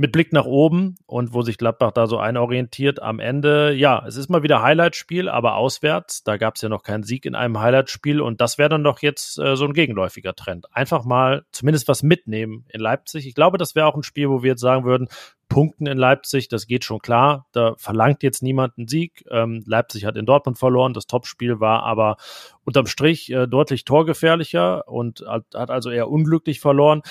mit 0.00 0.12
Blick 0.12 0.32
nach 0.32 0.46
oben 0.46 0.94
und 1.04 1.34
wo 1.34 1.42
sich 1.42 1.58
Gladbach 1.58 1.92
da 1.92 2.06
so 2.06 2.16
einorientiert. 2.16 3.02
Am 3.02 3.20
Ende, 3.20 3.74
ja, 3.74 4.02
es 4.06 4.16
ist 4.16 4.30
mal 4.30 4.42
wieder 4.42 4.62
Highlightspiel, 4.62 5.28
aber 5.28 5.56
auswärts. 5.56 6.24
Da 6.24 6.38
gab 6.38 6.56
es 6.56 6.62
ja 6.62 6.70
noch 6.70 6.82
keinen 6.82 7.02
Sieg 7.02 7.26
in 7.26 7.34
einem 7.34 7.60
Highlightspiel 7.60 8.22
und 8.22 8.40
das 8.40 8.56
wäre 8.56 8.70
dann 8.70 8.82
doch 8.82 9.02
jetzt 9.02 9.38
äh, 9.38 9.56
so 9.56 9.66
ein 9.66 9.74
gegenläufiger 9.74 10.34
Trend. 10.34 10.74
Einfach 10.74 11.04
mal 11.04 11.44
zumindest 11.52 11.86
was 11.86 12.02
mitnehmen 12.02 12.64
in 12.70 12.80
Leipzig. 12.80 13.26
Ich 13.26 13.34
glaube, 13.34 13.58
das 13.58 13.74
wäre 13.74 13.86
auch 13.86 13.94
ein 13.94 14.02
Spiel, 14.02 14.30
wo 14.30 14.42
wir 14.42 14.52
jetzt 14.52 14.62
sagen 14.62 14.86
würden, 14.86 15.08
Punkten 15.50 15.86
in 15.86 15.98
Leipzig, 15.98 16.48
das 16.48 16.66
geht 16.66 16.84
schon 16.84 17.00
klar. 17.00 17.46
Da 17.52 17.74
verlangt 17.76 18.22
jetzt 18.22 18.42
niemand 18.42 18.78
einen 18.78 18.88
Sieg. 18.88 19.24
Ähm, 19.30 19.62
Leipzig 19.66 20.06
hat 20.06 20.16
in 20.16 20.24
Dortmund 20.24 20.58
verloren. 20.58 20.94
Das 20.94 21.08
Topspiel 21.08 21.60
war 21.60 21.82
aber 21.82 22.16
unterm 22.64 22.86
Strich 22.86 23.30
äh, 23.30 23.46
deutlich 23.46 23.84
torgefährlicher 23.84 24.88
und 24.88 25.24
hat, 25.26 25.44
hat 25.54 25.70
also 25.70 25.90
eher 25.90 26.08
unglücklich 26.08 26.60
verloren. 26.60 27.02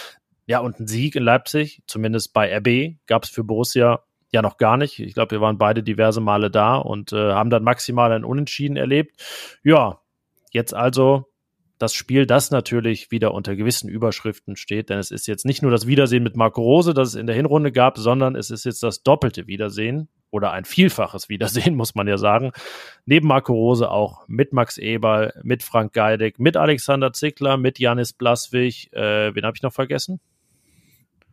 Ja, 0.50 0.62
und 0.62 0.80
ein 0.80 0.88
Sieg 0.88 1.16
in 1.16 1.22
Leipzig, 1.22 1.84
zumindest 1.86 2.34
bei 2.34 2.52
RB, 2.58 2.98
gab 3.06 3.24
es 3.24 3.30
für 3.30 3.44
Borussia 3.44 4.02
ja 4.32 4.42
noch 4.42 4.58
gar 4.58 4.78
nicht. 4.78 4.98
Ich 4.98 5.14
glaube, 5.14 5.36
wir 5.36 5.42
waren 5.42 5.60
beide 5.60 5.84
diverse 5.84 6.22
Male 6.22 6.50
da 6.50 6.78
und 6.78 7.14
äh, 7.14 7.34
haben 7.34 7.52
dann 7.52 7.62
maximal 7.62 8.12
ein 8.12 8.24
Unentschieden 8.24 8.76
erlebt. 8.76 9.22
Ja, 9.64 10.00
jetzt 10.50 10.74
also 10.74 11.28
das 11.78 11.94
Spiel, 11.94 12.26
das 12.26 12.50
natürlich 12.50 13.12
wieder 13.12 13.36
unter 13.36 13.56
gewissen 13.56 13.90
Überschriften 13.90 14.56
steht, 14.56 14.90
denn 14.90 14.98
es 14.98 15.12
ist 15.12 15.28
jetzt 15.28 15.46
nicht 15.46 15.62
nur 15.62 15.70
das 15.70 15.86
Wiedersehen 15.86 16.24
mit 16.24 16.36
Marco 16.36 16.64
Rose, 16.64 16.96
das 16.96 17.10
es 17.10 17.16
in 17.16 17.28
der 17.28 17.36
Hinrunde 17.36 17.72
gab, 17.72 18.00
sondern 18.00 18.36
es 18.36 18.50
ist 18.50 18.66
jetzt 18.66 18.82
das 18.82 19.04
doppelte 19.04 19.46
Wiedersehen 19.46 20.10
oder 20.32 20.52
ein 20.52 20.66
vielfaches 20.66 21.30
Wiedersehen, 21.30 21.76
muss 21.78 21.94
man 21.94 22.08
ja 22.08 22.18
sagen. 22.18 22.54
Neben 23.06 23.28
Marco 23.28 23.54
Rose 23.54 23.88
auch 23.88 24.28
mit 24.28 24.52
Max 24.52 24.80
Eberl, 24.80 25.32
mit 25.44 25.62
Frank 25.62 25.94
Geidek, 25.94 26.40
mit 26.40 26.58
Alexander 26.58 27.14
Zickler, 27.14 27.58
mit 27.58 27.78
Janis 27.78 28.14
Blaswig. 28.14 28.92
Äh, 28.94 29.36
wen 29.36 29.46
habe 29.46 29.56
ich 29.56 29.62
noch 29.62 29.74
vergessen? 29.74 30.20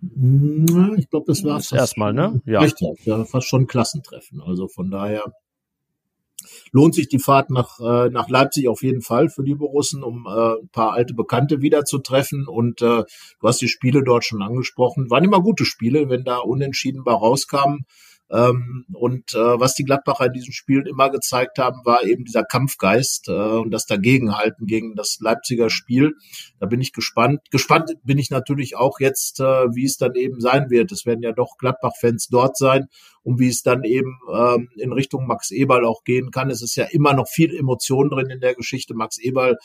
Ich 0.03 1.11
glaube, 1.11 1.25
das 1.27 1.43
war 1.45 1.61
erstmal, 1.73 2.13
ne? 2.13 2.41
Ja. 2.45 2.61
Richtig, 2.61 3.05
ja, 3.05 3.25
fast 3.25 3.49
schon 3.49 3.67
Klassentreffen. 3.67 4.41
Also 4.41 4.69
von 4.69 4.91
daher 4.91 5.25
lohnt 6.73 6.95
sich 6.95 7.09
die 7.09 7.19
Fahrt 7.19 7.51
nach, 7.51 7.81
äh, 7.81 8.11
nach 8.11 8.29
Leipzig 8.29 8.69
auf 8.69 8.83
jeden 8.83 9.03
Fall 9.03 9.29
für 9.29 9.43
die 9.43 9.55
Borussen, 9.55 10.03
um 10.03 10.27
äh, 10.27 10.61
ein 10.61 10.69
paar 10.69 10.93
alte 10.93 11.15
Bekannte 11.15 11.61
wieder 11.61 11.85
zu 11.85 11.99
treffen. 11.99 12.47
Und 12.47 12.83
äh, 12.83 13.05
du 13.41 13.49
hast 13.49 13.61
die 13.61 13.69
Spiele 13.69 14.03
dort 14.05 14.25
schon 14.25 14.43
angesprochen. 14.43 15.11
Waren 15.11 15.25
immer 15.25 15.41
gute 15.41 15.65
Spiele, 15.65 16.09
wenn 16.09 16.25
da 16.25 16.39
unentschieden 16.39 17.05
bei 17.05 17.13
rauskamen. 17.13 17.87
Ähm, 18.31 18.85
und 18.93 19.35
äh, 19.35 19.61
was 19.61 19.75
die 19.75 19.85
Gladbacher 19.85 20.27
in 20.27 20.33
diesen 20.33 20.53
Spielen 20.53 20.87
immer 20.87 21.11
gezeigt 21.11 21.59
haben, 21.59 21.81
war 21.85 22.03
eben 22.05 22.25
dieser 22.25 22.43
Kampfgeist 22.43 23.29
äh, 23.29 23.33
und 23.33 23.71
das 23.71 23.87
Dagegenhalten 23.87 24.67
gegen 24.67 24.97
das 24.97 25.19
Leipziger 25.21 25.71
Spiel. 25.71 26.15
Da 26.59 26.67
bin 26.67 26.81
ich 26.81 26.93
gespannt. 26.93 27.41
Gespannt 27.51 27.93
bin 28.05 28.19
ich 28.19 28.31
natürlich 28.31 28.77
auch 28.77 28.99
jetzt, 28.99 29.41
äh, 29.41 29.45
wie 29.45 29.85
es 29.85 29.97
dann 29.97 30.15
eben 30.15 30.41
sein 30.41 30.71
wird. 30.71 30.91
Es 30.91 31.07
werden 31.07 31.23
ja 31.23 31.33
doch 31.33 31.57
Gladbach-Fans 31.59 32.29
dort 32.29 32.57
sein 32.57 32.89
und 33.27 33.41
wie 33.41 33.49
es 33.49 33.63
dann 33.63 33.83
eben 33.83 34.21
ähm, 34.33 34.69
in 34.77 34.93
Richtung 34.93 35.27
Max 35.27 35.51
Eberl 35.51 35.85
auch 35.85 36.05
gehen 36.05 36.31
kann. 36.31 36.49
Es 36.49 36.63
ist 36.63 36.77
ja 36.77 36.85
immer 36.85 37.13
noch 37.13 37.27
viel 37.27 37.57
Emotion 37.57 38.09
drin 38.09 38.31
in 38.31 38.39
der 38.39 38.55
Geschichte. 38.55 38.95
Max 38.95 39.19
Eberl 39.19 39.57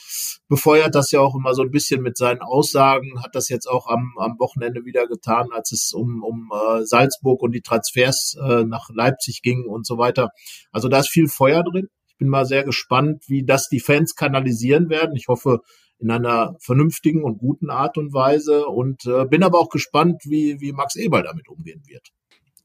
befeuert 0.48 0.96
das 0.96 1.12
ja 1.12 1.20
auch 1.20 1.36
immer 1.36 1.54
so 1.54 1.62
ein 1.62 1.70
bisschen 1.70 2.02
mit 2.02 2.18
seinen 2.18 2.42
Aussagen, 2.42 3.22
hat 3.22 3.36
das 3.36 3.50
jetzt 3.50 3.68
auch 3.68 3.88
am, 3.88 4.16
am 4.18 4.40
Wochenende 4.40 4.84
wieder 4.84 5.06
getan, 5.06 5.50
als 5.52 5.72
es 5.74 5.94
um, 5.94 6.24
um 6.24 6.50
äh, 6.52 6.84
Salzburg 6.86 7.44
und 7.44 7.52
die 7.52 7.62
Transfers 7.62 8.36
äh, 8.44 8.64
nach 8.64 8.90
Leipzig 8.96 9.44
ging 9.44 9.68
und 9.68 9.86
so 9.86 10.00
weiter. 10.00 10.30
Also 10.72 10.90
da 10.90 11.02
ist 11.02 11.12
viel 11.12 11.28
Feuer 11.28 11.64
drin. 11.64 11.88
Ich 12.08 12.18
bin 12.18 12.30
mal 12.30 12.48
sehr 12.48 12.64
gespannt, 12.64 13.26
wie 13.28 13.46
das 13.46 13.70
die 13.70 13.80
Fans 13.80 14.16
kanalisieren 14.16 14.90
werden. 14.90 15.16
Ich 15.16 15.28
hoffe, 15.28 15.60
in 16.00 16.10
einer 16.10 16.56
vernünftigen 16.62 17.24
und 17.24 17.38
guten 17.38 17.70
Art 17.70 18.00
und 18.00 18.12
Weise 18.12 18.66
und 18.66 19.06
äh, 19.06 19.26
bin 19.26 19.44
aber 19.44 19.60
auch 19.60 19.70
gespannt, 19.70 20.24
wie, 20.26 20.60
wie 20.60 20.72
Max 20.72 20.96
Eberl 20.96 21.22
damit 21.22 21.48
umgehen 21.48 21.84
wird. 21.86 22.10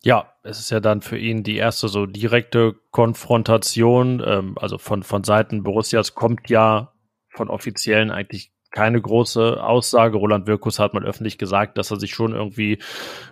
Ja, 0.07 0.33
es 0.45 0.61
ist 0.61 0.71
ja 0.71 0.79
dann 0.79 1.01
für 1.03 1.19
ihn 1.19 1.43
die 1.43 1.57
erste 1.57 1.89
so 1.89 2.07
direkte 2.07 2.77
Konfrontation. 2.93 4.23
Ähm, 4.25 4.57
also 4.57 4.79
von, 4.79 5.03
von 5.03 5.25
Seiten 5.25 5.65
Borussias 5.65 6.15
kommt 6.15 6.49
ja 6.49 6.93
von 7.31 7.51
Offiziellen 7.51 8.13
eigentlich 8.13 8.53
keine 8.71 9.03
große 9.03 9.61
Aussage. 9.61 10.17
Roland 10.17 10.47
Wirkus 10.47 10.79
hat 10.79 10.95
mal 10.95 11.05
öffentlich 11.05 11.39
gesagt, 11.39 11.77
dass 11.77 11.91
er 11.91 11.99
sich 11.99 12.13
schon 12.13 12.35
irgendwie 12.35 12.79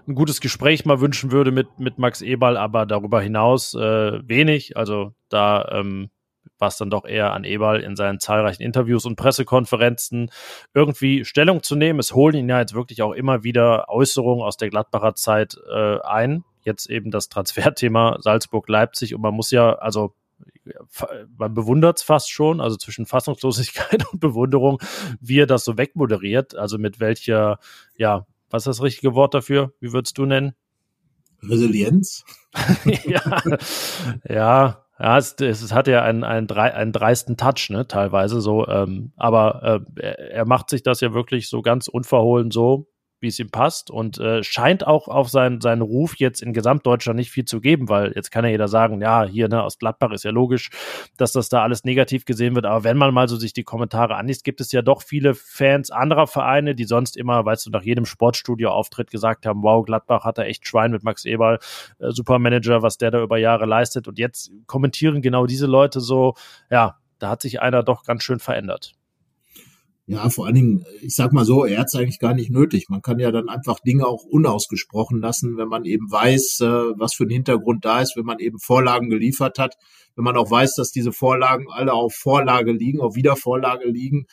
ein 0.09 0.17
gutes 0.17 0.41
Gespräch 0.41 0.85
mal 0.85 1.01
wünschen 1.01 1.31
würde 1.31 1.53
mit, 1.53 1.79
mit 1.79 1.99
Max 1.99 2.23
Eberl, 2.23 2.57
aber 2.57 2.87
darüber 2.87 3.21
hinaus 3.21 3.75
äh, 3.75 4.19
wenig. 4.29 4.77
Also 4.77 5.15
da 5.29 5.69
ähm, 5.71 6.11
war 6.59 6.69
es 6.69 6.77
dann 6.77 6.91
doch 6.91 7.05
eher 7.05 7.35
an 7.35 7.45
Eberl 7.45 7.83
in 7.83 7.95
seinen 7.95 8.19
zahlreichen 8.19 8.65
Interviews 8.65 9.05
und 9.05 9.15
Pressekonferenzen 9.15 10.29
irgendwie 10.75 11.25
Stellung 11.25 11.63
zu 11.63 11.77
nehmen. 11.77 12.01
Es 12.01 12.15
holen 12.15 12.35
ihn 12.35 12.49
ja 12.49 12.59
jetzt 12.59 12.75
wirklich 12.75 13.01
auch 13.03 13.13
immer 13.13 13.45
wieder 13.45 13.89
Äußerungen 13.89 14.45
aus 14.45 14.57
der 14.57 14.71
Gladbacher 14.71 15.15
Zeit 15.15 15.57
äh, 15.73 16.01
ein, 16.01 16.43
jetzt 16.65 16.91
eben 16.91 17.11
das 17.11 17.29
Transferthema 17.29 18.19
Salzburg-Leipzig 18.21 19.15
und 19.15 19.21
man 19.21 19.35
muss 19.35 19.51
ja, 19.51 19.75
also 19.75 20.15
man 21.37 21.55
bewundert 21.55 21.99
es 21.99 22.03
fast 22.03 22.31
schon, 22.31 22.61
also 22.61 22.77
zwischen 22.77 23.07
Fassungslosigkeit 23.07 24.05
und 24.13 24.21
Bewunderung, 24.21 24.81
wie 25.21 25.41
er 25.41 25.47
das 25.47 25.65
so 25.65 25.77
wegmoderiert, 25.79 26.55
also 26.55 26.79
mit 26.79 27.01
welcher, 27.01 27.59
ja, 27.97 28.27
was 28.51 28.63
ist 28.63 28.79
das 28.79 28.83
richtige 28.83 29.15
Wort 29.15 29.35
dafür? 29.35 29.73
Wie 29.81 29.93
würdest 29.93 30.17
du 30.19 30.27
nennen? 30.27 30.55
Resilienz? 31.43 32.25
ja, 33.05 33.43
ja, 34.29 34.85
ja, 34.99 35.19
es, 35.19 35.35
es 35.41 35.73
hat 35.73 35.89
ja 35.89 36.03
einen, 36.03 36.25
einen, 36.25 36.51
einen 36.51 36.93
dreisten 36.93 37.37
Touch, 37.37 37.69
ne, 37.71 37.87
teilweise 37.89 38.41
so, 38.41 38.67
ähm, 38.69 39.13
aber 39.17 39.83
äh, 39.97 40.31
er 40.31 40.47
macht 40.47 40.71
sich 40.71 40.83
das 40.83 41.01
ja 41.01 41.13
wirklich 41.13 41.49
so 41.49 41.63
ganz 41.63 41.89
unverhohlen 41.89 42.51
so, 42.51 42.87
wie 43.21 43.29
es 43.29 43.39
ihm 43.39 43.51
passt 43.51 43.91
und 43.91 44.19
äh, 44.19 44.43
scheint 44.43 44.87
auch 44.87 45.09
auf 45.09 45.31
seinen, 45.31 45.61
seinen 45.61 45.83
Ruf 45.83 46.17
jetzt 46.17 46.43
in 46.43 46.53
Gesamtdeutschland 46.53 47.19
nicht 47.19 47.31
viel 47.31 47.45
zu 47.45 47.61
geben, 47.61 47.89
weil 47.89 48.13
jetzt 48.15 48.31
kann 48.31 48.45
ja 48.45 48.51
jeder 48.51 48.69
sagen, 48.69 49.01
ja, 49.01 49.25
hier 49.25 49.49
ne, 49.49 49.63
aus 49.63 49.79
Gladbach 49.79 50.11
ist 50.13 50.25
ja 50.25 50.31
logisch, 50.31 50.71
dass 51.17 51.33
das 51.33 51.49
da 51.49 51.63
alles 51.63 51.85
negativ 51.85 52.25
gesehen 52.25 52.55
wird, 52.55 52.67
aber 52.67 52.85
wenn 52.85 52.97
man 52.97 53.15
mal 53.15 53.29
so 53.29 53.37
sich 53.37 53.53
die 53.53 53.65
Kommentare 53.65 54.17
anliest, 54.17 54.45
gibt 54.45 54.61
es 54.61 54.73
ja 54.73 54.83
doch 54.83 55.03
viele 55.03 55.35
Fans 55.35 55.91
anderer 55.91 56.27
Vereine, 56.27 56.75
die 56.75 56.85
sonst 56.85 57.17
immer, 57.17 57.45
weißt 57.45 57.67
du, 57.67 57.71
nach 57.71 57.83
jedem 57.83 58.05
Sportstudio-Auftritt 58.05 59.11
gesagt 59.11 59.47
haben, 59.47 59.63
wow, 59.63 59.85
Gladbach 59.85 60.25
hat 60.25 60.39
da 60.39 60.45
echt 60.45 60.67
Schwein 60.67 60.91
mit 60.91 61.03
Max 61.03 61.25
Eberl, 61.25 61.59
äh, 61.99 62.11
Supermanager, 62.11 62.83
was 62.83 62.99
der 62.99 63.11
da 63.11 63.23
über 63.23 63.39
Jahre 63.39 63.67
leistet 63.67 64.09
und 64.09 64.19
jetzt 64.19 64.53
kommentieren 64.67 65.23
genau 65.23 65.47
diese 65.47 65.67
Leute 65.67 66.01
so, 66.01 66.35
ja, 66.71 66.99
da 67.19 67.31
hat 67.31 67.41
sich 67.41 67.63
einer 67.63 67.83
doch 67.83 68.05
ganz 68.05 68.23
schön 68.23 68.39
verändert. 68.39 68.95
Ja, 70.07 70.29
vor 70.29 70.45
allen 70.45 70.55
Dingen, 70.55 70.85
ich 71.01 71.15
sag 71.15 71.33
mal 71.33 71.47
so, 71.47 71.65
er 71.65 71.79
hat 71.79 71.87
es 71.87 71.95
eigentlich 71.95 72.19
gar 72.19 72.35
nicht 72.35 72.51
nötig. 72.51 72.91
Man 72.91 73.01
kann 73.01 73.19
ja 73.19 73.31
dann 73.33 73.49
einfach 73.49 73.81
Dinge 73.81 74.07
auch 74.07 74.23
unausgesprochen 74.25 75.19
lassen, 75.19 75.57
wenn 75.57 75.69
man 75.69 75.87
eben 75.87 76.11
weiß, 76.11 76.61
äh, 76.61 76.67
was 76.99 77.15
für 77.15 77.25
ein 77.25 77.31
Hintergrund 77.31 77.87
da 77.87 78.03
ist, 78.03 78.15
wenn 78.15 78.27
man 78.27 78.39
eben 78.39 78.59
Vorlagen 78.59 79.09
geliefert 79.09 79.59
hat, 79.59 79.77
wenn 80.15 80.25
man 80.25 80.37
auch 80.37 80.51
weiß, 80.51 80.75
dass 80.75 80.91
diese 80.91 81.13
Vorlagen 81.13 81.69
alle 81.71 81.95
auf 81.95 82.13
Vorlage 82.15 82.73
liegen, 82.73 83.01
auf 83.01 83.15
Wiedervorlage 83.15 83.89
liegen 83.89 84.27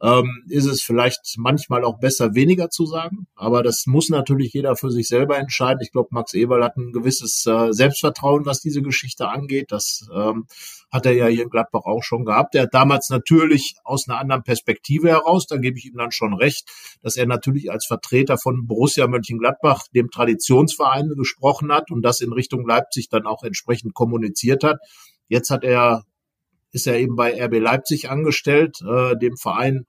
ähm, 0.00 0.44
ist 0.48 0.66
es 0.66 0.82
vielleicht 0.82 1.34
manchmal 1.38 1.84
auch 1.84 1.98
besser, 1.98 2.34
weniger 2.34 2.70
zu 2.70 2.86
sagen. 2.86 3.26
Aber 3.34 3.62
das 3.62 3.84
muss 3.86 4.08
natürlich 4.08 4.52
jeder 4.52 4.76
für 4.76 4.90
sich 4.90 5.08
selber 5.08 5.38
entscheiden. 5.38 5.80
Ich 5.82 5.90
glaube, 5.90 6.08
Max 6.12 6.34
Eberl 6.34 6.62
hat 6.62 6.76
ein 6.76 6.92
gewisses 6.92 7.44
äh, 7.46 7.72
Selbstvertrauen, 7.72 8.46
was 8.46 8.60
diese 8.60 8.82
Geschichte 8.82 9.28
angeht. 9.28 9.72
Das 9.72 10.08
ähm, 10.14 10.46
hat 10.90 11.06
er 11.06 11.12
ja 11.12 11.26
hier 11.26 11.42
in 11.42 11.50
Gladbach 11.50 11.84
auch 11.84 12.02
schon 12.02 12.24
gehabt. 12.24 12.54
Er 12.54 12.62
hat 12.62 12.74
damals 12.74 13.10
natürlich 13.10 13.74
aus 13.82 14.08
einer 14.08 14.18
anderen 14.18 14.44
Perspektive 14.44 15.08
heraus, 15.08 15.46
da 15.46 15.56
gebe 15.56 15.78
ich 15.78 15.86
ihm 15.86 15.96
dann 15.96 16.12
schon 16.12 16.32
recht, 16.32 16.68
dass 17.02 17.16
er 17.16 17.26
natürlich 17.26 17.70
als 17.70 17.86
Vertreter 17.86 18.38
von 18.38 18.66
Borussia 18.66 19.06
Mönchengladbach, 19.06 19.82
dem 19.94 20.10
Traditionsverein, 20.10 21.08
gesprochen 21.16 21.72
hat 21.72 21.90
und 21.90 22.02
das 22.02 22.20
in 22.20 22.32
Richtung 22.32 22.66
Leipzig 22.66 23.08
dann 23.08 23.26
auch 23.26 23.42
entsprechend 23.42 23.94
kommuniziert 23.94 24.62
hat. 24.62 24.78
Jetzt 25.28 25.50
hat 25.50 25.64
er 25.64 26.04
ist 26.72 26.86
er 26.86 26.98
eben 26.98 27.16
bei 27.16 27.42
RB 27.42 27.58
Leipzig 27.58 28.10
angestellt, 28.10 28.78
äh, 28.82 29.16
dem 29.16 29.36
Verein, 29.36 29.86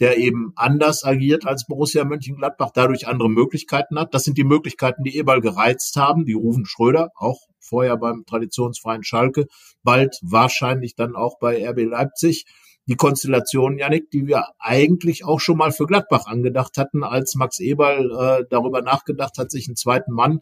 der 0.00 0.18
eben 0.18 0.52
anders 0.56 1.04
agiert 1.04 1.46
als 1.46 1.66
Borussia 1.66 2.04
Mönchengladbach, 2.04 2.70
dadurch 2.74 3.06
andere 3.06 3.30
Möglichkeiten 3.30 3.98
hat. 3.98 4.14
Das 4.14 4.24
sind 4.24 4.36
die 4.36 4.44
Möglichkeiten, 4.44 5.04
die 5.04 5.16
Eberl 5.16 5.40
gereizt 5.40 5.94
haben, 5.96 6.24
die 6.24 6.32
Rufen 6.32 6.66
Schröder, 6.66 7.10
auch 7.14 7.38
vorher 7.60 7.96
beim 7.96 8.24
Traditionsverein 8.26 9.04
Schalke, 9.04 9.46
bald 9.82 10.18
wahrscheinlich 10.22 10.96
dann 10.96 11.14
auch 11.14 11.38
bei 11.38 11.64
RB 11.68 11.84
Leipzig. 11.84 12.46
Die 12.86 12.96
Konstellation, 12.96 13.78
Janik, 13.78 14.10
die 14.10 14.26
wir 14.26 14.44
eigentlich 14.58 15.24
auch 15.24 15.40
schon 15.40 15.56
mal 15.56 15.70
für 15.72 15.86
Gladbach 15.86 16.26
angedacht 16.26 16.76
hatten, 16.76 17.04
als 17.04 17.34
Max 17.36 17.60
Eberl 17.60 18.10
äh, 18.10 18.44
darüber 18.50 18.82
nachgedacht 18.82 19.38
hat, 19.38 19.50
sich 19.50 19.68
einen 19.68 19.76
zweiten 19.76 20.12
Mann 20.12 20.40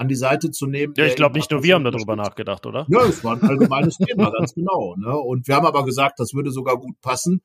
an 0.00 0.08
die 0.08 0.16
Seite 0.16 0.50
zu 0.50 0.66
nehmen. 0.66 0.94
Ja, 0.96 1.04
ich 1.04 1.14
glaube, 1.14 1.36
nicht 1.36 1.50
nur 1.50 1.62
wir 1.62 1.74
haben 1.74 1.84
darüber 1.84 2.16
nachgedacht, 2.16 2.64
oder? 2.64 2.86
Ja, 2.88 3.02
es 3.04 3.22
war 3.22 3.34
ein 3.34 3.42
allgemeines 3.42 3.98
Thema, 3.98 4.30
ganz 4.30 4.54
genau. 4.54 4.96
Ne? 4.96 5.14
Und 5.14 5.46
wir 5.46 5.56
haben 5.56 5.66
aber 5.66 5.84
gesagt, 5.84 6.20
das 6.20 6.32
würde 6.32 6.50
sogar 6.50 6.78
gut 6.78 6.98
passen. 7.02 7.42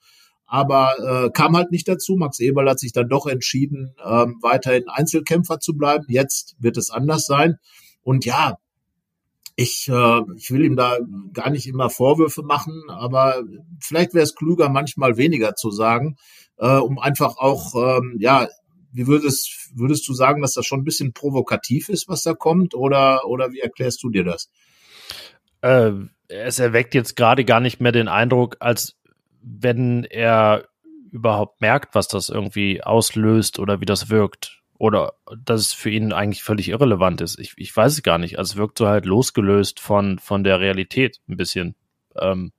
Aber 0.48 0.94
äh, 1.00 1.32
kam 1.32 1.58
halt 1.58 1.72
nicht 1.72 1.88
dazu. 1.88 2.16
Max 2.16 2.40
Eberl 2.40 2.70
hat 2.70 2.80
sich 2.80 2.94
dann 2.94 3.10
doch 3.10 3.26
entschieden, 3.26 3.96
ähm, 4.06 4.38
weiterhin 4.42 4.88
Einzelkämpfer 4.88 5.60
zu 5.60 5.76
bleiben. 5.76 6.06
Jetzt 6.08 6.56
wird 6.60 6.78
es 6.78 6.92
anders 6.92 7.26
sein. 7.26 7.58
Und 8.04 8.26
ja, 8.26 8.58
ich, 9.56 9.88
äh, 9.89 10.22
ich 10.36 10.51
will 10.51 10.66
ihm 10.66 10.76
da 10.76 10.97
gar 11.34 11.49
nicht 11.49 11.68
immer 11.68 11.89
Vorwürfe 11.89 12.43
machen, 12.43 12.84
aber 12.89 13.43
vielleicht 13.80 14.14
wäre 14.14 14.24
es 14.24 14.36
klüger, 14.36 14.70
manchmal 14.70 15.18
weniger 15.18 15.56
zu 15.56 15.72
sagen, 15.72 16.18
äh, 16.58 16.78
um 16.78 16.99
einfach 16.99 17.38
auch 17.38 17.74
ähm, 17.76 18.16
ja 18.20 18.47
wie 18.95 19.08
würdest, 19.08 19.72
würdest 19.74 20.08
du 20.08 20.14
sagen, 20.14 20.41
dass 20.41 20.53
das 20.53 20.66
schon 20.66 20.80
ein 20.80 20.86
bisschen 20.86 21.12
provokativ 21.12 21.89
ist, 21.89 22.08
was 22.08 22.24
da 22.24 22.34
kommt? 22.34 22.74
Oder, 22.76 23.26
oder 23.26 23.51
wie 23.51 23.60
erklärst 23.60 24.01
du 24.03 24.10
dir 24.10 24.24
das? 24.24 24.49
Äh, 25.60 25.91
es 26.30 26.60
erweckt 26.60 26.95
jetzt 26.95 27.18
gerade 27.18 27.43
gar 27.43 27.60
nicht 27.60 27.82
mehr 27.82 27.91
den 27.91 28.08
Eindruck, 28.08 28.56
als 28.62 28.95
wenn 29.41 30.06
er 30.06 30.70
überhaupt 31.12 31.60
merkt, 31.60 31.93
was 31.93 32.08
das 32.08 32.30
irgendwie 32.30 32.84
auslöst 32.84 33.60
oder 33.60 33.82
wie 33.82 33.86
das 33.86 34.10
wirkt. 34.10 34.62
Oder 34.78 35.13
dass 35.43 35.61
es 35.61 35.73
für 35.73 35.89
ihn 35.89 36.11
eigentlich 36.11 36.43
völlig 36.43 36.69
irrelevant 36.69 37.21
ist. 37.21 37.39
Ich, 37.39 37.53
ich 37.57 37.76
weiß 37.76 37.93
es 37.93 38.03
gar 38.03 38.17
nicht. 38.17 38.38
Also 38.38 38.53
es 38.53 38.57
wirkt 38.57 38.78
so 38.78 38.88
halt 38.88 39.05
losgelöst 39.05 39.80
von, 39.80 40.19
von 40.19 40.43
der 40.43 40.59
Realität 40.59 41.21
ein 41.30 41.38
bisschen. 41.38 41.76
Ähm, 42.15 42.51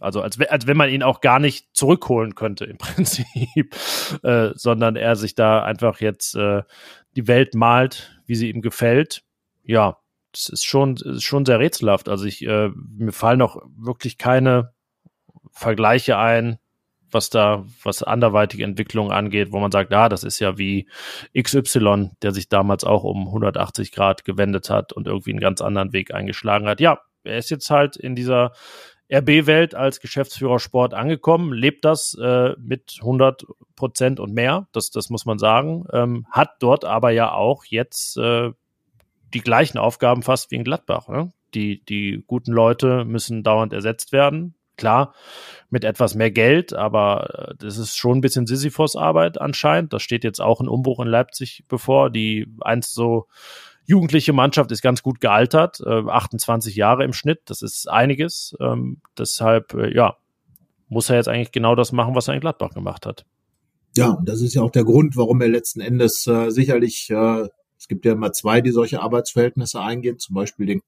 also 0.00 0.20
als, 0.20 0.38
als 0.40 0.66
wenn 0.66 0.76
man 0.76 0.90
ihn 0.90 1.02
auch 1.02 1.20
gar 1.20 1.38
nicht 1.38 1.68
zurückholen 1.72 2.34
könnte 2.34 2.64
im 2.64 2.78
Prinzip, 2.78 3.74
äh, 4.22 4.50
sondern 4.54 4.96
er 4.96 5.16
sich 5.16 5.34
da 5.34 5.62
einfach 5.62 6.00
jetzt 6.00 6.36
äh, 6.36 6.62
die 7.16 7.26
Welt 7.26 7.54
malt, 7.54 8.20
wie 8.26 8.34
sie 8.34 8.50
ihm 8.50 8.62
gefällt. 8.62 9.24
Ja, 9.62 9.98
das 10.32 10.48
ist 10.48 10.64
schon, 10.64 10.96
ist 10.96 11.22
schon 11.22 11.46
sehr 11.46 11.58
rätselhaft. 11.58 12.08
Also 12.08 12.24
ich, 12.26 12.44
äh, 12.44 12.68
mir 12.68 13.12
fallen 13.12 13.42
auch 13.42 13.62
wirklich 13.76 14.18
keine 14.18 14.74
Vergleiche 15.52 16.18
ein, 16.18 16.58
was 17.14 17.30
da, 17.30 17.64
was 17.82 18.02
anderweitige 18.02 18.64
Entwicklungen 18.64 19.12
angeht, 19.12 19.52
wo 19.52 19.60
man 19.60 19.70
sagt, 19.70 19.92
ah, 19.92 20.08
das 20.08 20.24
ist 20.24 20.40
ja 20.40 20.58
wie 20.58 20.88
XY, 21.38 22.10
der 22.22 22.32
sich 22.32 22.48
damals 22.48 22.84
auch 22.84 23.04
um 23.04 23.26
180 23.28 23.92
Grad 23.92 24.24
gewendet 24.24 24.68
hat 24.68 24.92
und 24.92 25.06
irgendwie 25.06 25.30
einen 25.30 25.40
ganz 25.40 25.60
anderen 25.60 25.92
Weg 25.92 26.12
eingeschlagen 26.12 26.68
hat. 26.68 26.80
Ja, 26.80 27.00
er 27.22 27.38
ist 27.38 27.50
jetzt 27.50 27.70
halt 27.70 27.96
in 27.96 28.14
dieser 28.14 28.52
RB-Welt 29.12 29.74
als 29.74 30.00
Geschäftsführer 30.00 30.58
Sport 30.58 30.94
angekommen, 30.94 31.52
lebt 31.52 31.84
das 31.84 32.16
äh, 32.20 32.54
mit 32.58 32.96
100 33.00 33.44
Prozent 33.76 34.18
und 34.18 34.32
mehr, 34.32 34.66
das, 34.72 34.90
das 34.90 35.10
muss 35.10 35.26
man 35.26 35.38
sagen, 35.38 35.84
ähm, 35.92 36.26
hat 36.30 36.56
dort 36.60 36.84
aber 36.84 37.10
ja 37.10 37.32
auch 37.32 37.64
jetzt 37.66 38.16
äh, 38.16 38.50
die 39.34 39.40
gleichen 39.40 39.78
Aufgaben 39.78 40.22
fast 40.22 40.50
wie 40.50 40.56
in 40.56 40.64
Gladbach. 40.64 41.08
Ne? 41.08 41.32
Die, 41.54 41.84
die 41.84 42.24
guten 42.26 42.52
Leute 42.52 43.04
müssen 43.04 43.42
dauernd 43.42 43.72
ersetzt 43.72 44.12
werden. 44.12 44.54
Klar, 44.76 45.14
mit 45.70 45.84
etwas 45.84 46.14
mehr 46.14 46.30
Geld, 46.30 46.72
aber 46.72 47.50
äh, 47.50 47.54
das 47.58 47.78
ist 47.78 47.96
schon 47.96 48.18
ein 48.18 48.20
bisschen 48.20 48.46
Sisyphos-Arbeit 48.46 49.40
anscheinend. 49.40 49.92
Da 49.92 50.00
steht 50.00 50.24
jetzt 50.24 50.40
auch 50.40 50.60
ein 50.60 50.68
Umbruch 50.68 51.00
in 51.00 51.08
Leipzig 51.08 51.64
bevor, 51.68 52.10
die 52.10 52.46
einst 52.60 52.94
so 52.94 53.28
jugendliche 53.86 54.32
Mannschaft 54.32 54.72
ist 54.72 54.82
ganz 54.82 55.02
gut 55.02 55.20
gealtert, 55.20 55.80
äh, 55.84 56.08
28 56.08 56.74
Jahre 56.74 57.04
im 57.04 57.12
Schnitt, 57.12 57.42
das 57.46 57.62
ist 57.62 57.88
einiges. 57.88 58.56
Ähm, 58.60 59.00
deshalb, 59.18 59.74
äh, 59.74 59.94
ja, 59.94 60.16
muss 60.88 61.10
er 61.10 61.16
jetzt 61.16 61.28
eigentlich 61.28 61.52
genau 61.52 61.74
das 61.74 61.92
machen, 61.92 62.14
was 62.14 62.28
er 62.28 62.34
in 62.34 62.40
Gladbach 62.40 62.70
gemacht 62.70 63.06
hat. 63.06 63.24
Ja, 63.96 64.10
und 64.10 64.28
das 64.28 64.40
ist 64.40 64.54
ja 64.54 64.62
auch 64.62 64.70
der 64.70 64.84
Grund, 64.84 65.16
warum 65.16 65.40
er 65.40 65.48
letzten 65.48 65.80
Endes 65.80 66.26
äh, 66.26 66.50
sicherlich, 66.50 67.10
äh, 67.10 67.48
es 67.78 67.88
gibt 67.88 68.04
ja 68.04 68.12
immer 68.12 68.32
zwei, 68.32 68.60
die 68.60 68.70
solche 68.70 69.00
Arbeitsverhältnisse 69.00 69.80
eingehen, 69.80 70.18
zum 70.18 70.34
Beispiel 70.34 70.66
den, 70.66 70.80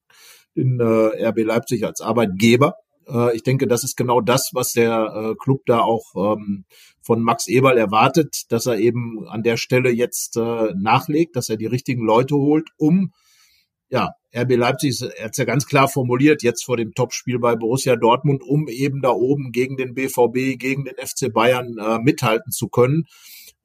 den 0.57 0.81
äh, 0.81 1.29
RB 1.29 1.45
Leipzig 1.45 1.85
als 1.85 2.01
Arbeitgeber. 2.01 2.77
Äh, 3.09 3.37
ich 3.37 3.43
denke, 3.43 3.67
das 3.67 3.85
ist 3.85 3.97
genau 3.97 4.21
das, 4.21 4.51
was 4.53 4.73
der 4.73 5.13
äh, 5.15 5.35
Club 5.37 5.63
da 5.67 5.81
auch 5.81 6.05
ähm, 6.17 6.65
von 7.01 7.23
Max 7.23 7.47
Eberl 7.47 7.79
erwartet, 7.79 8.45
dass 8.51 8.67
er 8.67 8.79
eben 8.79 9.29
an 9.29 9.43
der 9.43 9.57
Stelle 9.57 9.91
jetzt 9.91 10.37
äh, 10.37 10.73
nachlegt, 10.77 11.37
dass 11.37 11.49
er 11.49 11.57
die 11.57 11.67
richtigen 11.67 12.05
Leute 12.05 12.35
holt, 12.37 12.69
um 12.77 13.13
ja, 13.89 14.11
RB 14.35 14.57
Leipzig, 14.57 15.01
hat 15.23 15.37
ja 15.37 15.45
ganz 15.45 15.67
klar 15.67 15.89
formuliert, 15.89 16.43
jetzt 16.43 16.65
vor 16.65 16.77
dem 16.77 16.93
Topspiel 16.93 17.39
bei 17.39 17.55
Borussia 17.55 17.97
Dortmund, 17.97 18.43
um 18.43 18.69
eben 18.69 19.01
da 19.01 19.11
oben 19.11 19.53
gegen 19.53 19.77
den 19.77 19.95
BVB, 19.95 20.59
gegen 20.59 20.85
den 20.85 20.97
FC 20.97 21.33
Bayern 21.33 21.77
äh, 21.79 21.99
mithalten 22.01 22.51
zu 22.51 22.69
können. 22.69 23.05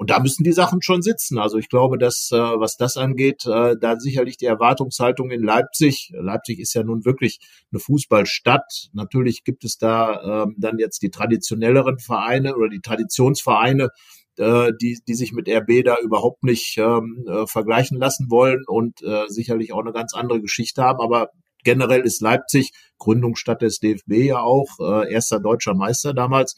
Und 0.02 0.10
da 0.10 0.20
müssen 0.20 0.44
die 0.44 0.52
Sachen 0.52 0.82
schon 0.82 1.04
sitzen. 1.04 1.38
Also 1.38 1.60
ich 1.60 1.70
glaube, 1.70 2.00
dass, 2.00 2.32
äh, 2.32 2.36
was 2.36 2.76
das 2.76 2.98
angeht, 2.98 3.46
äh, 3.46 3.76
da 3.80 4.00
sicherlich 4.00 4.36
die 4.36 4.48
Erwartungshaltung 4.48 5.30
in 5.30 5.44
Leipzig. 5.44 6.12
Leipzig 6.16 6.58
ist 6.58 6.74
ja 6.74 6.82
nun 6.82 7.06
wirklich 7.06 7.38
eine 7.72 7.80
Fußballstadt. 7.80 8.90
Natürlich 8.94 9.44
gibt 9.44 9.64
es 9.64 9.78
da 9.78 10.46
ähm, 10.46 10.56
dann 10.58 10.80
jetzt 10.80 11.04
die 11.04 11.12
traditionelleren 11.12 12.00
Vereine 12.00 12.56
oder 12.56 12.68
die 12.68 12.82
Traditionsvereine, 12.82 13.90
äh, 14.38 14.72
die, 14.82 14.98
die 15.08 15.14
sich 15.14 15.34
mit 15.34 15.48
RB 15.48 15.86
da 15.86 15.98
überhaupt 16.04 16.42
nicht 16.42 16.80
ähm, 16.80 17.24
äh, 17.28 17.46
vergleichen 17.46 18.00
lassen 18.00 18.32
wollen 18.32 18.64
und 18.66 19.04
äh, 19.04 19.26
sicherlich 19.28 19.72
auch 19.72 19.82
eine 19.82 19.94
ganz 19.94 20.16
andere 20.16 20.42
Geschichte 20.42 20.82
haben. 20.82 21.00
Aber 21.00 21.30
generell 21.64 22.02
ist 22.02 22.22
Leipzig, 22.22 22.72
Gründungsstadt 22.98 23.62
des 23.62 23.80
DFB 23.80 24.12
ja 24.28 24.42
auch, 24.42 24.68
äh, 24.80 25.12
erster 25.12 25.40
deutscher 25.40 25.74
Meister 25.74 26.14
damals, 26.14 26.56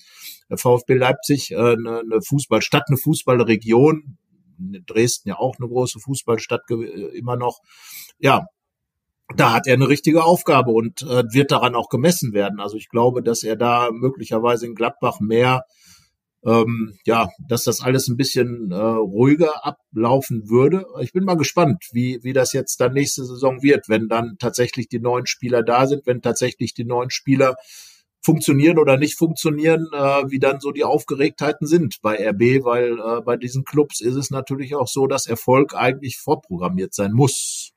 VfB 0.54 0.96
Leipzig, 0.96 1.52
äh, 1.52 1.56
eine, 1.56 2.00
eine 2.00 2.22
Fußballstadt, 2.22 2.84
eine 2.88 2.98
Fußballregion, 2.98 4.18
Dresden 4.86 5.30
ja 5.30 5.38
auch 5.38 5.56
eine 5.60 5.68
große 5.68 6.00
Fußballstadt 6.00 6.62
immer 7.14 7.36
noch. 7.36 7.60
Ja, 8.20 8.46
da 9.36 9.54
hat 9.54 9.68
er 9.68 9.74
eine 9.74 9.90
richtige 9.90 10.24
Aufgabe 10.24 10.72
und 10.72 11.02
äh, 11.02 11.24
wird 11.32 11.52
daran 11.52 11.76
auch 11.76 11.90
gemessen 11.90 12.34
werden. 12.34 12.60
Also 12.60 12.78
ich 12.78 12.90
glaube, 12.90 13.24
dass 13.24 13.44
er 13.44 13.56
da 13.56 13.90
möglicherweise 13.92 14.66
in 14.66 14.76
Gladbach 14.76 15.20
mehr 15.20 15.64
ähm, 16.46 16.98
ja, 17.06 17.30
dass 17.48 17.64
das 17.64 17.82
alles 17.82 18.08
ein 18.08 18.18
bisschen 18.18 18.72
äh, 18.72 18.76
ruhiger 18.76 19.66
ablaufen 19.66 20.50
würde. 20.50 20.86
Ich 21.02 21.14
bin 21.14 21.24
mal 21.24 21.38
gespannt, 21.38 21.84
wie, 21.92 22.20
wie 22.24 22.34
das 22.34 22.54
jetzt 22.54 22.82
dann 22.82 22.94
nächste 22.94 23.26
Saison 23.26 23.62
wird, 23.62 23.88
wenn 23.88 24.08
dann 24.08 24.36
tatsächlich 24.40 24.90
die 24.90 25.00
neuen 25.00 25.26
Spieler 25.26 25.64
da 25.64 25.88
sind, 25.88 26.06
wenn 26.06 26.22
tatsächlich 26.22 26.74
die 26.74 26.86
neuen 26.86 27.10
Spieler 27.10 27.56
funktionieren 28.22 28.80
oder 28.80 28.98
nicht 28.98 29.18
funktionieren, 29.18 29.88
äh, 29.94 30.24
wie 30.30 30.40
dann 30.40 30.60
so 30.60 30.72
die 30.72 30.84
Aufgeregtheiten 30.84 31.68
sind 31.68 31.98
bei 32.02 32.16
RB, 32.16 32.64
weil 32.64 32.94
äh, 32.94 33.22
bei 33.22 33.38
diesen 33.38 33.66
Clubs 33.66 34.02
ist 34.02 34.16
es 34.16 34.30
natürlich 34.30 34.76
auch 34.76 34.88
so, 34.88 35.08
dass 35.08 35.28
Erfolg 35.28 35.76
eigentlich 35.76 36.18
vorprogrammiert 36.18 36.94
sein 36.94 37.12
muss. 37.12 37.72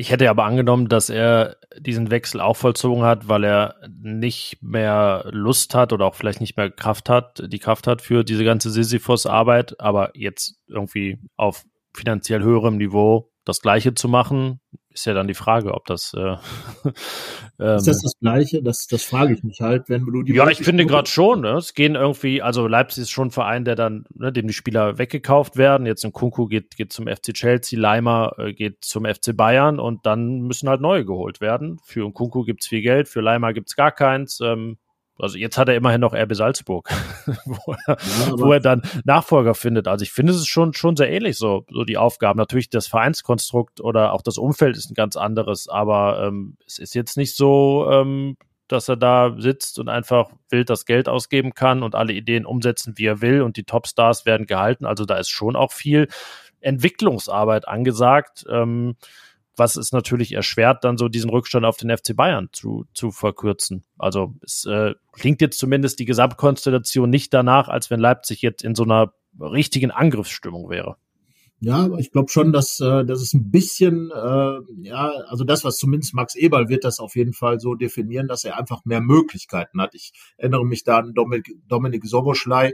Ich 0.00 0.10
hätte 0.10 0.30
aber 0.30 0.46
angenommen, 0.46 0.88
dass 0.88 1.10
er 1.10 1.58
diesen 1.78 2.10
Wechsel 2.10 2.40
auch 2.40 2.56
vollzogen 2.56 3.02
hat, 3.02 3.28
weil 3.28 3.44
er 3.44 3.74
nicht 3.86 4.56
mehr 4.62 5.26
Lust 5.30 5.74
hat 5.74 5.92
oder 5.92 6.06
auch 6.06 6.14
vielleicht 6.14 6.40
nicht 6.40 6.56
mehr 6.56 6.70
Kraft 6.70 7.10
hat, 7.10 7.42
die 7.46 7.58
Kraft 7.58 7.86
hat 7.86 8.00
für 8.00 8.24
diese 8.24 8.42
ganze 8.42 8.70
Sisyphos-Arbeit, 8.70 9.78
aber 9.78 10.12
jetzt 10.14 10.54
irgendwie 10.68 11.18
auf 11.36 11.66
finanziell 11.92 12.42
höherem 12.42 12.78
Niveau 12.78 13.30
das 13.44 13.60
Gleiche 13.60 13.92
zu 13.92 14.08
machen, 14.08 14.60
ist 14.92 15.06
ja 15.06 15.14
dann 15.14 15.28
die 15.28 15.34
Frage, 15.34 15.72
ob 15.74 15.86
das. 15.86 16.14
Äh, 16.14 16.20
ähm, 16.20 16.36
ist 17.76 17.86
das 17.86 18.02
das 18.02 18.18
Gleiche? 18.20 18.62
Das, 18.62 18.86
das 18.86 19.04
frage 19.04 19.34
ich 19.34 19.44
mich 19.44 19.60
halt, 19.60 19.88
wenn 19.88 20.04
du 20.04 20.22
die. 20.22 20.34
Ja, 20.34 20.48
ich 20.48 20.58
finde 20.58 20.84
gerade 20.86 21.08
schon. 21.08 21.42
Ne? 21.42 21.52
Es 21.52 21.74
gehen 21.74 21.94
irgendwie, 21.94 22.42
also 22.42 22.66
Leipzig 22.66 23.02
ist 23.02 23.10
schon 23.10 23.28
ein 23.28 23.30
Verein, 23.30 23.64
der 23.64 23.76
dann, 23.76 24.04
ne, 24.14 24.32
dem 24.32 24.48
die 24.48 24.52
Spieler 24.52 24.98
weggekauft 24.98 25.56
werden. 25.56 25.86
Jetzt 25.86 26.04
ein 26.04 26.12
Kunku 26.12 26.46
geht, 26.46 26.76
geht 26.76 26.92
zum 26.92 27.06
FC 27.06 27.32
Chelsea, 27.32 27.78
Leimer 27.78 28.34
äh, 28.38 28.52
geht 28.52 28.84
zum 28.84 29.04
FC 29.04 29.36
Bayern 29.36 29.78
und 29.78 30.06
dann 30.06 30.40
müssen 30.40 30.68
halt 30.68 30.80
neue 30.80 31.04
geholt 31.04 31.40
werden. 31.40 31.78
Für 31.84 32.12
Kunku 32.12 32.44
gibt's 32.44 32.66
viel 32.66 32.82
Geld, 32.82 33.08
für 33.08 33.20
Leimer 33.20 33.52
gibt's 33.52 33.76
gar 33.76 33.92
keins. 33.92 34.40
Ähm, 34.40 34.78
also 35.20 35.38
jetzt 35.38 35.58
hat 35.58 35.68
er 35.68 35.76
immerhin 35.76 36.00
noch 36.00 36.14
RB 36.14 36.34
Salzburg, 36.34 36.88
wo, 37.44 37.72
er, 37.72 37.96
ja, 37.96 38.32
wo, 38.38 38.52
er, 38.52 38.60
dann 38.60 38.82
Nachfolger 39.04 39.54
findet. 39.54 39.88
Also 39.88 40.02
ich 40.02 40.12
finde 40.12 40.32
es 40.32 40.38
ist 40.38 40.48
schon, 40.48 40.72
schon 40.74 40.96
sehr 40.96 41.10
ähnlich 41.10 41.36
so, 41.36 41.64
so 41.70 41.84
die 41.84 41.98
Aufgaben. 41.98 42.38
Natürlich 42.38 42.70
das 42.70 42.86
Vereinskonstrukt 42.86 43.80
oder 43.80 44.12
auch 44.12 44.22
das 44.22 44.38
Umfeld 44.38 44.76
ist 44.76 44.90
ein 44.90 44.94
ganz 44.94 45.16
anderes, 45.16 45.68
aber 45.68 46.24
ähm, 46.26 46.56
es 46.66 46.78
ist 46.78 46.94
jetzt 46.94 47.16
nicht 47.16 47.36
so, 47.36 47.88
ähm, 47.90 48.36
dass 48.68 48.88
er 48.88 48.96
da 48.96 49.34
sitzt 49.36 49.78
und 49.78 49.88
einfach 49.88 50.30
wild 50.48 50.70
das 50.70 50.86
Geld 50.86 51.08
ausgeben 51.08 51.54
kann 51.54 51.82
und 51.82 51.94
alle 51.94 52.12
Ideen 52.12 52.46
umsetzen, 52.46 52.94
wie 52.96 53.06
er 53.06 53.20
will 53.20 53.42
und 53.42 53.56
die 53.56 53.64
Topstars 53.64 54.26
werden 54.26 54.46
gehalten. 54.46 54.86
Also 54.86 55.04
da 55.04 55.16
ist 55.16 55.28
schon 55.28 55.56
auch 55.56 55.72
viel 55.72 56.08
Entwicklungsarbeit 56.60 57.66
angesagt. 57.66 58.44
Ähm, 58.48 58.96
was 59.60 59.76
es 59.76 59.92
natürlich 59.92 60.32
erschwert, 60.32 60.82
dann 60.82 60.96
so 60.96 61.08
diesen 61.08 61.30
Rückstand 61.30 61.64
auf 61.64 61.76
den 61.76 61.96
FC 61.96 62.16
Bayern 62.16 62.48
zu, 62.50 62.86
zu 62.94 63.12
verkürzen. 63.12 63.84
Also 63.98 64.34
es 64.42 64.64
äh, 64.64 64.94
klingt 65.12 65.40
jetzt 65.40 65.58
zumindest 65.58 66.00
die 66.00 66.06
Gesamtkonstellation 66.06 67.08
nicht 67.10 67.32
danach, 67.32 67.68
als 67.68 67.90
wenn 67.90 68.00
Leipzig 68.00 68.42
jetzt 68.42 68.64
in 68.64 68.74
so 68.74 68.82
einer 68.84 69.12
richtigen 69.38 69.90
Angriffsstimmung 69.90 70.70
wäre. 70.70 70.96
Ja, 71.62 71.76
aber 71.84 71.98
ich 71.98 72.10
glaube 72.10 72.30
schon, 72.30 72.52
dass, 72.52 72.80
äh, 72.80 73.04
dass 73.04 73.20
es 73.20 73.34
ein 73.34 73.50
bisschen, 73.50 74.10
äh, 74.10 74.58
ja, 74.80 75.12
also 75.28 75.44
das, 75.44 75.62
was 75.62 75.76
zumindest 75.76 76.14
Max 76.14 76.34
Eberl 76.34 76.70
wird 76.70 76.84
das 76.84 76.98
auf 76.98 77.16
jeden 77.16 77.34
Fall 77.34 77.60
so 77.60 77.74
definieren, 77.74 78.28
dass 78.28 78.44
er 78.44 78.58
einfach 78.58 78.86
mehr 78.86 79.02
Möglichkeiten 79.02 79.78
hat. 79.78 79.94
Ich 79.94 80.12
erinnere 80.38 80.64
mich 80.64 80.84
da 80.84 81.00
an 81.00 81.12
Dominik, 81.12 81.54
Dominik 81.68 82.06
Soboschlei, 82.06 82.72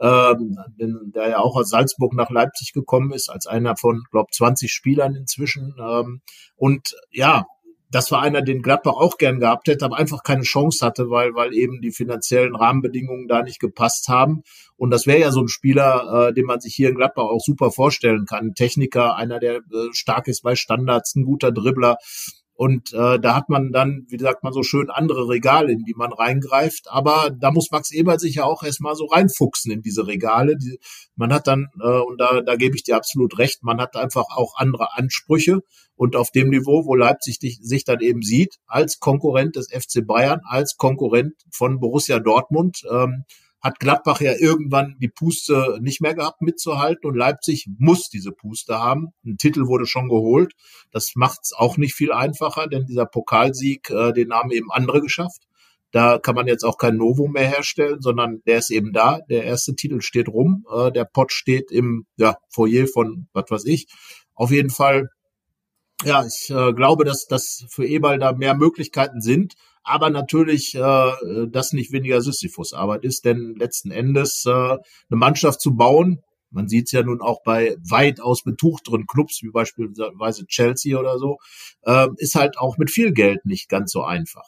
ähm, 0.00 0.56
der 0.78 1.28
ja 1.28 1.38
auch 1.38 1.56
aus 1.56 1.70
Salzburg 1.70 2.12
nach 2.14 2.30
Leipzig 2.30 2.72
gekommen 2.72 3.12
ist, 3.12 3.28
als 3.28 3.46
einer 3.46 3.76
von, 3.76 4.02
glaube 4.10 4.28
20 4.32 4.72
Spielern 4.72 5.14
inzwischen. 5.14 5.74
Ähm, 5.80 6.20
und 6.56 6.94
ja, 7.10 7.44
das 7.90 8.10
war 8.10 8.20
einer, 8.20 8.42
den 8.42 8.62
Gladbach 8.62 8.94
auch 8.94 9.16
gern 9.16 9.38
gehabt 9.38 9.68
hätte, 9.68 9.84
aber 9.84 9.96
einfach 9.96 10.22
keine 10.22 10.42
Chance 10.42 10.84
hatte, 10.84 11.08
weil, 11.08 11.34
weil 11.34 11.54
eben 11.54 11.80
die 11.80 11.92
finanziellen 11.92 12.56
Rahmenbedingungen 12.56 13.28
da 13.28 13.42
nicht 13.42 13.60
gepasst 13.60 14.08
haben. 14.08 14.42
Und 14.76 14.90
das 14.90 15.06
wäre 15.06 15.20
ja 15.20 15.30
so 15.30 15.40
ein 15.40 15.48
Spieler, 15.48 16.28
äh, 16.28 16.34
den 16.34 16.46
man 16.46 16.60
sich 16.60 16.74
hier 16.74 16.88
in 16.88 16.96
Gladbach 16.96 17.24
auch 17.24 17.40
super 17.40 17.70
vorstellen 17.70 18.26
kann. 18.26 18.48
Ein 18.48 18.54
Techniker, 18.54 19.16
einer, 19.16 19.38
der 19.38 19.56
äh, 19.56 19.92
stark 19.92 20.26
ist 20.26 20.42
bei 20.42 20.56
Standards, 20.56 21.14
ein 21.14 21.24
guter 21.24 21.52
Dribbler. 21.52 21.96
Und 22.56 22.94
äh, 22.94 23.18
da 23.20 23.36
hat 23.36 23.50
man 23.50 23.70
dann, 23.70 24.06
wie 24.08 24.18
sagt 24.18 24.42
man 24.42 24.54
so 24.54 24.62
schön, 24.62 24.88
andere 24.88 25.28
Regale, 25.28 25.72
in 25.72 25.84
die 25.84 25.94
man 25.94 26.12
reingreift. 26.12 26.90
Aber 26.90 27.30
da 27.38 27.50
muss 27.50 27.70
Max 27.70 27.92
Eber 27.92 28.18
sich 28.18 28.36
ja 28.36 28.44
auch 28.44 28.62
erstmal 28.62 28.94
so 28.94 29.04
reinfuchsen 29.04 29.70
in 29.70 29.82
diese 29.82 30.06
Regale. 30.06 30.56
Die, 30.56 30.78
man 31.16 31.34
hat 31.34 31.46
dann, 31.46 31.66
äh, 31.82 32.00
und 32.00 32.18
da, 32.18 32.40
da 32.40 32.56
gebe 32.56 32.74
ich 32.74 32.82
dir 32.82 32.96
absolut 32.96 33.38
recht, 33.38 33.62
man 33.62 33.78
hat 33.78 33.94
einfach 33.96 34.24
auch 34.34 34.54
andere 34.56 34.96
Ansprüche. 34.96 35.60
Und 35.96 36.16
auf 36.16 36.30
dem 36.30 36.48
Niveau, 36.48 36.86
wo 36.86 36.94
Leipzig 36.94 37.38
dich, 37.38 37.58
sich 37.60 37.84
dann 37.84 38.00
eben 38.00 38.22
sieht, 38.22 38.56
als 38.66 39.00
Konkurrent 39.00 39.56
des 39.56 39.68
FC 39.70 40.06
Bayern, 40.06 40.40
als 40.48 40.76
Konkurrent 40.76 41.34
von 41.50 41.78
Borussia 41.78 42.20
Dortmund, 42.20 42.82
ähm, 42.90 43.24
hat 43.66 43.80
Gladbach 43.80 44.20
ja 44.20 44.32
irgendwann 44.38 44.96
die 45.00 45.08
Puste 45.08 45.78
nicht 45.80 46.00
mehr 46.00 46.14
gehabt 46.14 46.40
mitzuhalten 46.40 47.10
und 47.10 47.16
Leipzig 47.16 47.66
muss 47.78 48.08
diese 48.08 48.32
Puste 48.32 48.78
haben. 48.78 49.08
Ein 49.24 49.38
Titel 49.38 49.66
wurde 49.66 49.86
schon 49.86 50.08
geholt. 50.08 50.52
Das 50.92 51.12
macht 51.16 51.40
es 51.42 51.52
auch 51.52 51.76
nicht 51.76 51.94
viel 51.94 52.12
einfacher, 52.12 52.68
denn 52.68 52.86
dieser 52.86 53.06
Pokalsieg, 53.06 53.90
äh, 53.90 54.12
den 54.12 54.32
haben 54.32 54.52
eben 54.52 54.70
andere 54.70 55.00
geschafft. 55.00 55.42
Da 55.90 56.18
kann 56.18 56.34
man 56.34 56.46
jetzt 56.46 56.64
auch 56.64 56.78
kein 56.78 56.96
Novum 56.96 57.32
mehr 57.32 57.48
herstellen, 57.48 58.00
sondern 58.00 58.40
der 58.46 58.58
ist 58.58 58.70
eben 58.70 58.92
da. 58.92 59.20
Der 59.28 59.44
erste 59.44 59.74
Titel 59.74 60.00
steht 60.00 60.28
rum. 60.28 60.64
Äh, 60.72 60.92
der 60.92 61.04
Pott 61.04 61.32
steht 61.32 61.70
im 61.72 62.06
ja, 62.16 62.36
Foyer 62.50 62.86
von 62.86 63.28
was 63.32 63.50
weiß 63.50 63.64
ich. 63.66 63.86
Auf 64.34 64.50
jeden 64.50 64.70
Fall, 64.70 65.08
ja, 66.04 66.24
ich 66.24 66.50
äh, 66.50 66.72
glaube, 66.72 67.04
dass, 67.04 67.26
dass 67.26 67.64
für 67.68 67.86
Eberl 67.86 68.18
da 68.18 68.32
mehr 68.32 68.54
Möglichkeiten 68.54 69.20
sind 69.20 69.54
aber 69.86 70.10
natürlich 70.10 70.74
äh, 70.74 71.12
das 71.48 71.72
nicht 71.72 71.92
weniger 71.92 72.20
Sisyphus-Arbeit 72.20 73.04
ist, 73.04 73.24
denn 73.24 73.54
letzten 73.56 73.90
Endes 73.90 74.44
äh, 74.46 74.50
eine 74.50 74.78
Mannschaft 75.10 75.60
zu 75.60 75.76
bauen, 75.76 76.22
man 76.50 76.68
sieht 76.68 76.86
es 76.86 76.92
ja 76.92 77.02
nun 77.02 77.20
auch 77.20 77.42
bei 77.44 77.76
weitaus 77.88 78.42
betuchteren 78.42 79.06
Clubs, 79.06 79.42
wie 79.42 79.50
beispielsweise 79.50 80.46
Chelsea 80.46 80.98
oder 80.98 81.18
so, 81.18 81.38
äh, 81.82 82.08
ist 82.16 82.34
halt 82.34 82.58
auch 82.58 82.78
mit 82.78 82.90
viel 82.90 83.12
Geld 83.12 83.46
nicht 83.46 83.68
ganz 83.68 83.92
so 83.92 84.02
einfach. 84.02 84.44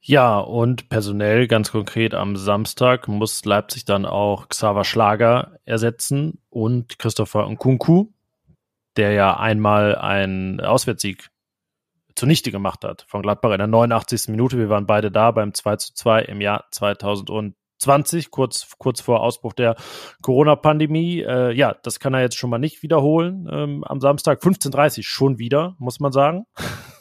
Ja, 0.00 0.38
und 0.38 0.88
personell 0.88 1.48
ganz 1.48 1.72
konkret 1.72 2.14
am 2.14 2.36
Samstag 2.36 3.08
muss 3.08 3.44
Leipzig 3.44 3.84
dann 3.84 4.06
auch 4.06 4.48
Xaver 4.48 4.84
Schlager 4.84 5.58
ersetzen 5.64 6.38
und 6.48 6.98
Christopher 6.98 7.48
Nkunku, 7.48 8.06
der 8.96 9.12
ja 9.12 9.36
einmal 9.36 9.96
einen 9.96 10.60
Auswärtssieg 10.60 11.28
zunichte 12.16 12.50
gemacht 12.50 12.82
hat 12.84 13.04
von 13.08 13.22
Gladbach 13.22 13.52
in 13.52 13.58
der 13.58 13.66
89. 13.66 14.28
Minute. 14.28 14.58
Wir 14.58 14.68
waren 14.68 14.86
beide 14.86 15.10
da 15.12 15.30
beim 15.30 15.54
2 15.54 15.76
zu 15.76 15.94
2 15.94 16.22
im 16.22 16.40
Jahr 16.40 16.64
2020, 16.72 18.30
kurz, 18.30 18.66
kurz 18.78 19.00
vor 19.00 19.20
Ausbruch 19.20 19.52
der 19.52 19.76
Corona-Pandemie. 20.22 21.20
Äh, 21.20 21.52
ja, 21.52 21.74
das 21.82 22.00
kann 22.00 22.14
er 22.14 22.22
jetzt 22.22 22.36
schon 22.36 22.50
mal 22.50 22.58
nicht 22.58 22.82
wiederholen 22.82 23.48
ähm, 23.50 23.84
am 23.84 24.00
Samstag. 24.00 24.42
15.30 24.42 25.02
schon 25.02 25.38
wieder, 25.38 25.76
muss 25.78 26.00
man 26.00 26.12
sagen. 26.12 26.46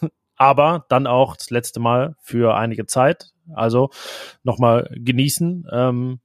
Aber 0.37 0.85
dann 0.89 1.07
auch 1.07 1.37
das 1.37 1.49
letzte 1.49 1.79
Mal 1.79 2.15
für 2.21 2.55
einige 2.55 2.85
Zeit. 2.85 3.31
Also 3.53 3.89
nochmal 4.43 4.89
genießen. 4.93 5.65
Ähm, 5.71 6.19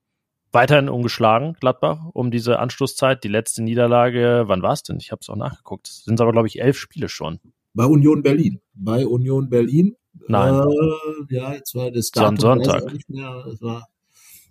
weiterhin 0.53 0.89
ungeschlagen, 0.89 1.55
Gladbach, 1.61 2.01
um 2.13 2.33
diese 2.33 2.59
Anschlusszeit. 2.59 3.23
Die 3.23 3.29
letzte 3.29 3.63
Niederlage, 3.63 4.45
wann 4.47 4.63
war 4.63 4.73
es 4.73 4.83
denn? 4.83 4.99
Ich 4.99 5.13
habe 5.13 5.21
es 5.23 5.29
auch 5.29 5.37
nachgeguckt. 5.37 5.89
Es 5.89 6.05
sind 6.05 6.21
aber, 6.21 6.33
glaube 6.33 6.49
ich, 6.49 6.61
elf 6.61 6.77
Spiele 6.77 7.09
schon. 7.09 7.39
Bei 7.75 7.85
Union 7.85 8.23
Berlin. 8.23 8.61
Bei 8.75 9.07
Union 9.07 9.49
Berlin. 9.49 9.97
Nein. 10.29 10.55
Äh, 10.55 11.35
ja, 11.35 11.55
jetzt 11.55 11.75
war 11.75 11.91
das 11.91 12.11
Datum 12.11 12.29
am 12.31 12.37
Sonntag. 12.39 12.93
Nicht 12.93 13.09
mehr, 13.09 13.45
das 13.47 13.61
war 13.63 13.89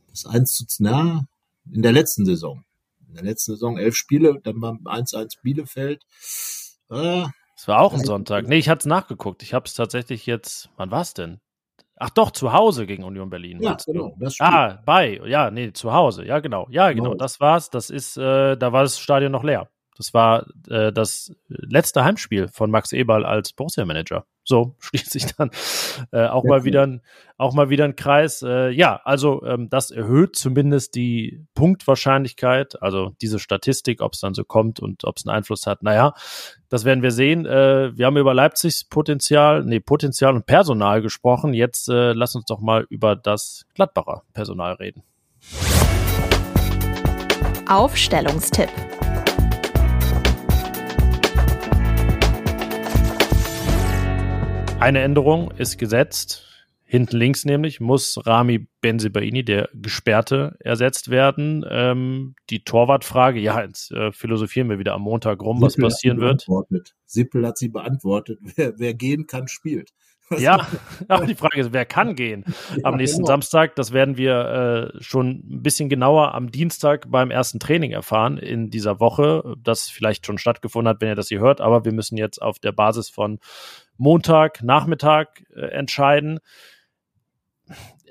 das 0.09 0.26
1 0.26 0.55
zu, 0.55 0.65
na, 0.80 1.26
in 1.72 1.82
der 1.82 1.91
letzten 1.91 2.26
Saison. 2.26 2.63
In 3.07 3.15
der 3.15 3.24
letzten 3.24 3.53
Saison 3.53 3.78
elf 3.78 3.95
Spiele, 3.95 4.39
dann 4.43 4.61
war 4.61 4.74
1-1 4.74 5.41
Bielefeld. 5.41 6.03
Äh, 6.89 7.26
das 7.55 7.67
war 7.67 7.80
auch 7.80 7.93
ein 7.93 8.05
Sonntag. 8.05 8.47
Nee, 8.47 8.57
ich 8.57 8.70
hatte 8.70 8.80
es 8.80 8.86
nachgeguckt. 8.86 9.43
Ich 9.43 9.53
habe 9.53 9.65
es 9.65 9.74
tatsächlich 9.74 10.26
jetzt, 10.26 10.70
wann 10.78 10.91
war 10.91 11.01
es 11.01 11.13
denn? 11.13 11.39
Ach 11.97 12.09
doch, 12.09 12.32
zu 12.32 12.53
Hause 12.53 12.86
gegen 12.86 13.03
Union 13.03 13.30
Berlin. 13.30 13.61
Ja, 13.61 13.76
genau. 13.86 14.15
Das 14.17 14.38
ah, 14.39 14.82
bei, 14.86 15.20
ja, 15.26 15.51
nee, 15.51 15.74
zu 15.74 15.91
Hause. 15.91 16.26
Ja, 16.26 16.39
genau. 16.39 16.67
Ja, 16.72 16.93
genau, 16.93 17.13
das 17.13 17.41
war's. 17.41 17.70
Das 17.70 17.89
ist, 17.89 18.15
äh, 18.15 18.55
da 18.55 18.72
war 18.72 18.84
das 18.84 18.97
Stadion 18.97 19.34
noch 19.34 19.43
leer. 19.43 19.70
Das 19.99 20.13
war 20.13 20.47
äh, 20.69 20.93
das 20.93 21.35
letzte 21.49 22.05
Heimspiel 22.05 22.47
von 22.47 22.71
Max 22.71 22.93
Eberl 22.93 23.25
als 23.25 23.51
Borussia-Manager. 23.51 24.25
So 24.45 24.75
schließt 24.79 25.11
sich 25.11 25.25
dann 25.35 25.51
äh, 26.13 26.25
auch 26.25 26.45
mal 26.45 26.59
cool. 26.59 26.63
wieder 26.63 26.83
ein, 26.83 27.01
auch 27.37 27.53
mal 27.53 27.69
wieder 27.69 27.83
ein 27.83 27.97
Kreis. 27.97 28.41
Äh, 28.41 28.69
ja, 28.69 29.01
also 29.03 29.43
ähm, 29.43 29.69
das 29.69 29.91
erhöht 29.91 30.37
zumindest 30.37 30.95
die 30.95 31.45
Punktwahrscheinlichkeit, 31.53 32.81
also 32.81 33.11
diese 33.21 33.39
Statistik, 33.39 34.01
ob 34.01 34.13
es 34.13 34.21
dann 34.21 34.33
so 34.33 34.45
kommt 34.45 34.79
und 34.79 35.03
ob 35.03 35.17
es 35.17 35.27
einen 35.27 35.35
Einfluss 35.35 35.67
hat. 35.67 35.83
Naja, 35.83 36.13
das 36.69 36.85
werden 36.85 37.03
wir 37.03 37.11
sehen. 37.11 37.45
Äh, 37.45 37.97
wir 37.97 38.05
haben 38.05 38.15
über 38.15 38.33
Leipzigs 38.33 38.85
Potenzial, 38.85 39.65
nee, 39.65 39.81
Potenzial 39.81 40.33
und 40.33 40.45
Personal 40.45 41.01
gesprochen. 41.01 41.53
Jetzt 41.53 41.89
äh, 41.89 42.13
lass 42.13 42.35
uns 42.35 42.45
doch 42.45 42.61
mal 42.61 42.87
über 42.89 43.17
das 43.17 43.65
Gladbacher 43.75 44.23
Personal 44.31 44.75
reden. 44.75 45.03
Aufstellungstipp. 47.67 48.69
Eine 54.80 55.01
Änderung 55.01 55.51
ist 55.51 55.77
gesetzt. 55.77 56.45
Hinten 56.86 57.17
links 57.17 57.43
nämlich 57.43 57.82
muss 57.82 58.17
Rami 58.25 58.67
Benzibaini, 58.80 59.43
der 59.43 59.69
Gesperrte, 59.73 60.55
ersetzt 60.61 61.09
werden. 61.09 61.65
Ähm, 61.69 62.36
die 62.49 62.63
Torwartfrage, 62.63 63.39
ja, 63.41 63.61
jetzt 63.61 63.91
äh, 63.91 64.11
philosophieren 64.13 64.69
wir 64.69 64.80
wieder 64.80 64.93
am 64.93 65.01
Montag 65.01 65.41
rum, 65.41 65.61
was 65.61 65.75
passieren 65.75 66.19
wird. 66.21 66.47
Sippel 67.05 67.45
hat 67.45 67.57
sie 67.57 67.67
beantwortet. 67.67 68.39
Wer, 68.55 68.80
wer 68.80 68.93
gehen 68.93 69.27
kann, 69.27 69.47
spielt. 69.49 69.91
Ja, 70.38 70.67
aber 71.07 71.25
die 71.25 71.36
Frage 71.36 71.59
ist, 71.59 71.73
wer 71.73 71.86
kann 71.86 72.15
gehen 72.15 72.45
am 72.84 72.97
nächsten. 72.97 73.25
Samstag? 73.25 73.75
Das 73.75 73.93
werden 73.93 74.17
wir 74.17 74.93
äh, 74.95 75.03
schon 75.03 75.43
ein 75.49 75.63
bisschen 75.63 75.89
genauer 75.89 76.34
am 76.34 76.51
Dienstag 76.51 77.09
beim 77.09 77.32
ersten 77.32 77.59
Training 77.59 77.91
erfahren 77.91 78.38
in 78.38 78.69
dieser 78.69 78.99
Woche, 78.99 79.55
das 79.57 79.89
vielleicht 79.89 80.25
schon 80.25 80.38
stattgefunden 80.38 80.89
hat, 80.89 81.01
wenn 81.01 81.09
ihr 81.09 81.15
das 81.15 81.30
hier 81.30 81.39
hört. 81.39 81.61
Aber 81.61 81.86
wir 81.86 81.93
müssen 81.93 82.17
jetzt 82.17 82.41
auf 82.41 82.59
der 82.59 82.71
Basis 82.71 83.09
von 83.09 83.39
Montag, 83.97 84.63
Nachmittag 84.63 85.43
äh, 85.55 85.61
entscheiden. 85.67 86.39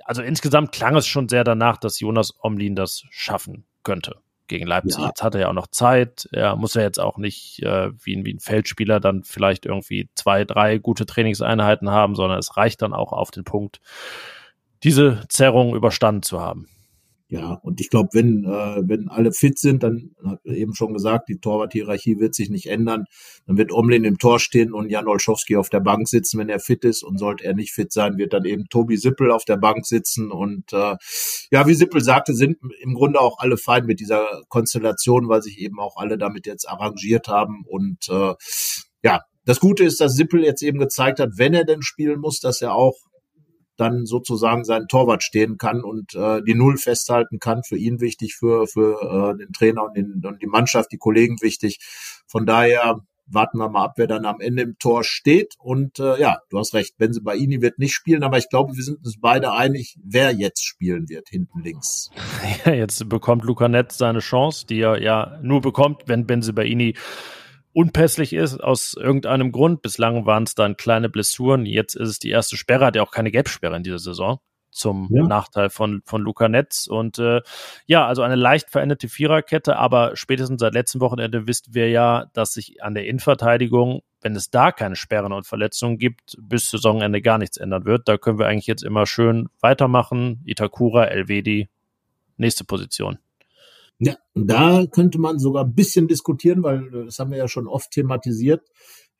Also 0.04 0.22
insgesamt 0.22 0.72
klang 0.72 0.96
es 0.96 1.06
schon 1.06 1.28
sehr 1.28 1.44
danach, 1.44 1.76
dass 1.76 2.00
Jonas 2.00 2.34
Omlin 2.42 2.74
das 2.74 3.04
schaffen 3.10 3.64
könnte 3.82 4.20
gegen 4.48 4.66
Leipzig. 4.66 5.00
Ja. 5.00 5.08
Jetzt 5.08 5.22
hat 5.22 5.34
er 5.34 5.42
ja 5.42 5.48
auch 5.48 5.54
noch 5.54 5.68
Zeit. 5.68 6.28
Er 6.32 6.56
muss 6.56 6.74
ja 6.74 6.82
jetzt 6.82 6.98
auch 6.98 7.18
nicht 7.18 7.62
äh, 7.62 7.90
wie, 8.02 8.24
wie 8.24 8.34
ein 8.34 8.40
Feldspieler 8.40 9.00
dann 9.00 9.22
vielleicht 9.22 9.66
irgendwie 9.66 10.08
zwei, 10.14 10.44
drei 10.44 10.78
gute 10.78 11.06
Trainingseinheiten 11.06 11.90
haben, 11.90 12.14
sondern 12.14 12.38
es 12.38 12.56
reicht 12.56 12.82
dann 12.82 12.92
auch 12.92 13.12
auf 13.12 13.30
den 13.30 13.44
Punkt, 13.44 13.80
diese 14.82 15.24
Zerrung 15.28 15.74
überstanden 15.74 16.22
zu 16.22 16.40
haben. 16.40 16.68
Ja, 17.30 17.52
und 17.62 17.82
ich 17.82 17.90
glaube, 17.90 18.08
wenn, 18.14 18.44
äh, 18.44 18.88
wenn 18.88 19.10
alle 19.10 19.32
fit 19.32 19.58
sind, 19.58 19.82
dann 19.82 20.12
eben 20.44 20.74
schon 20.74 20.94
gesagt, 20.94 21.28
die 21.28 21.38
Torwarthierarchie 21.38 22.18
wird 22.18 22.34
sich 22.34 22.48
nicht 22.48 22.70
ändern. 22.70 23.04
Dann 23.46 23.58
wird 23.58 23.70
Omlin 23.70 24.04
im 24.04 24.16
Tor 24.16 24.40
stehen 24.40 24.72
und 24.72 24.88
Jan 24.88 25.06
Olschowski 25.06 25.56
auf 25.56 25.68
der 25.68 25.80
Bank 25.80 26.08
sitzen, 26.08 26.38
wenn 26.38 26.48
er 26.48 26.58
fit 26.58 26.86
ist. 26.86 27.02
Und 27.02 27.18
sollte 27.18 27.44
er 27.44 27.54
nicht 27.54 27.72
fit 27.72 27.92
sein, 27.92 28.16
wird 28.16 28.32
dann 28.32 28.46
eben 28.46 28.70
Tobi 28.70 28.96
Sippel 28.96 29.30
auf 29.30 29.44
der 29.44 29.58
Bank 29.58 29.84
sitzen. 29.84 30.32
Und 30.32 30.72
äh, 30.72 30.96
ja, 31.50 31.66
wie 31.66 31.74
Sippel 31.74 32.02
sagte, 32.02 32.32
sind 32.32 32.56
im 32.80 32.94
Grunde 32.94 33.20
auch 33.20 33.38
alle 33.40 33.58
fein 33.58 33.84
mit 33.84 34.00
dieser 34.00 34.26
Konstellation, 34.48 35.28
weil 35.28 35.42
sich 35.42 35.58
eben 35.58 35.80
auch 35.80 35.98
alle 35.98 36.16
damit 36.16 36.46
jetzt 36.46 36.66
arrangiert 36.66 37.28
haben. 37.28 37.62
Und 37.66 38.08
äh, 38.08 38.34
ja, 39.02 39.20
das 39.44 39.60
Gute 39.60 39.84
ist, 39.84 40.00
dass 40.00 40.16
Sippel 40.16 40.42
jetzt 40.44 40.62
eben 40.62 40.78
gezeigt 40.78 41.20
hat, 41.20 41.32
wenn 41.36 41.52
er 41.52 41.64
denn 41.64 41.82
spielen 41.82 42.20
muss, 42.20 42.40
dass 42.40 42.62
er 42.62 42.74
auch 42.74 42.94
dann 43.78 44.06
sozusagen 44.06 44.64
seinen 44.64 44.88
Torwart 44.88 45.22
stehen 45.22 45.58
kann 45.58 45.82
und 45.82 46.14
äh, 46.14 46.42
die 46.42 46.54
Null 46.54 46.76
festhalten 46.76 47.38
kann. 47.38 47.62
Für 47.62 47.76
ihn 47.76 48.00
wichtig, 48.00 48.34
für, 48.34 48.66
für 48.66 49.34
äh, 49.34 49.38
den 49.38 49.52
Trainer 49.52 49.84
und, 49.84 49.96
den, 49.96 50.22
und 50.24 50.42
die 50.42 50.46
Mannschaft, 50.46 50.92
die 50.92 50.98
Kollegen 50.98 51.40
wichtig. 51.40 51.78
Von 52.26 52.46
daher 52.46 53.00
warten 53.30 53.58
wir 53.58 53.68
mal 53.68 53.84
ab, 53.84 53.94
wer 53.96 54.06
dann 54.06 54.24
am 54.24 54.40
Ende 54.40 54.62
im 54.62 54.78
Tor 54.78 55.04
steht. 55.04 55.54
Und 55.58 55.98
äh, 55.98 56.20
ja, 56.20 56.38
du 56.50 56.58
hast 56.58 56.74
recht, 56.74 56.96
Benze 56.98 57.22
Baini 57.22 57.60
wird 57.60 57.78
nicht 57.78 57.92
spielen, 57.92 58.22
aber 58.22 58.38
ich 58.38 58.48
glaube, 58.48 58.74
wir 58.74 58.82
sind 58.82 59.04
uns 59.04 59.20
beide 59.20 59.52
einig, 59.52 59.98
wer 60.02 60.32
jetzt 60.32 60.64
spielen 60.64 61.08
wird, 61.08 61.28
hinten 61.28 61.62
links. 61.62 62.10
Ja, 62.64 62.72
jetzt 62.72 63.08
bekommt 63.08 63.44
Luca 63.44 63.68
Netz 63.68 63.98
seine 63.98 64.20
Chance, 64.20 64.66
die 64.66 64.80
er 64.80 65.00
ja 65.00 65.38
nur 65.42 65.60
bekommt, 65.60 66.02
wenn 66.06 66.26
Benze 66.26 66.52
Baini 66.52 66.94
unpässlich 67.72 68.32
ist 68.32 68.62
aus 68.62 68.94
irgendeinem 68.94 69.52
Grund. 69.52 69.82
Bislang 69.82 70.26
waren 70.26 70.44
es 70.44 70.54
dann 70.54 70.76
kleine 70.76 71.08
Blessuren. 71.08 71.66
Jetzt 71.66 71.94
ist 71.94 72.08
es 72.08 72.18
die 72.18 72.30
erste 72.30 72.56
Sperre, 72.56 72.86
hat 72.86 72.96
ja 72.96 73.02
auch 73.02 73.10
keine 73.10 73.30
Gelbsperre 73.30 73.76
in 73.76 73.82
dieser 73.82 73.98
Saison 73.98 74.40
zum 74.70 75.08
ja. 75.10 75.24
Nachteil 75.24 75.70
von, 75.70 76.02
von 76.04 76.22
Luca 76.22 76.48
Netz. 76.48 76.86
Und 76.86 77.18
äh, 77.18 77.40
ja, 77.86 78.06
also 78.06 78.22
eine 78.22 78.36
leicht 78.36 78.70
veränderte 78.70 79.08
Viererkette, 79.08 79.76
aber 79.76 80.16
spätestens 80.16 80.60
seit 80.60 80.74
letztem 80.74 81.00
Wochenende 81.00 81.46
wisst 81.46 81.74
wir 81.74 81.88
ja, 81.90 82.26
dass 82.32 82.54
sich 82.54 82.82
an 82.82 82.94
der 82.94 83.06
Innenverteidigung, 83.06 84.02
wenn 84.20 84.36
es 84.36 84.50
da 84.50 84.72
keine 84.72 84.96
Sperren 84.96 85.32
und 85.32 85.46
Verletzungen 85.46 85.98
gibt, 85.98 86.36
bis 86.40 86.70
Saisonende 86.70 87.22
gar 87.22 87.38
nichts 87.38 87.56
ändern 87.56 87.84
wird. 87.84 88.08
Da 88.08 88.18
können 88.18 88.38
wir 88.38 88.46
eigentlich 88.46 88.66
jetzt 88.66 88.84
immer 88.84 89.06
schön 89.06 89.48
weitermachen. 89.60 90.42
Itakura, 90.44 91.04
Elvedi, 91.04 91.68
nächste 92.36 92.64
Position. 92.64 93.18
Ja, 94.00 94.16
da 94.34 94.86
könnte 94.86 95.18
man 95.18 95.38
sogar 95.38 95.64
ein 95.64 95.74
bisschen 95.74 96.06
diskutieren, 96.06 96.62
weil 96.62 96.88
das 97.06 97.18
haben 97.18 97.30
wir 97.32 97.38
ja 97.38 97.48
schon 97.48 97.66
oft 97.66 97.90
thematisiert. 97.90 98.62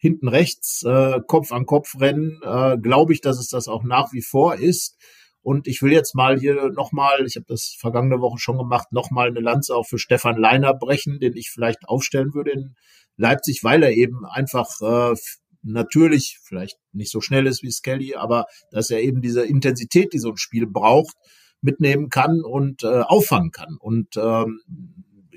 hinten 0.00 0.28
rechts, 0.28 0.84
äh, 0.84 1.20
Kopf 1.26 1.50
an 1.50 1.66
Kopf 1.66 1.96
rennen, 2.00 2.40
äh, 2.44 2.78
glaube 2.78 3.12
ich, 3.12 3.20
dass 3.20 3.38
es 3.40 3.48
das 3.48 3.66
auch 3.66 3.82
nach 3.82 4.12
wie 4.12 4.22
vor 4.22 4.54
ist. 4.54 4.96
Und 5.42 5.66
ich 5.66 5.82
will 5.82 5.92
jetzt 5.92 6.14
mal 6.14 6.38
hier 6.38 6.70
nochmal, 6.70 7.26
ich 7.26 7.36
habe 7.36 7.46
das 7.48 7.74
vergangene 7.78 8.20
Woche 8.20 8.38
schon 8.38 8.58
gemacht, 8.58 8.92
nochmal 8.92 9.28
eine 9.28 9.40
Lanze 9.40 9.74
auch 9.74 9.86
für 9.86 9.98
Stefan 9.98 10.36
Leiner 10.36 10.74
brechen, 10.74 11.18
den 11.20 11.36
ich 11.36 11.50
vielleicht 11.50 11.88
aufstellen 11.88 12.32
würde 12.34 12.52
in 12.52 12.74
Leipzig, 13.16 13.64
weil 13.64 13.82
er 13.82 13.92
eben 13.92 14.24
einfach 14.24 14.68
äh, 14.82 15.16
natürlich 15.62 16.38
vielleicht 16.44 16.76
nicht 16.92 17.10
so 17.10 17.20
schnell 17.20 17.46
ist 17.46 17.62
wie 17.62 17.70
Skelly, 17.72 18.14
aber 18.14 18.46
dass 18.70 18.90
er 18.90 19.00
eben 19.00 19.20
diese 19.20 19.44
Intensität, 19.44 20.12
die 20.12 20.18
so 20.18 20.30
ein 20.30 20.36
Spiel 20.36 20.66
braucht, 20.66 21.16
mitnehmen 21.60 22.08
kann 22.08 22.42
und 22.42 22.82
äh, 22.82 23.00
auffangen 23.00 23.50
kann. 23.50 23.76
Und 23.78 24.16
ähm, 24.16 24.60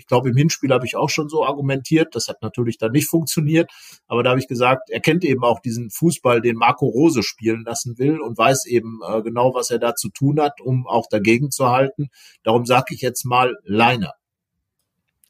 ich 0.01 0.07
glaube, 0.07 0.29
im 0.29 0.35
Hinspiel 0.35 0.71
habe 0.71 0.85
ich 0.85 0.95
auch 0.95 1.09
schon 1.09 1.29
so 1.29 1.45
argumentiert. 1.45 2.15
Das 2.15 2.27
hat 2.27 2.41
natürlich 2.41 2.77
dann 2.79 2.91
nicht 2.91 3.07
funktioniert. 3.07 3.71
Aber 4.07 4.23
da 4.23 4.31
habe 4.31 4.39
ich 4.39 4.47
gesagt, 4.47 4.89
er 4.89 4.99
kennt 4.99 5.23
eben 5.23 5.43
auch 5.43 5.59
diesen 5.59 5.91
Fußball, 5.91 6.41
den 6.41 6.55
Marco 6.55 6.87
Rose 6.87 7.21
spielen 7.21 7.63
lassen 7.63 7.99
will 7.99 8.19
und 8.19 8.37
weiß 8.37 8.65
eben 8.65 8.99
äh, 9.07 9.21
genau, 9.21 9.53
was 9.53 9.69
er 9.69 9.77
da 9.77 9.95
zu 9.95 10.09
tun 10.09 10.41
hat, 10.41 10.59
um 10.59 10.87
auch 10.87 11.05
dagegen 11.07 11.51
zu 11.51 11.69
halten. 11.69 12.09
Darum 12.43 12.65
sage 12.65 12.95
ich 12.95 13.01
jetzt 13.01 13.25
mal 13.25 13.57
Leiner. 13.63 14.13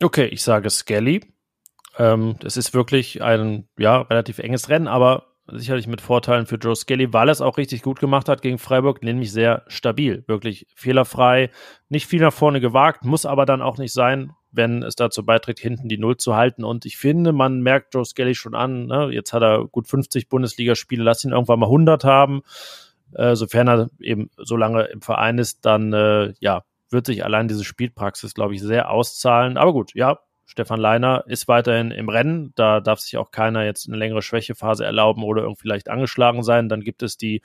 Okay, 0.01 0.25
ich 0.27 0.41
sage 0.41 0.69
Skelly. 0.69 1.21
Ähm, 1.97 2.35
das 2.39 2.55
ist 2.55 2.73
wirklich 2.73 3.21
ein 3.21 3.67
ja, 3.77 4.01
relativ 4.01 4.39
enges 4.39 4.69
Rennen, 4.69 4.87
aber 4.87 5.30
sicherlich 5.47 5.87
mit 5.87 6.01
Vorteilen 6.01 6.45
für 6.45 6.55
Joe 6.55 6.75
Skelly, 6.75 7.11
weil 7.13 7.29
er 7.29 7.33
es 7.33 7.41
auch 7.41 7.57
richtig 7.57 7.81
gut 7.81 7.99
gemacht 7.99 8.29
hat 8.29 8.41
gegen 8.41 8.57
Freiburg, 8.57 9.03
nämlich 9.03 9.31
sehr 9.31 9.63
stabil, 9.67 10.23
wirklich 10.27 10.67
fehlerfrei, 10.75 11.49
nicht 11.89 12.07
viel 12.07 12.21
nach 12.21 12.33
vorne 12.33 12.61
gewagt, 12.61 13.03
muss 13.03 13.25
aber 13.25 13.45
dann 13.45 13.61
auch 13.61 13.77
nicht 13.77 13.93
sein, 13.93 14.31
wenn 14.51 14.83
es 14.83 14.95
dazu 14.95 15.25
beiträgt, 15.25 15.59
hinten 15.59 15.89
die 15.89 15.97
Null 15.97 16.17
zu 16.17 16.35
halten. 16.35 16.63
Und 16.63 16.85
ich 16.85 16.97
finde, 16.97 17.31
man 17.31 17.61
merkt 17.61 17.93
Joe 17.93 18.05
Skelly 18.05 18.35
schon 18.35 18.55
an, 18.55 18.87
ne? 18.87 19.09
jetzt 19.11 19.33
hat 19.33 19.41
er 19.41 19.67
gut 19.67 19.87
50 19.87 20.29
Bundesligaspiele, 20.29 21.03
lass 21.03 21.23
ihn 21.23 21.31
irgendwann 21.31 21.59
mal 21.59 21.67
100 21.67 22.03
haben. 22.03 22.41
Äh, 23.13 23.35
sofern 23.35 23.67
er 23.67 23.89
eben 23.99 24.29
so 24.37 24.55
lange 24.55 24.83
im 24.83 25.01
Verein 25.01 25.37
ist, 25.37 25.65
dann 25.65 25.91
äh, 25.93 26.33
ja, 26.39 26.63
wird 26.89 27.05
sich 27.05 27.25
allein 27.25 27.47
diese 27.47 27.63
Spielpraxis, 27.63 28.33
glaube 28.33 28.53
ich, 28.53 28.61
sehr 28.61 28.89
auszahlen. 28.89 29.57
Aber 29.57 29.73
gut, 29.73 29.93
ja, 29.95 30.19
Stefan 30.51 30.81
Leiner 30.81 31.23
ist 31.27 31.47
weiterhin 31.47 31.91
im 31.91 32.09
Rennen. 32.09 32.51
Da 32.55 32.81
darf 32.81 32.99
sich 32.99 33.15
auch 33.15 33.31
keiner 33.31 33.63
jetzt 33.63 33.87
eine 33.87 33.95
längere 33.95 34.21
Schwächephase 34.21 34.83
erlauben 34.83 35.23
oder 35.23 35.43
irgendwie 35.43 35.69
leicht 35.69 35.87
angeschlagen 35.87 36.43
sein. 36.43 36.67
Dann 36.67 36.81
gibt 36.81 37.03
es 37.03 37.15
die 37.15 37.41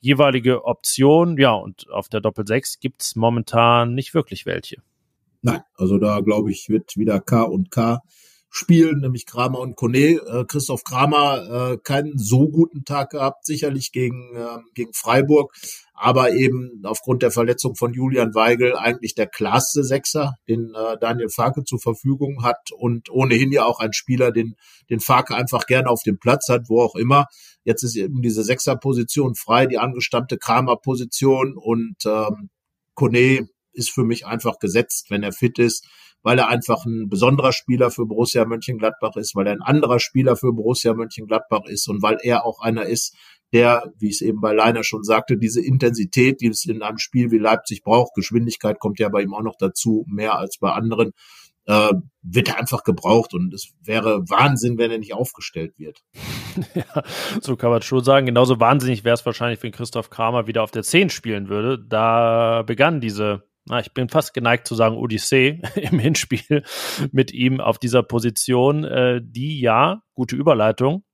jeweilige 0.00 0.64
Option. 0.64 1.36
Ja, 1.36 1.50
und 1.54 1.90
auf 1.90 2.08
der 2.08 2.20
Doppel 2.20 2.46
6 2.46 2.78
gibt 2.78 3.02
es 3.02 3.16
momentan 3.16 3.96
nicht 3.96 4.14
wirklich 4.14 4.46
welche. 4.46 4.76
Nein, 5.42 5.62
also 5.74 5.98
da 5.98 6.20
glaube 6.20 6.52
ich, 6.52 6.68
wird 6.68 6.96
wieder 6.96 7.18
K 7.18 7.42
und 7.42 7.72
K 7.72 8.00
spielen, 8.54 9.00
nämlich 9.00 9.26
Kramer 9.26 9.58
und 9.58 9.74
Kone. 9.74 10.12
Äh, 10.12 10.44
Christoph 10.46 10.84
Kramer 10.84 11.72
äh, 11.72 11.78
keinen 11.78 12.16
so 12.16 12.48
guten 12.48 12.84
Tag 12.84 13.10
gehabt, 13.10 13.44
sicherlich 13.44 13.90
gegen, 13.90 14.36
äh, 14.36 14.58
gegen 14.74 14.92
Freiburg, 14.94 15.52
aber 15.92 16.30
eben 16.30 16.82
aufgrund 16.84 17.22
der 17.22 17.32
Verletzung 17.32 17.74
von 17.74 17.92
Julian 17.92 18.32
Weigel 18.36 18.76
eigentlich 18.76 19.16
der 19.16 19.26
klarste 19.26 19.82
Sechser, 19.82 20.34
den 20.48 20.72
äh, 20.72 20.96
Daniel 21.00 21.30
Farke 21.30 21.64
zur 21.64 21.80
Verfügung 21.80 22.44
hat 22.44 22.70
und 22.76 23.10
ohnehin 23.10 23.50
ja 23.50 23.64
auch 23.64 23.80
ein 23.80 23.92
Spieler, 23.92 24.30
den, 24.30 24.54
den 24.88 25.00
Farke 25.00 25.34
einfach 25.34 25.66
gerne 25.66 25.90
auf 25.90 26.04
dem 26.04 26.20
Platz 26.20 26.48
hat, 26.48 26.68
wo 26.68 26.80
auch 26.80 26.94
immer. 26.94 27.26
Jetzt 27.64 27.82
ist 27.82 27.96
eben 27.96 28.22
diese 28.22 28.44
Sechserposition 28.44 29.34
frei, 29.34 29.66
die 29.66 29.78
angestammte 29.78 30.38
Kramer-Position 30.38 31.56
und 31.56 31.96
ähm, 32.06 32.50
Kone 32.94 33.48
ist 33.74 33.90
für 33.90 34.04
mich 34.04 34.26
einfach 34.26 34.58
gesetzt, 34.58 35.06
wenn 35.10 35.22
er 35.22 35.32
fit 35.32 35.58
ist, 35.58 35.86
weil 36.22 36.38
er 36.38 36.48
einfach 36.48 36.86
ein 36.86 37.08
besonderer 37.08 37.52
Spieler 37.52 37.90
für 37.90 38.06
Borussia 38.06 38.44
Mönchengladbach 38.46 39.16
ist, 39.16 39.36
weil 39.36 39.46
er 39.46 39.52
ein 39.52 39.62
anderer 39.62 40.00
Spieler 40.00 40.36
für 40.36 40.52
Borussia 40.52 40.94
Mönchengladbach 40.94 41.66
ist 41.66 41.88
und 41.88 42.02
weil 42.02 42.18
er 42.22 42.46
auch 42.46 42.60
einer 42.60 42.86
ist, 42.86 43.14
der, 43.52 43.92
wie 43.98 44.08
ich 44.08 44.16
es 44.16 44.20
eben 44.22 44.40
bei 44.40 44.52
Leiner 44.52 44.82
schon 44.82 45.04
sagte, 45.04 45.36
diese 45.36 45.60
Intensität, 45.60 46.40
die 46.40 46.48
es 46.48 46.64
in 46.64 46.82
einem 46.82 46.98
Spiel 46.98 47.30
wie 47.30 47.38
Leipzig 47.38 47.82
braucht, 47.82 48.14
Geschwindigkeit 48.14 48.80
kommt 48.80 48.98
ja 48.98 49.08
bei 49.10 49.22
ihm 49.22 49.34
auch 49.34 49.42
noch 49.42 49.56
dazu, 49.58 50.04
mehr 50.08 50.36
als 50.36 50.58
bei 50.58 50.72
anderen, 50.72 51.12
äh, 51.66 51.92
wird 52.22 52.48
er 52.48 52.58
einfach 52.58 52.84
gebraucht 52.84 53.34
und 53.34 53.52
es 53.54 53.72
wäre 53.82 54.28
Wahnsinn, 54.28 54.78
wenn 54.78 54.90
er 54.90 54.98
nicht 54.98 55.14
aufgestellt 55.14 55.78
wird. 55.78 56.02
Ja, 56.74 57.02
so 57.40 57.56
kann 57.56 57.70
man 57.70 57.82
schon 57.82 58.04
sagen. 58.04 58.26
Genauso 58.26 58.60
wahnsinnig 58.60 59.02
wäre 59.02 59.14
es 59.14 59.26
wahrscheinlich, 59.26 59.60
wenn 59.64 59.72
Christoph 59.72 60.08
Kramer 60.08 60.46
wieder 60.46 60.62
auf 60.62 60.70
der 60.70 60.84
10 60.84 61.10
spielen 61.10 61.48
würde. 61.48 61.84
Da 61.84 62.62
begann 62.62 63.00
diese, 63.00 63.42
na, 63.66 63.80
ich 63.80 63.92
bin 63.92 64.08
fast 64.08 64.34
geneigt 64.34 64.66
zu 64.66 64.74
sagen, 64.74 64.96
Odyssee 64.96 65.62
im 65.76 65.98
Hinspiel 65.98 66.64
mit 67.12 67.32
ihm 67.32 67.60
auf 67.60 67.78
dieser 67.78 68.02
Position, 68.02 68.84
äh, 68.84 69.20
die 69.22 69.60
ja, 69.60 70.02
gute 70.14 70.36
Überleitung, 70.36 71.04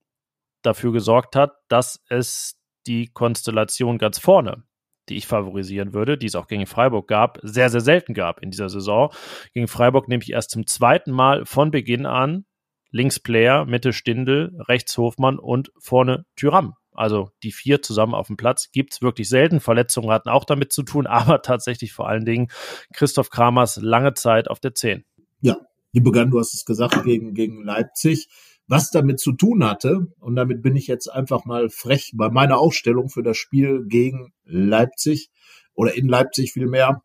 dafür 0.62 0.92
gesorgt 0.92 1.36
hat, 1.36 1.52
dass 1.68 2.02
es 2.08 2.58
die 2.86 3.06
Konstellation 3.06 3.98
ganz 3.98 4.18
vorne, 4.18 4.64
die 5.08 5.16
ich 5.16 5.26
favorisieren 5.26 5.92
würde, 5.92 6.18
die 6.18 6.26
es 6.26 6.34
auch 6.34 6.48
gegen 6.48 6.66
Freiburg 6.66 7.08
gab, 7.08 7.38
sehr, 7.42 7.70
sehr 7.70 7.80
selten 7.80 8.14
gab 8.14 8.42
in 8.42 8.50
dieser 8.50 8.68
Saison. 8.68 9.12
Gegen 9.54 9.68
Freiburg 9.68 10.08
nämlich 10.08 10.32
erst 10.32 10.50
zum 10.50 10.66
zweiten 10.66 11.12
Mal 11.12 11.46
von 11.46 11.70
Beginn 11.70 12.04
an 12.04 12.44
links 12.90 13.20
Player, 13.20 13.64
Mitte 13.64 13.92
Stindel, 13.92 14.52
rechts 14.68 14.96
Hofmann 14.98 15.38
und 15.38 15.70
vorne 15.78 16.24
Tyram. 16.36 16.74
Also 17.00 17.30
die 17.42 17.50
vier 17.50 17.80
zusammen 17.80 18.14
auf 18.14 18.26
dem 18.26 18.36
Platz 18.36 18.70
gibt 18.72 18.92
es 18.92 19.02
wirklich 19.02 19.28
selten. 19.28 19.60
Verletzungen 19.60 20.10
hatten 20.10 20.28
auch 20.28 20.44
damit 20.44 20.72
zu 20.72 20.82
tun, 20.82 21.06
aber 21.08 21.42
tatsächlich 21.42 21.92
vor 21.92 22.08
allen 22.08 22.24
Dingen 22.24 22.48
Christoph 22.92 23.30
Kramers 23.30 23.76
lange 23.76 24.14
Zeit 24.14 24.48
auf 24.48 24.60
der 24.60 24.74
10. 24.74 25.04
Ja, 25.40 25.56
die 25.94 26.00
begann, 26.00 26.30
du 26.30 26.38
hast 26.38 26.54
es 26.54 26.64
gesagt, 26.64 27.02
gegen, 27.04 27.34
gegen 27.34 27.64
Leipzig 27.64 28.28
was 28.70 28.90
damit 28.90 29.18
zu 29.18 29.32
tun 29.32 29.64
hatte, 29.64 30.06
und 30.20 30.36
damit 30.36 30.62
bin 30.62 30.76
ich 30.76 30.86
jetzt 30.86 31.08
einfach 31.08 31.44
mal 31.44 31.70
frech 31.70 32.12
bei 32.14 32.30
meiner 32.30 32.58
Aufstellung 32.58 33.08
für 33.08 33.24
das 33.24 33.36
Spiel 33.36 33.84
gegen 33.88 34.32
Leipzig 34.44 35.28
oder 35.74 35.96
in 35.96 36.06
Leipzig 36.06 36.52
vielmehr, 36.52 37.02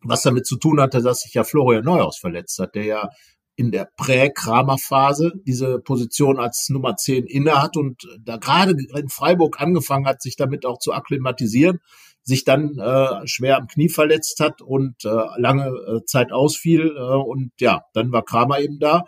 was 0.00 0.22
damit 0.22 0.46
zu 0.46 0.56
tun 0.56 0.80
hatte, 0.80 1.02
dass 1.02 1.20
sich 1.20 1.34
ja 1.34 1.44
Florian 1.44 1.84
Neuhaus 1.84 2.16
verletzt 2.16 2.58
hat, 2.58 2.74
der 2.74 2.84
ja 2.84 3.10
in 3.54 3.70
der 3.70 3.88
Prä-Kramer-Phase 3.96 5.32
diese 5.46 5.78
Position 5.78 6.38
als 6.38 6.68
Nummer 6.70 6.96
10 6.96 7.26
inne 7.26 7.62
hat 7.62 7.76
und 7.76 8.02
da 8.20 8.36
gerade 8.36 8.74
in 8.94 9.08
Freiburg 9.08 9.60
angefangen 9.60 10.06
hat, 10.06 10.22
sich 10.22 10.36
damit 10.36 10.64
auch 10.64 10.78
zu 10.78 10.92
akklimatisieren, 10.92 11.80
sich 12.22 12.44
dann 12.44 12.78
äh, 12.78 13.26
schwer 13.26 13.58
am 13.58 13.66
Knie 13.66 13.88
verletzt 13.88 14.40
hat 14.40 14.62
und 14.62 15.04
äh, 15.04 15.08
lange 15.36 15.66
äh, 15.66 16.04
Zeit 16.06 16.32
ausfiel 16.32 16.94
äh, 16.96 17.00
und 17.00 17.52
ja, 17.60 17.82
dann 17.92 18.12
war 18.12 18.24
Kramer 18.24 18.60
eben 18.60 18.78
da. 18.78 19.04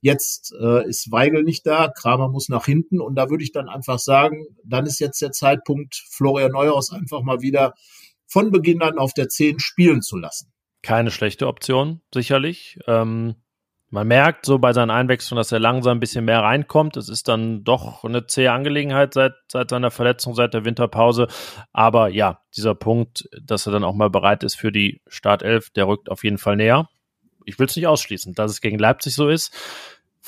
Jetzt 0.00 0.54
äh, 0.60 0.86
ist 0.88 1.10
Weigel 1.10 1.42
nicht 1.42 1.66
da, 1.66 1.88
Kramer 1.88 2.28
muss 2.28 2.48
nach 2.48 2.66
hinten 2.66 3.00
und 3.00 3.14
da 3.14 3.30
würde 3.30 3.44
ich 3.44 3.52
dann 3.52 3.68
einfach 3.68 3.98
sagen, 3.98 4.44
dann 4.64 4.84
ist 4.84 5.00
jetzt 5.00 5.22
der 5.22 5.32
Zeitpunkt, 5.32 6.04
Florian 6.10 6.52
Neuhaus 6.52 6.92
einfach 6.92 7.22
mal 7.22 7.40
wieder 7.40 7.74
von 8.26 8.50
Beginn 8.50 8.82
an 8.82 8.98
auf 8.98 9.14
der 9.14 9.28
10 9.28 9.58
spielen 9.58 10.02
zu 10.02 10.16
lassen. 10.16 10.52
Keine 10.82 11.10
schlechte 11.10 11.46
Option, 11.46 12.02
sicherlich. 12.12 12.78
Ähm, 12.86 13.36
man 13.90 14.08
merkt 14.08 14.46
so 14.46 14.58
bei 14.58 14.72
seinen 14.72 14.90
Einwechslungen, 14.90 15.40
dass 15.40 15.52
er 15.52 15.60
langsam 15.60 15.98
ein 15.98 16.00
bisschen 16.00 16.24
mehr 16.24 16.40
reinkommt. 16.40 16.96
Es 16.96 17.08
ist 17.08 17.28
dann 17.28 17.62
doch 17.62 18.04
eine 18.04 18.26
zähe 18.26 18.50
Angelegenheit 18.52 19.14
seit, 19.14 19.34
seit 19.50 19.70
seiner 19.70 19.90
Verletzung, 19.90 20.34
seit 20.34 20.54
der 20.54 20.64
Winterpause. 20.64 21.28
Aber 21.72 22.08
ja, 22.08 22.40
dieser 22.56 22.74
Punkt, 22.74 23.28
dass 23.40 23.66
er 23.66 23.72
dann 23.72 23.84
auch 23.84 23.94
mal 23.94 24.10
bereit 24.10 24.42
ist 24.42 24.56
für 24.56 24.72
die 24.72 25.02
Startelf, 25.06 25.70
der 25.70 25.86
rückt 25.86 26.10
auf 26.10 26.24
jeden 26.24 26.38
Fall 26.38 26.56
näher. 26.56 26.88
Ich 27.44 27.60
will 27.60 27.66
es 27.66 27.76
nicht 27.76 27.86
ausschließen, 27.86 28.34
dass 28.34 28.50
es 28.50 28.60
gegen 28.60 28.78
Leipzig 28.78 29.14
so 29.14 29.28
ist. 29.28 29.54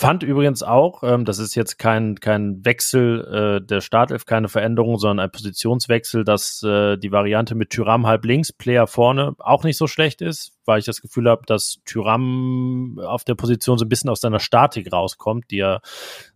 Fand 0.01 0.23
übrigens 0.23 0.63
auch, 0.63 1.03
ähm, 1.03 1.25
das 1.25 1.41
ist 1.41 1.57
jetzt 1.57 1.77
kein, 1.77 2.21
kein 2.21 2.65
Wechsel 2.65 3.59
äh, 3.61 3.67
der 3.67 3.81
Startelf, 3.81 4.27
keine 4.27 4.49
Veränderung, 4.49 4.97
sondern 4.97 5.27
ein 5.27 5.33
Positionswechsel, 5.33 6.23
dass 6.23 6.63
äh, 6.63 6.97
die 6.97 7.11
Variante 7.11 7.57
mit 7.57 7.71
Tyram 7.71 8.07
halb 8.07 8.25
links, 8.25 8.53
Player 8.53 8.87
vorne 8.87 9.35
auch 9.41 9.65
nicht 9.65 9.77
so 9.77 9.89
schlecht 9.89 10.23
ist, 10.23 10.53
weil 10.67 10.79
ich 10.79 10.85
das 10.85 11.01
Gefühl 11.01 11.29
habe, 11.29 11.43
dass 11.47 11.81
Tyram 11.85 13.01
auf 13.05 13.25
der 13.25 13.35
Position 13.35 13.77
so 13.77 13.85
ein 13.85 13.89
bisschen 13.89 14.09
aus 14.09 14.21
seiner 14.21 14.39
Statik 14.39 14.93
rauskommt, 14.93 15.51
die 15.51 15.59
er 15.59 15.81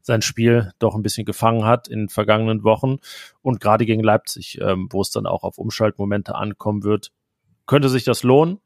sein 0.01 0.23
Spiel 0.23 0.73
doch 0.81 0.97
ein 0.97 1.05
bisschen 1.05 1.25
gefangen 1.25 1.65
hat 1.65 1.87
in 1.87 2.01
den 2.01 2.09
vergangenen 2.09 2.65
Wochen. 2.65 2.97
Und 3.43 3.61
gerade 3.61 3.87
gegen 3.87 4.03
Leipzig, 4.03 4.59
ähm, 4.61 4.89
wo 4.91 5.03
es 5.03 5.11
dann 5.11 5.27
auch 5.27 5.45
auf 5.45 5.59
Umschaltmomente 5.59 6.35
ankommen 6.35 6.83
wird, 6.83 7.13
könnte 7.67 7.89
sich 7.89 8.03
das 8.03 8.25
lohnen. 8.25 8.59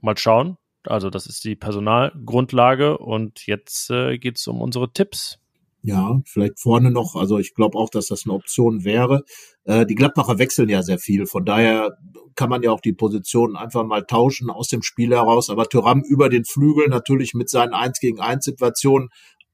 Mal 0.00 0.16
schauen. 0.16 0.56
Also 0.84 1.10
das 1.10 1.26
ist 1.26 1.44
die 1.44 1.56
Personalgrundlage 1.56 2.98
und 2.98 3.46
jetzt 3.46 3.90
äh, 3.90 4.18
geht 4.18 4.38
es 4.38 4.46
um 4.46 4.60
unsere 4.60 4.92
Tipps. 4.92 5.38
Ja, 5.82 6.20
vielleicht 6.24 6.60
vorne 6.60 6.90
noch, 6.90 7.16
also 7.16 7.38
ich 7.38 7.54
glaube 7.54 7.76
auch, 7.76 7.90
dass 7.90 8.06
das 8.06 8.24
eine 8.24 8.34
Option 8.34 8.84
wäre. 8.84 9.24
Äh, 9.64 9.84
die 9.86 9.96
Gladbacher 9.96 10.38
wechseln 10.38 10.68
ja 10.68 10.82
sehr 10.82 10.98
viel, 10.98 11.26
von 11.26 11.44
daher 11.44 11.96
kann 12.34 12.50
man 12.50 12.62
ja 12.62 12.70
auch 12.70 12.80
die 12.80 12.92
Positionen 12.92 13.56
einfach 13.56 13.84
mal 13.84 14.04
tauschen 14.04 14.50
aus 14.50 14.68
dem 14.68 14.82
Spiel 14.82 15.10
heraus. 15.10 15.50
Aber 15.50 15.68
Thuram 15.68 16.02
über 16.02 16.28
den 16.28 16.44
Flügel 16.44 16.88
natürlich 16.88 17.34
mit 17.34 17.50
seinen 17.50 17.74
1 17.74 18.00
gegen 18.00 18.20
1 18.20 18.44
Situationen, 18.44 19.08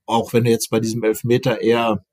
auch 0.07 0.33
wenn 0.33 0.45
er 0.45 0.53
jetzt 0.53 0.71
bei 0.71 0.81
diesem 0.81 1.03
Elfmeter 1.03 1.61
eher 1.61 2.05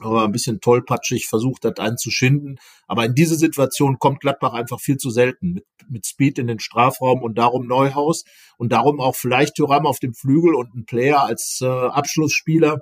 aber 0.00 0.24
ein 0.24 0.32
bisschen 0.32 0.60
tollpatschig 0.60 1.26
versucht 1.28 1.64
hat, 1.64 1.78
einen 1.78 1.98
zu 1.98 2.10
schinden. 2.10 2.56
Aber 2.86 3.04
in 3.04 3.14
diese 3.14 3.36
Situation 3.36 3.98
kommt 3.98 4.20
Gladbach 4.20 4.54
einfach 4.54 4.80
viel 4.80 4.96
zu 4.96 5.10
selten 5.10 5.52
mit, 5.52 5.66
mit 5.88 6.06
Speed 6.06 6.38
in 6.38 6.46
den 6.46 6.60
Strafraum 6.60 7.22
und 7.22 7.36
darum 7.36 7.66
Neuhaus 7.66 8.24
und 8.56 8.72
darum 8.72 9.00
auch 9.00 9.16
vielleicht 9.16 9.56
Thuram 9.56 9.86
auf 9.86 9.98
dem 9.98 10.14
Flügel 10.14 10.54
und 10.54 10.74
ein 10.74 10.86
Player 10.86 11.22
als 11.22 11.60
äh, 11.62 11.66
Abschlussspieler. 11.66 12.80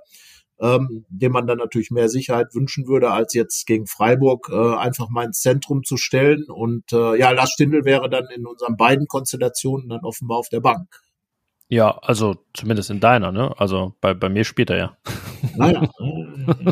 ähm, 0.60 1.06
dem 1.08 1.32
man 1.32 1.46
dann 1.46 1.58
natürlich 1.58 1.90
mehr 1.90 2.08
Sicherheit 2.08 2.48
wünschen 2.54 2.86
würde, 2.86 3.10
als 3.10 3.32
jetzt 3.32 3.66
gegen 3.66 3.86
Freiburg 3.86 4.50
äh, 4.52 4.76
einfach 4.76 5.08
mal 5.08 5.24
ins 5.24 5.40
Zentrum 5.40 5.84
zu 5.84 5.96
stellen. 5.96 6.44
Und 6.48 6.92
äh, 6.92 7.18
ja, 7.18 7.30
Lars 7.30 7.52
Stindl 7.52 7.84
wäre 7.84 8.10
dann 8.10 8.26
in 8.34 8.46
unseren 8.46 8.76
beiden 8.76 9.06
Konstellationen 9.06 9.88
dann 9.88 10.04
offenbar 10.04 10.38
auf 10.38 10.48
der 10.50 10.60
Bank. 10.60 10.86
Ja, 11.68 11.96
also 11.98 12.34
zumindest 12.52 12.90
in 12.90 13.00
deiner, 13.00 13.30
ne? 13.30 13.54
Also 13.58 13.94
bei, 14.00 14.12
bei 14.12 14.28
mir 14.28 14.44
spielt 14.44 14.70
er 14.70 14.76
ja. 14.76 14.96
Naja, 15.56 15.88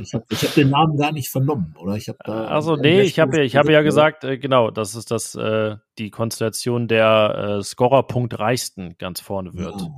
ich 0.02 0.14
habe 0.14 0.24
hab 0.30 0.54
den 0.54 0.70
Namen 0.70 0.96
gar 0.96 1.12
nicht 1.12 1.28
vernommen, 1.28 1.74
oder? 1.78 1.96
Ich 1.96 2.08
habe 2.08 2.18
da. 2.24 2.46
Also 2.46 2.76
nee, 2.76 3.02
ich 3.02 3.18
habe 3.18 3.42
ich 3.42 3.56
habe 3.56 3.72
ja 3.72 3.82
gesagt, 3.82 4.24
äh, 4.24 4.38
genau, 4.38 4.70
dass 4.70 4.94
es 4.94 5.04
das 5.04 5.34
äh, 5.34 5.76
die 5.98 6.10
Konstellation 6.10 6.88
der 6.88 7.58
äh, 7.58 7.62
Scorerpunkt 7.62 8.38
reichsten 8.38 8.96
ganz 8.98 9.20
vorne 9.20 9.54
wird. 9.54 9.80
Ja. 9.80 9.88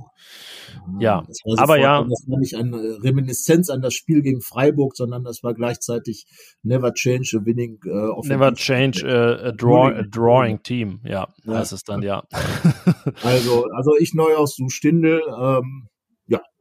Ja, 0.99 1.23
aber 1.57 1.77
ja. 1.77 2.03
Das 2.03 2.25
war 2.27 2.39
nicht 2.39 2.55
eine 2.55 3.03
Reminiszenz 3.03 3.69
an 3.69 3.81
das 3.81 3.93
Spiel 3.93 4.21
gegen 4.21 4.41
Freiburg, 4.41 4.95
sondern 4.95 5.23
das 5.23 5.43
war 5.43 5.53
gleichzeitig 5.53 6.25
Never 6.63 6.93
Change 6.93 7.39
a 7.41 7.45
Winning 7.45 7.79
uh, 7.85 8.21
Never 8.25 8.53
Change 8.53 9.05
a, 9.05 9.49
a, 9.49 9.51
draw, 9.51 9.87
a 9.87 10.03
Drawing 10.03 10.63
Team, 10.63 11.01
ja, 11.03 11.27
ja, 11.43 11.53
heißt 11.53 11.73
es 11.73 11.83
dann, 11.83 12.01
ja. 12.01 12.23
also, 13.23 13.65
also 13.75 13.91
ich 13.99 14.13
neu 14.13 14.35
aus 14.35 14.55
Du 14.55 14.69
Stindel, 14.69 15.21
ähm, 15.27 15.89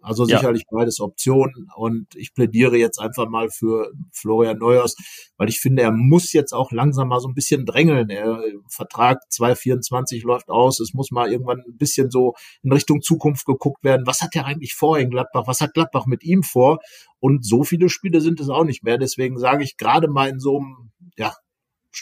also 0.03 0.25
sicherlich 0.25 0.63
ja. 0.71 0.79
beides 0.79 1.01
Optionen. 1.01 1.69
Und 1.77 2.07
ich 2.15 2.35
plädiere 2.35 2.77
jetzt 2.77 2.99
einfach 2.99 3.29
mal 3.29 3.51
für 3.51 3.93
Florian 4.13 4.59
Neuers, 4.59 4.97
weil 5.37 5.49
ich 5.49 5.61
finde, 5.61 5.83
er 5.83 5.93
muss 5.93 6.33
jetzt 6.33 6.53
auch 6.53 6.73
langsam 6.73 7.09
mal 7.09 7.21
so 7.21 7.29
ein 7.29 7.35
bisschen 7.35 7.67
drängeln. 7.67 8.11
Er 8.11 8.43
Vertrag 8.69 9.19
224 9.31 10.23
läuft 10.23 10.49
aus. 10.49 10.81
Es 10.81 10.95
muss 10.95 11.11
mal 11.11 11.31
irgendwann 11.31 11.63
ein 11.67 11.77
bisschen 11.77 12.11
so 12.11 12.35
in 12.63 12.73
Richtung 12.73 13.03
Zukunft 13.03 13.47
geguckt 13.47 13.85
werden. 13.85 14.07
Was 14.07 14.21
hat 14.21 14.35
er 14.35 14.47
eigentlich 14.47 14.75
vor 14.75 14.99
in 14.99 15.11
Gladbach? 15.11 15.45
Was 15.47 15.61
hat 15.61 15.75
Gladbach 15.75 16.07
mit 16.07 16.25
ihm 16.25 16.43
vor? 16.43 16.79
Und 17.19 17.45
so 17.45 17.65
viele 17.65 17.89
Spiele 17.89 18.21
sind 18.21 18.41
es 18.41 18.49
auch 18.49 18.65
nicht 18.65 18.83
mehr. 18.83 18.99
Deswegen 18.99 19.39
sage 19.39 19.65
ich 19.65 19.77
gerade 19.77 20.09
mal 20.09 20.29
in 20.29 20.41
so 20.41 20.59
einem, 20.59 20.91
ja, 21.17 21.35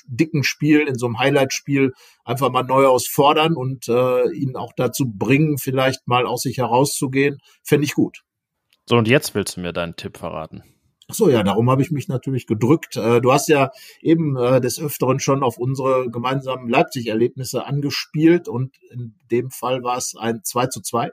dicken 0.07 0.45
Spiel, 0.45 0.87
in 0.87 0.97
so 0.97 1.07
einem 1.07 1.19
Highlight-Spiel 1.19 1.93
einfach 2.25 2.51
mal 2.51 2.63
neu 2.63 2.87
ausfordern 2.87 3.55
und 3.55 3.89
äh, 3.89 4.31
ihn 4.33 4.57
auch 4.57 4.73
dazu 4.77 5.05
bringen, 5.07 5.59
vielleicht 5.59 6.07
mal 6.07 6.27
aus 6.27 6.43
sich 6.43 6.59
herauszugehen, 6.59 7.39
fände 7.63 7.85
ich 7.85 7.95
gut. 7.95 8.23
So, 8.87 8.97
und 8.97 9.09
jetzt 9.09 9.35
willst 9.35 9.57
du 9.57 9.61
mir 9.61 9.73
deinen 9.73 9.97
Tipp 9.97 10.17
verraten. 10.17 10.63
Ach 11.11 11.15
so, 11.15 11.31
ja, 11.31 11.43
darum 11.43 11.71
habe 11.71 11.81
ich 11.81 11.91
mich 11.91 12.09
natürlich 12.09 12.47
gedrückt. 12.47 12.97
Äh, 12.97 13.23
du 13.23 13.33
hast 13.33 13.49
ja 13.49 13.71
eben 14.03 14.37
äh, 14.37 14.61
des 14.61 14.79
Öfteren 14.79 15.21
schon 15.21 15.43
auf 15.43 15.57
unsere 15.57 16.11
gemeinsamen 16.11 16.69
Leipzig-Erlebnisse 16.69 17.65
angespielt 17.65 18.47
und 18.47 18.77
in 18.91 19.15
dem 19.31 19.51
Fall 19.51 19.83
war 19.83 19.97
es 19.97 20.15
ein 20.19 20.41
2 20.45 20.67
zu 20.67 20.83
2. 20.83 21.11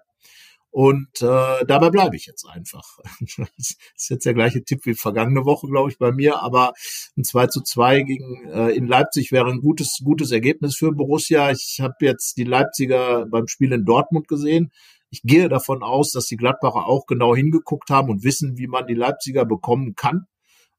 Und 0.75 1.21
äh, 1.21 1.65
dabei 1.65 1.89
bleibe 1.89 2.17
ich 2.17 2.25
jetzt 2.25 2.45
einfach. 2.45 2.83
das 3.37 3.77
ist 3.95 4.09
jetzt 4.09 4.25
der 4.25 4.33
gleiche 4.33 4.61
Tipp 4.61 4.81
wie 4.85 4.93
vergangene 4.93 5.45
Woche, 5.45 5.67
glaube 5.67 5.89
ich, 5.89 5.97
bei 5.97 6.11
mir. 6.11 6.41
Aber 6.41 6.73
ein 7.15 7.23
2 7.23 7.47
zu 7.47 7.61
2 7.61 8.01
gegen 8.01 8.49
äh, 8.49 8.71
in 8.71 8.85
Leipzig 8.85 9.31
wäre 9.31 9.49
ein 9.49 9.61
gutes, 9.61 10.01
gutes 10.03 10.31
Ergebnis 10.31 10.75
für 10.75 10.91
Borussia. 10.91 11.49
Ich 11.51 11.79
habe 11.79 11.93
jetzt 12.01 12.35
die 12.35 12.43
Leipziger 12.43 13.25
beim 13.25 13.47
Spiel 13.47 13.71
in 13.71 13.85
Dortmund 13.85 14.27
gesehen. 14.27 14.73
Ich 15.09 15.21
gehe 15.21 15.47
davon 15.47 15.81
aus, 15.81 16.11
dass 16.11 16.25
die 16.25 16.35
Gladbacher 16.35 16.89
auch 16.89 17.05
genau 17.05 17.33
hingeguckt 17.33 17.89
haben 17.89 18.09
und 18.09 18.25
wissen, 18.25 18.57
wie 18.57 18.67
man 18.67 18.85
die 18.85 18.95
Leipziger 18.95 19.45
bekommen 19.45 19.95
kann. 19.95 20.27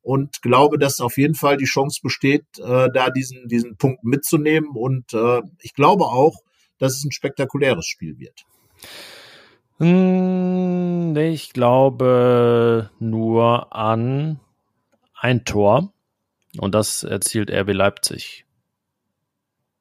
Und 0.03 0.43
glaube, 0.43 0.77
dass 0.79 1.01
auf 1.01 1.17
jeden 1.17 1.35
Fall 1.35 1.57
die 1.57 1.65
Chance 1.65 2.01
besteht, 2.03 2.45
äh, 2.59 2.91
da 2.93 3.09
diesen, 3.09 3.49
diesen 3.49 3.79
Punkt 3.79 4.05
mitzunehmen. 4.05 4.73
Und 4.75 5.15
äh, 5.15 5.41
ich 5.63 5.73
glaube 5.73 6.05
auch, 6.05 6.35
dass 6.77 6.99
es 6.99 7.05
ein 7.05 7.13
spektakuläres 7.13 7.87
Spiel 7.87 8.19
wird. 8.19 8.45
Hm, 9.79 11.15
ich 11.17 11.53
glaube 11.53 12.91
nur 12.99 13.75
an 13.75 14.41
ein 15.15 15.45
Tor 15.45 15.93
und 16.59 16.75
das 16.75 17.03
erzielt 17.03 17.51
RB 17.51 17.73
Leipzig. 17.73 18.47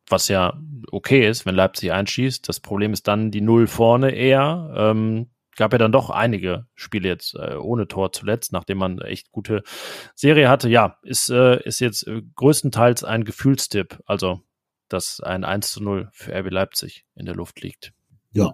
Was 0.08 0.28
ja 0.28 0.60
okay 0.91 1.28
ist, 1.28 1.46
wenn 1.46 1.56
Leipzig 1.56 1.91
einschießt. 1.91 2.48
Das 2.48 2.60
Problem 2.60 2.93
ist 2.93 3.08
dann 3.08 3.32
die 3.32 3.41
Null 3.41 3.68
vorne 3.68 4.12
eher. 4.12 4.74
Ähm, 4.76 5.30
gab 5.56 5.72
ja 5.72 5.78
dann 5.78 5.91
doch 5.91 6.10
einige 6.10 6.68
Spiele 6.76 7.08
jetzt 7.08 7.34
äh, 7.36 7.56
ohne 7.56 7.88
Tor 7.88 8.12
zuletzt, 8.12 8.52
nachdem 8.52 8.78
man 8.78 9.00
echt 9.00 9.32
gute 9.32 9.64
Serie 10.14 10.50
hatte. 10.50 10.70
Ja, 10.70 10.98
ist, 11.04 11.30
äh, 11.30 11.64
ist 11.64 11.80
jetzt 11.80 12.06
äh, 12.06 12.22
größtenteils 12.36 13.04
ein 13.04 13.24
Gefühlstipp, 13.24 14.00
also 14.06 14.41
dass 14.89 15.22
ein 15.22 15.43
1 15.43 15.72
zu 15.72 15.82
0 15.82 16.10
für 16.12 16.38
RB 16.38 16.52
Leipzig 16.52 17.06
in 17.16 17.26
der 17.26 17.36
Luft 17.36 17.62
liegt. 17.62 17.93
Ja, 18.32 18.52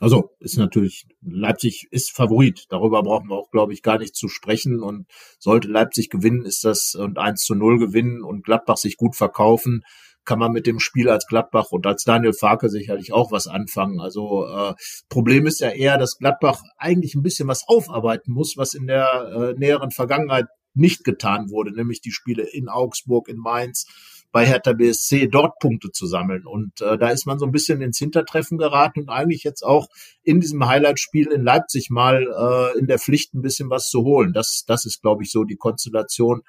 also 0.00 0.34
ist 0.40 0.56
natürlich, 0.56 1.06
Leipzig 1.20 1.86
ist 1.90 2.10
Favorit. 2.10 2.64
Darüber 2.70 3.02
brauchen 3.02 3.28
wir 3.28 3.36
auch, 3.36 3.50
glaube 3.50 3.74
ich, 3.74 3.82
gar 3.82 3.98
nicht 3.98 4.16
zu 4.16 4.28
sprechen. 4.28 4.82
Und 4.82 5.06
sollte 5.38 5.68
Leipzig 5.68 6.08
gewinnen, 6.08 6.44
ist 6.44 6.64
das 6.64 6.94
und 6.94 7.18
1 7.18 7.42
zu 7.44 7.54
0 7.54 7.78
gewinnen 7.78 8.22
und 8.22 8.44
Gladbach 8.44 8.78
sich 8.78 8.96
gut 8.96 9.14
verkaufen, 9.14 9.82
kann 10.24 10.38
man 10.38 10.52
mit 10.52 10.66
dem 10.66 10.80
Spiel 10.80 11.08
als 11.08 11.26
Gladbach 11.26 11.70
und 11.70 11.86
als 11.86 12.04
Daniel 12.04 12.32
Farke 12.32 12.68
sicherlich 12.70 13.12
auch 13.12 13.30
was 13.30 13.46
anfangen. 13.46 14.00
Also 14.00 14.46
äh, 14.46 14.74
Problem 15.08 15.46
ist 15.46 15.60
ja 15.60 15.70
eher, 15.70 15.98
dass 15.98 16.18
Gladbach 16.18 16.62
eigentlich 16.78 17.14
ein 17.14 17.22
bisschen 17.22 17.48
was 17.48 17.68
aufarbeiten 17.68 18.32
muss, 18.32 18.56
was 18.56 18.74
in 18.74 18.86
der 18.86 19.54
äh, 19.54 19.58
näheren 19.58 19.90
Vergangenheit 19.90 20.46
nicht 20.72 21.04
getan 21.04 21.50
wurde, 21.50 21.72
nämlich 21.72 22.00
die 22.00 22.12
Spiele 22.12 22.44
in 22.44 22.68
Augsburg, 22.68 23.28
in 23.28 23.38
Mainz, 23.38 23.86
bei 24.32 24.46
Hertha 24.46 24.72
BSC 24.72 25.28
dort 25.28 25.58
Punkte 25.58 25.90
zu 25.90 26.06
sammeln. 26.06 26.46
Und 26.46 26.80
äh, 26.80 26.96
da 26.98 27.08
ist 27.08 27.26
man 27.26 27.38
so 27.38 27.46
ein 27.46 27.52
bisschen 27.52 27.80
ins 27.80 27.98
Hintertreffen 27.98 28.58
geraten 28.58 29.00
und 29.00 29.08
eigentlich 29.08 29.42
jetzt 29.42 29.62
auch 29.62 29.88
in 30.22 30.40
diesem 30.40 30.66
Highlight-Spiel 30.66 31.28
in 31.28 31.42
Leipzig 31.42 31.90
mal 31.90 32.26
äh, 32.26 32.78
in 32.78 32.86
der 32.86 32.98
Pflicht 32.98 33.34
ein 33.34 33.42
bisschen 33.42 33.70
was 33.70 33.88
zu 33.88 34.02
holen. 34.02 34.32
Das, 34.32 34.64
das 34.66 34.84
ist, 34.84 35.02
glaube 35.02 35.24
ich, 35.24 35.32
so 35.32 35.44
die 35.44 35.56
Konstellation, 35.56 36.42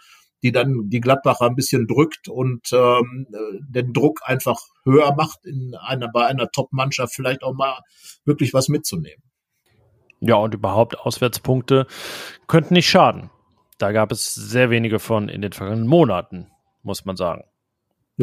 die 0.44 0.52
dann 0.52 0.90
die 0.90 1.02
Gladbacher 1.02 1.46
ein 1.46 1.56
bisschen 1.56 1.88
drückt 1.88 2.28
und 2.28 2.72
ähm, 2.74 3.28
den 3.70 3.94
Druck 3.94 4.22
einfach 4.24 4.60
höher 4.84 5.14
macht, 5.16 5.46
in 5.46 5.76
einer, 5.76 6.10
bei 6.12 6.26
einer 6.26 6.50
Top-Mannschaft 6.50 7.14
vielleicht 7.14 7.44
auch 7.44 7.54
mal 7.54 7.80
wirklich 8.26 8.54
was 8.54 8.68
mitzunehmen. 8.68 9.24
Ja, 10.20 10.36
und 10.36 10.54
überhaupt 10.54 11.00
Auswärtspunkte 11.00 11.88
könnten 12.48 12.76
nicht 12.76 12.90
schaden. 12.90 13.32
Da 13.80 13.92
gab 13.92 14.12
es 14.12 14.36
sehr 14.36 14.70
wenige 14.70 15.00
von 15.00 15.30
in 15.30 15.42
den 15.42 15.52
vergangenen 15.52 15.88
Monaten, 15.88 16.52
muss 16.84 17.06
man 17.06 17.16
sagen. 17.16 17.44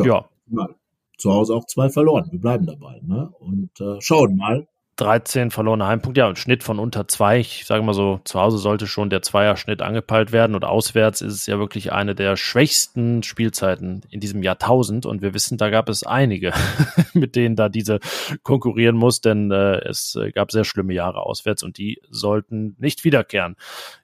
Ja. 0.05 0.29
ja. 0.51 0.69
Zu 1.17 1.33
Hause 1.33 1.55
auch 1.55 1.67
zwei 1.67 1.89
verloren. 1.89 2.29
Wir 2.31 2.41
bleiben 2.41 2.67
dabei. 2.67 3.01
Ne? 3.03 3.31
Und 3.39 3.81
äh, 3.81 4.01
schauen 4.01 4.37
mal. 4.37 4.69
13 4.97 5.53
verlorene 5.53 5.87
Heimpunkte, 5.87 6.23
ja, 6.23 6.29
ein 6.29 6.35
Schnitt 6.35 6.65
von 6.65 6.81
unter 6.81 7.07
zwei. 7.07 7.39
Ich 7.39 7.67
sage 7.67 7.85
mal 7.85 7.95
so, 7.95 8.21
zu 8.25 8.41
Hause 8.41 8.59
sollte 8.59 8.89
schon 8.89 9.11
der 9.11 9.23
Zweierschnitt 9.23 9.81
angepeilt 9.81 10.33
werden 10.33 10.57
und 10.57 10.65
auswärts 10.65 11.21
ist 11.21 11.35
es 11.35 11.47
ja 11.47 11.61
wirklich 11.61 11.93
eine 11.93 12.17
der 12.17 12.37
schwächsten 12.37 13.23
Spielzeiten 13.23 14.03
in 14.11 14.19
diesem 14.19 14.43
Jahrtausend 14.43 15.07
und 15.07 15.23
wir 15.23 15.35
wissen, 15.35 15.57
da 15.57 15.71
gab 15.71 15.89
es 15.89 16.03
einige, 16.03 16.53
mit 17.13 17.37
denen 17.37 17.55
da 17.55 17.69
diese 17.69 18.01
konkurrieren 18.43 18.97
muss, 18.97 19.21
denn 19.21 19.53
äh, 19.53 19.79
es 19.89 20.19
gab 20.35 20.51
sehr 20.51 20.65
schlimme 20.65 20.95
Jahre 20.95 21.21
auswärts 21.25 21.63
und 21.63 21.79
die 21.79 22.03
sollten 22.11 22.75
nicht 22.81 23.05
wiederkehren. 23.05 23.55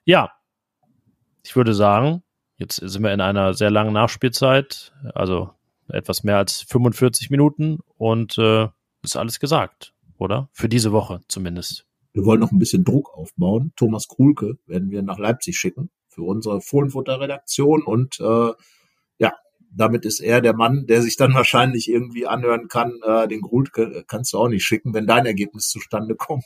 Ja, 0.05 0.31
ich 1.43 1.57
würde 1.57 1.73
sagen, 1.73 2.23
Jetzt 2.57 2.75
sind 2.75 3.03
wir 3.03 3.13
in 3.13 3.21
einer 3.21 3.53
sehr 3.53 3.69
langen 3.69 3.93
Nachspielzeit, 3.93 4.93
also 5.13 5.49
etwas 5.89 6.23
mehr 6.23 6.37
als 6.37 6.61
45 6.61 7.29
Minuten 7.29 7.79
und 7.97 8.37
äh, 8.37 8.67
ist 9.03 9.15
alles 9.15 9.39
gesagt, 9.39 9.93
oder? 10.17 10.49
Für 10.51 10.69
diese 10.69 10.91
Woche 10.91 11.21
zumindest. 11.27 11.85
Wir 12.13 12.25
wollen 12.25 12.39
noch 12.39 12.51
ein 12.51 12.59
bisschen 12.59 12.83
Druck 12.83 13.13
aufbauen. 13.13 13.73
Thomas 13.75 14.07
Krulke 14.07 14.57
werden 14.65 14.89
wir 14.89 15.01
nach 15.01 15.19
Leipzig 15.19 15.57
schicken 15.57 15.89
für 16.07 16.23
unsere 16.23 16.61
Fohlenfutter-Redaktion 16.61 17.83
und 17.83 18.19
äh, 18.19 18.51
damit 19.75 20.05
ist 20.05 20.19
er 20.19 20.41
der 20.41 20.55
Mann, 20.55 20.85
der 20.87 21.01
sich 21.01 21.17
dann 21.17 21.33
wahrscheinlich 21.33 21.89
irgendwie 21.89 22.27
anhören 22.27 22.67
kann, 22.67 22.99
äh, 23.05 23.27
den 23.27 23.41
Grut 23.41 23.71
kannst 24.07 24.33
du 24.33 24.37
auch 24.37 24.47
nicht 24.47 24.63
schicken, 24.63 24.93
wenn 24.93 25.05
dein 25.05 25.25
Ergebnis 25.25 25.69
zustande 25.69 26.15
kommt. 26.17 26.45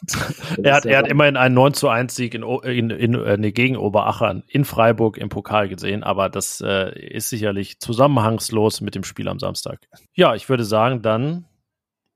er 0.61 0.75
hat, 0.75 0.85
er 0.85 0.99
hat 0.99 1.07
immerhin 1.07 1.37
einen 1.37 1.55
9 1.55 1.73
zu 1.73 1.89
1 1.89 2.15
Sieg 2.15 2.33
in, 2.33 2.43
in, 2.43 2.89
in, 2.89 3.13
in, 3.13 3.43
äh, 3.43 3.51
gegen 3.51 3.77
Oberachern 3.77 4.43
in 4.47 4.65
Freiburg 4.65 5.17
im 5.17 5.29
Pokal 5.29 5.69
gesehen, 5.69 6.03
aber 6.03 6.29
das 6.29 6.61
äh, 6.61 6.97
ist 6.99 7.29
sicherlich 7.29 7.79
zusammenhangslos 7.79 8.81
mit 8.81 8.95
dem 8.95 9.03
Spiel 9.03 9.27
am 9.27 9.39
Samstag. 9.39 9.79
Ja, 10.13 10.35
ich 10.35 10.49
würde 10.49 10.63
sagen, 10.63 11.01
dann 11.01 11.45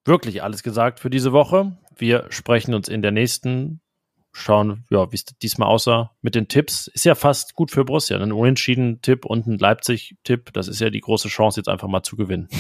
wirklich 0.05 0.43
alles 0.43 0.63
gesagt 0.63 0.99
für 0.99 1.09
diese 1.09 1.31
Woche. 1.31 1.77
Wir 1.95 2.25
sprechen 2.29 2.73
uns 2.73 2.89
in 2.89 3.01
der 3.01 3.11
nächsten 3.11 3.81
schauen, 4.33 4.85
ja, 4.89 5.11
wie 5.11 5.15
es 5.15 5.25
diesmal 5.25 5.69
aussah 5.69 6.11
mit 6.21 6.35
den 6.35 6.47
Tipps. 6.47 6.87
Ist 6.87 7.05
ja 7.05 7.15
fast 7.15 7.55
gut 7.55 7.71
für 7.71 7.85
Borussia. 7.85 8.17
Ein 8.17 8.31
Unentschieden-Tipp 8.31 9.25
und 9.25 9.47
ein 9.47 9.57
Leipzig-Tipp. 9.57 10.51
Das 10.53 10.67
ist 10.67 10.81
ja 10.81 10.89
die 10.89 10.99
große 10.99 11.29
Chance, 11.29 11.59
jetzt 11.59 11.69
einfach 11.69 11.87
mal 11.87 12.03
zu 12.03 12.17
gewinnen. 12.17 12.49